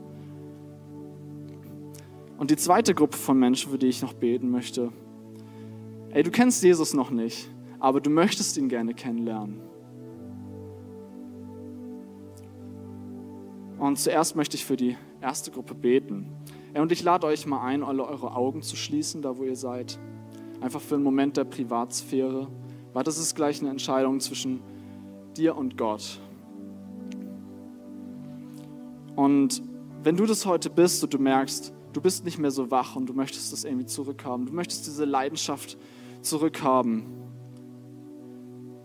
Und 2.38 2.52
die 2.52 2.56
zweite 2.58 2.94
Gruppe 2.94 3.18
von 3.18 3.38
Menschen, 3.38 3.72
für 3.72 3.78
die 3.78 3.88
ich 3.88 4.02
noch 4.02 4.14
beten 4.14 4.50
möchte, 4.50 4.92
ey, 6.12 6.24
du 6.24 6.32
kennst 6.32 6.64
Jesus 6.64 6.94
noch 6.94 7.10
nicht, 7.10 7.50
aber 7.80 8.02
du 8.02 8.10
möchtest 8.10 8.58
ihn 8.58 8.70
gerne 8.70 8.94
kennenlernen. 8.94 9.62
Und 13.78 14.00
zuerst 14.00 14.36
möchte 14.36 14.58
ich 14.58 14.66
für 14.66 14.76
die 14.76 14.98
erste 15.22 15.52
Gruppe 15.52 15.76
beten. 15.76 16.32
Und 16.74 16.92
ich 16.92 17.04
lade 17.04 17.28
euch 17.28 17.46
mal 17.46 17.64
ein, 17.64 17.84
alle 17.84 18.06
eure 18.06 18.36
Augen 18.36 18.62
zu 18.62 18.76
schließen, 18.76 19.22
da 19.22 19.38
wo 19.38 19.44
ihr 19.44 19.56
seid. 19.56 20.00
Einfach 20.62 20.82
für 20.82 20.96
einen 20.96 21.04
Moment 21.04 21.38
der 21.38 21.44
Privatsphäre, 21.44 22.48
weil 22.94 23.04
das 23.04 23.18
ist 23.18 23.36
gleich 23.36 23.62
eine 23.62 23.70
Entscheidung 23.70 24.20
zwischen 24.20 24.62
dir 25.36 25.56
und 25.56 25.78
Gott. 25.78 26.20
Und 29.16 29.62
wenn 30.04 30.16
du 30.16 30.26
das 30.26 30.46
heute 30.46 30.70
bist 30.70 31.04
und 31.04 31.14
du 31.14 31.20
merkst, 31.20 31.74
du 31.94 32.02
bist 32.02 32.26
nicht 32.26 32.38
mehr 32.38 32.52
so 32.52 32.70
wach 32.72 32.96
und 32.96 33.08
du 33.08 33.14
möchtest 33.14 33.52
das 33.52 33.64
irgendwie 33.64 33.86
zurückhaben, 33.86 34.46
du 34.46 34.54
möchtest 34.54 34.88
diese 34.88 35.06
Leidenschaft 35.06 35.78
zurückhaben, 36.22 37.06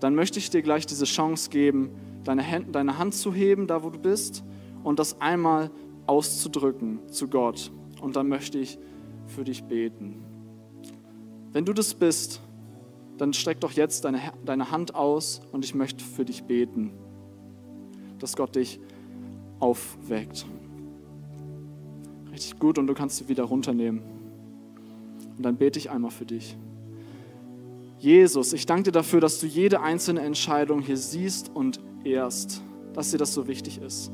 dann 0.03 0.17
möchte 0.17 0.41
ich 0.41 0.51
dir 0.51 0.63
gleich 0.63 0.85
diese 0.85 1.05
Chance 1.05 1.49
geben, 1.49 1.91
deine, 2.25 2.45
Hand, 2.49 2.75
deine 2.75 2.99
Hand 2.99 3.15
zu 3.15 3.33
heben, 3.33 3.69
da 3.69 3.85
wo 3.85 3.91
du 3.91 4.01
bist, 4.01 4.43
und 4.83 4.99
das 4.99 5.21
einmal 5.21 5.71
auszudrücken 6.07 6.99
zu 7.09 7.29
Gott. 7.29 7.71
Und 8.01 8.17
dann 8.17 8.29
möchte 8.29 8.59
ich 8.59 8.79
für 9.29 9.45
dich 9.45 9.63
beten. 9.63 10.25
Wenn 11.53 11.65
du 11.65 11.73
das 11.73 11.95
bist, 11.95 12.41
dann 13.17 13.33
streck 13.33 13.61
doch 13.61 13.71
jetzt 13.71 14.05
deine, 14.05 14.21
deine 14.45 14.73
Hand 14.73 14.97
aus 14.97 15.41
und 15.53 15.65
ich 15.65 15.77
möchte 15.77 16.05
für 16.05 16.25
dich 16.25 16.43
beten, 16.43 16.91
dass 18.19 18.35
Gott 18.35 18.57
dich 18.57 18.81
aufweckt. 19.61 20.47
Richtig 22.33 22.59
gut 22.59 22.79
und 22.79 22.89
du 22.89 22.95
kannst 22.95 23.19
sie 23.19 23.29
wieder 23.29 23.45
runternehmen. 23.45 24.03
Und 25.37 25.45
dann 25.45 25.57
bete 25.57 25.79
ich 25.79 25.91
einmal 25.91 26.11
für 26.11 26.27
dich. 26.27 26.57
Jesus, 28.03 28.53
ich 28.53 28.67
danke 28.67 28.83
dir 28.83 28.91
dafür, 28.91 29.21
dass 29.21 29.39
du 29.39 29.47
jede 29.47 29.81
einzelne 29.81 30.23
Entscheidung 30.23 30.81
hier 30.81 30.97
siehst 30.97 31.53
und 31.55 31.79
ehrst, 32.03 32.61
dass 32.95 33.13
dir 33.13 33.19
das 33.19 33.33
so 33.33 33.47
wichtig 33.47 33.81
ist. 33.81 34.11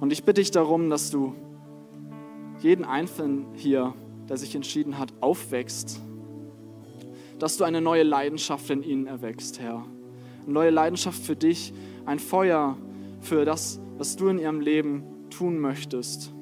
Und 0.00 0.10
ich 0.10 0.24
bitte 0.24 0.40
dich 0.40 0.52
darum, 0.52 0.88
dass 0.88 1.10
du 1.10 1.34
jeden 2.62 2.86
Einzelnen 2.86 3.44
hier, 3.52 3.92
der 4.30 4.38
sich 4.38 4.54
entschieden 4.54 4.96
hat, 4.96 5.12
aufwächst, 5.20 6.00
dass 7.38 7.58
du 7.58 7.64
eine 7.64 7.82
neue 7.82 8.04
Leidenschaft 8.04 8.70
in 8.70 8.82
ihnen 8.82 9.06
erwächst, 9.06 9.60
Herr. 9.60 9.84
Eine 10.44 10.54
neue 10.54 10.70
Leidenschaft 10.70 11.22
für 11.22 11.36
dich, 11.36 11.74
ein 12.06 12.18
Feuer 12.18 12.78
für 13.20 13.44
das, 13.44 13.78
was 13.98 14.16
du 14.16 14.28
in 14.28 14.38
ihrem 14.38 14.62
Leben 14.62 15.02
tun 15.28 15.58
möchtest. 15.58 16.32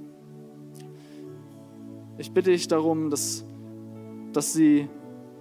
Ich 2.18 2.30
bitte 2.30 2.52
dich 2.52 2.68
darum, 2.68 3.10
dass, 3.10 3.44
dass 4.32 4.52
sie 4.52 4.88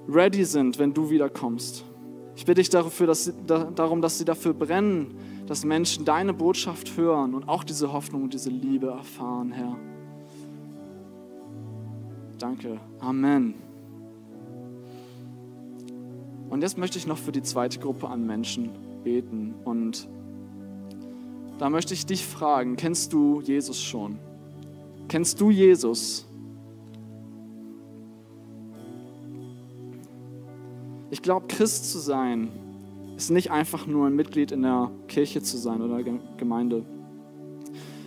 ready 0.07 0.43
sind, 0.45 0.79
wenn 0.79 0.93
du 0.93 1.09
wiederkommst. 1.09 1.83
Ich 2.35 2.45
bitte 2.45 2.61
dich 2.61 2.69
dafür, 2.69 3.07
dass 3.07 3.25
sie, 3.25 3.33
da, 3.47 3.65
darum, 3.65 4.01
dass 4.01 4.17
sie 4.17 4.25
dafür 4.25 4.53
brennen, 4.53 5.15
dass 5.47 5.63
Menschen 5.63 6.05
deine 6.05 6.33
Botschaft 6.33 6.97
hören 6.97 7.33
und 7.33 7.47
auch 7.47 7.63
diese 7.63 7.93
Hoffnung 7.93 8.23
und 8.23 8.33
diese 8.33 8.49
Liebe 8.49 8.87
erfahren, 8.87 9.51
Herr. 9.51 9.77
Danke. 12.39 12.79
Amen. 12.99 13.55
Und 16.49 16.61
jetzt 16.61 16.77
möchte 16.77 16.97
ich 16.97 17.07
noch 17.07 17.17
für 17.17 17.31
die 17.31 17.41
zweite 17.41 17.79
Gruppe 17.79 18.07
an 18.07 18.25
Menschen 18.25 18.69
beten. 19.03 19.53
Und 19.63 20.07
da 21.57 21.69
möchte 21.69 21.93
ich 21.93 22.05
dich 22.05 22.25
fragen, 22.25 22.75
kennst 22.75 23.13
du 23.13 23.41
Jesus 23.41 23.81
schon? 23.81 24.19
Kennst 25.07 25.39
du 25.39 25.51
Jesus? 25.51 26.25
Ich 31.15 31.21
glaube, 31.21 31.47
Christ 31.47 31.89
zu 31.93 31.99
sein, 31.99 32.51
ist 33.15 33.31
nicht 33.31 33.49
einfach 33.49 33.87
nur 33.87 34.05
ein 34.05 34.17
Mitglied 34.17 34.51
in 34.51 34.63
der 34.63 34.91
Kirche 35.07 35.41
zu 35.41 35.57
sein 35.57 35.81
oder 35.81 36.03
Gemeinde. 36.35 36.83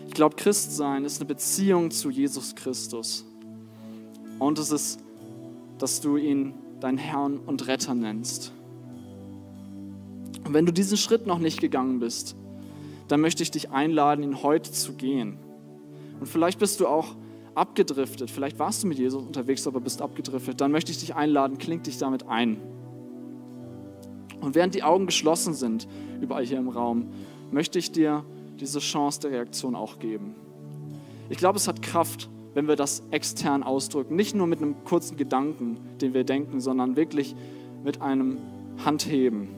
Ich 0.06 0.12
glaube, 0.12 0.36
Christ 0.36 0.76
sein 0.76 1.06
ist 1.06 1.18
eine 1.18 1.26
Beziehung 1.26 1.90
zu 1.90 2.10
Jesus 2.10 2.54
Christus. 2.54 3.24
Und 4.38 4.58
es 4.58 4.70
ist, 4.70 5.00
dass 5.78 6.02
du 6.02 6.18
ihn 6.18 6.52
dein 6.80 6.98
Herrn 6.98 7.38
und 7.38 7.66
Retter 7.66 7.94
nennst. 7.94 8.52
Und 10.44 10.52
wenn 10.52 10.66
du 10.66 10.72
diesen 10.72 10.98
Schritt 10.98 11.26
noch 11.26 11.38
nicht 11.38 11.62
gegangen 11.62 12.00
bist, 12.00 12.36
dann 13.08 13.22
möchte 13.22 13.42
ich 13.42 13.50
dich 13.50 13.70
einladen, 13.70 14.22
ihn 14.22 14.42
heute 14.42 14.70
zu 14.70 14.92
gehen. 14.92 15.38
Und 16.20 16.26
vielleicht 16.26 16.58
bist 16.58 16.78
du 16.78 16.86
auch 16.86 17.16
abgedriftet, 17.54 18.30
vielleicht 18.30 18.58
warst 18.58 18.82
du 18.82 18.86
mit 18.86 18.98
Jesus 18.98 19.24
unterwegs, 19.24 19.66
aber 19.66 19.80
bist 19.80 20.02
abgedriftet. 20.02 20.60
Dann 20.60 20.72
möchte 20.72 20.92
ich 20.92 20.98
dich 20.98 21.14
einladen, 21.14 21.56
kling 21.56 21.82
dich 21.82 21.96
damit 21.96 22.28
ein. 22.28 22.58
Und 24.40 24.54
während 24.54 24.74
die 24.74 24.82
Augen 24.82 25.06
geschlossen 25.06 25.54
sind, 25.54 25.88
überall 26.20 26.44
hier 26.44 26.58
im 26.58 26.68
Raum, 26.68 27.08
möchte 27.50 27.78
ich 27.78 27.92
dir 27.92 28.24
diese 28.60 28.78
Chance 28.78 29.20
der 29.20 29.30
Reaktion 29.30 29.74
auch 29.74 29.98
geben. 29.98 30.34
Ich 31.28 31.38
glaube, 31.38 31.56
es 31.56 31.68
hat 31.68 31.82
Kraft, 31.82 32.28
wenn 32.54 32.68
wir 32.68 32.76
das 32.76 33.02
extern 33.10 33.62
ausdrücken. 33.62 34.16
Nicht 34.16 34.34
nur 34.34 34.46
mit 34.46 34.60
einem 34.60 34.82
kurzen 34.84 35.16
Gedanken, 35.16 35.78
den 36.00 36.14
wir 36.14 36.24
denken, 36.24 36.60
sondern 36.60 36.96
wirklich 36.96 37.36
mit 37.84 38.00
einem 38.02 38.38
Handheben. 38.84 39.48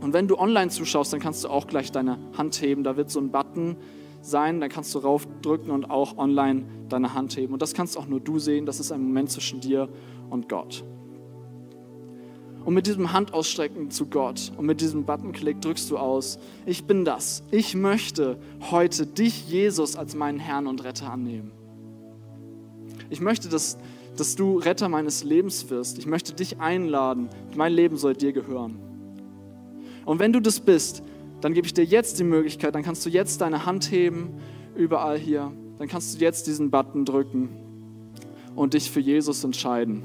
Und 0.00 0.12
wenn 0.12 0.28
du 0.28 0.38
online 0.38 0.70
zuschaust, 0.70 1.12
dann 1.12 1.20
kannst 1.20 1.44
du 1.44 1.48
auch 1.48 1.66
gleich 1.66 1.92
deine 1.92 2.18
Hand 2.36 2.60
heben. 2.60 2.84
Da 2.84 2.96
wird 2.96 3.10
so 3.10 3.20
ein 3.20 3.30
Button 3.30 3.76
sein, 4.22 4.60
dann 4.60 4.70
kannst 4.70 4.94
du 4.94 5.00
raufdrücken 5.00 5.70
und 5.70 5.90
auch 5.90 6.16
online 6.16 6.64
deine 6.88 7.14
Hand 7.14 7.36
heben. 7.36 7.52
Und 7.52 7.62
das 7.62 7.74
kannst 7.74 7.96
auch 7.98 8.06
nur 8.06 8.20
du 8.20 8.38
sehen. 8.38 8.66
Das 8.66 8.80
ist 8.80 8.92
ein 8.92 9.02
Moment 9.02 9.30
zwischen 9.30 9.60
dir 9.60 9.88
und 10.30 10.48
Gott. 10.48 10.84
Und 12.64 12.74
mit 12.74 12.86
diesem 12.86 13.12
Handausstrecken 13.12 13.90
zu 13.90 14.06
Gott 14.06 14.52
und 14.56 14.64
mit 14.64 14.80
diesem 14.80 15.04
Buttonklick 15.04 15.60
drückst 15.60 15.90
du 15.90 15.98
aus, 15.98 16.38
ich 16.64 16.84
bin 16.84 17.04
das. 17.04 17.42
Ich 17.50 17.74
möchte 17.74 18.38
heute 18.70 19.06
dich, 19.06 19.48
Jesus, 19.48 19.96
als 19.96 20.14
meinen 20.14 20.38
Herrn 20.38 20.66
und 20.66 20.82
Retter 20.82 21.10
annehmen. 21.10 21.52
Ich 23.10 23.20
möchte, 23.20 23.48
dass 23.48 23.76
dass 24.16 24.36
du 24.36 24.58
Retter 24.58 24.88
meines 24.88 25.24
Lebens 25.24 25.70
wirst. 25.70 25.98
Ich 25.98 26.06
möchte 26.06 26.34
dich 26.34 26.60
einladen. 26.60 27.28
Mein 27.56 27.72
Leben 27.72 27.96
soll 27.96 28.14
dir 28.14 28.32
gehören. 28.32 28.78
Und 30.04 30.18
wenn 30.18 30.32
du 30.32 30.40
das 30.40 30.60
bist, 30.60 31.02
dann 31.40 31.54
gebe 31.54 31.66
ich 31.66 31.74
dir 31.74 31.84
jetzt 31.84 32.18
die 32.18 32.24
Möglichkeit, 32.24 32.74
dann 32.74 32.82
kannst 32.82 33.04
du 33.04 33.10
jetzt 33.10 33.40
deine 33.40 33.66
Hand 33.66 33.90
heben, 33.90 34.34
überall 34.76 35.18
hier. 35.18 35.52
Dann 35.78 35.88
kannst 35.88 36.14
du 36.14 36.24
jetzt 36.24 36.46
diesen 36.46 36.70
Button 36.70 37.04
drücken 37.04 37.48
und 38.54 38.74
dich 38.74 38.90
für 38.90 39.00
Jesus 39.00 39.42
entscheiden. 39.44 40.02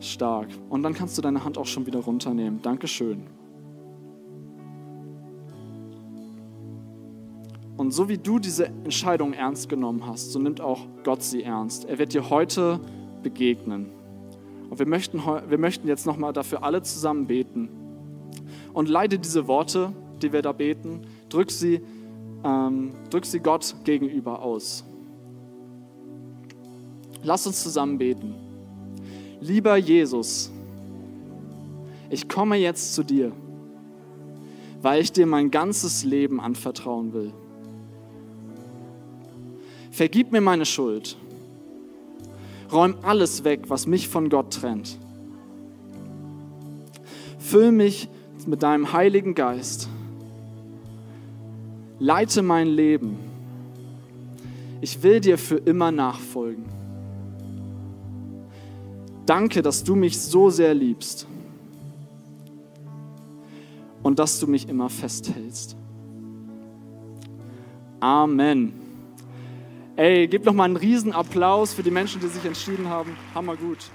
Stark. 0.00 0.48
Und 0.68 0.82
dann 0.82 0.94
kannst 0.94 1.18
du 1.18 1.22
deine 1.22 1.44
Hand 1.44 1.58
auch 1.58 1.66
schon 1.66 1.86
wieder 1.86 2.00
runternehmen. 2.00 2.62
Dankeschön. 2.62 3.26
Und 7.76 7.92
so 7.92 8.08
wie 8.08 8.18
du 8.18 8.40
diese 8.40 8.66
Entscheidung 8.66 9.32
ernst 9.32 9.68
genommen 9.68 10.04
hast, 10.04 10.32
so 10.32 10.40
nimmt 10.40 10.60
auch 10.60 10.80
Gott 11.04 11.22
sie 11.22 11.44
ernst. 11.44 11.84
Er 11.84 11.98
wird 11.98 12.12
dir 12.12 12.28
heute 12.28 12.80
begegnen. 13.22 13.86
Und 14.68 14.78
wir 14.78 14.86
möchten, 14.86 15.22
wir 15.48 15.58
möchten 15.58 15.86
jetzt 15.86 16.04
nochmal 16.04 16.32
dafür 16.32 16.64
alle 16.64 16.82
zusammen 16.82 17.26
beten. 17.26 17.68
Und 18.72 18.88
leite 18.88 19.18
diese 19.18 19.46
Worte, 19.46 19.92
die 20.20 20.32
wir 20.32 20.42
da 20.42 20.52
beten, 20.52 21.02
drück 21.28 21.50
sie, 21.50 21.80
ähm, 22.44 22.92
drück 23.10 23.24
sie 23.24 23.38
Gott 23.38 23.74
gegenüber 23.84 24.42
aus. 24.42 24.84
Lass 27.22 27.46
uns 27.46 27.62
zusammen 27.62 27.98
beten. 27.98 28.47
Lieber 29.40 29.76
Jesus, 29.76 30.50
ich 32.10 32.28
komme 32.28 32.56
jetzt 32.56 32.94
zu 32.94 33.04
dir, 33.04 33.32
weil 34.82 35.00
ich 35.00 35.12
dir 35.12 35.26
mein 35.26 35.50
ganzes 35.50 36.04
Leben 36.04 36.40
anvertrauen 36.40 37.12
will. 37.12 37.32
Vergib 39.90 40.32
mir 40.32 40.40
meine 40.40 40.66
Schuld. 40.66 41.16
Räum 42.72 42.96
alles 43.02 43.44
weg, 43.44 43.62
was 43.68 43.86
mich 43.86 44.08
von 44.08 44.28
Gott 44.28 44.54
trennt. 44.54 44.98
Füll 47.38 47.72
mich 47.72 48.08
mit 48.46 48.62
deinem 48.62 48.92
Heiligen 48.92 49.34
Geist. 49.34 49.88
Leite 51.98 52.42
mein 52.42 52.68
Leben. 52.68 53.18
Ich 54.80 55.02
will 55.02 55.20
dir 55.20 55.38
für 55.38 55.56
immer 55.56 55.90
nachfolgen. 55.90 56.77
Danke, 59.28 59.60
dass 59.60 59.84
du 59.84 59.94
mich 59.94 60.18
so 60.18 60.48
sehr 60.48 60.72
liebst 60.72 61.26
und 64.02 64.18
dass 64.18 64.40
du 64.40 64.46
mich 64.46 64.66
immer 64.70 64.88
festhältst. 64.88 65.76
Amen. 68.00 68.72
Ey, 69.96 70.28
gib 70.28 70.46
noch 70.46 70.54
mal 70.54 70.64
einen 70.64 70.76
riesen 70.76 71.12
Applaus 71.12 71.74
für 71.74 71.82
die 71.82 71.90
Menschen, 71.90 72.22
die 72.22 72.28
sich 72.28 72.42
entschieden 72.42 72.88
haben. 72.88 73.18
Hammer 73.34 73.56
gut. 73.56 73.90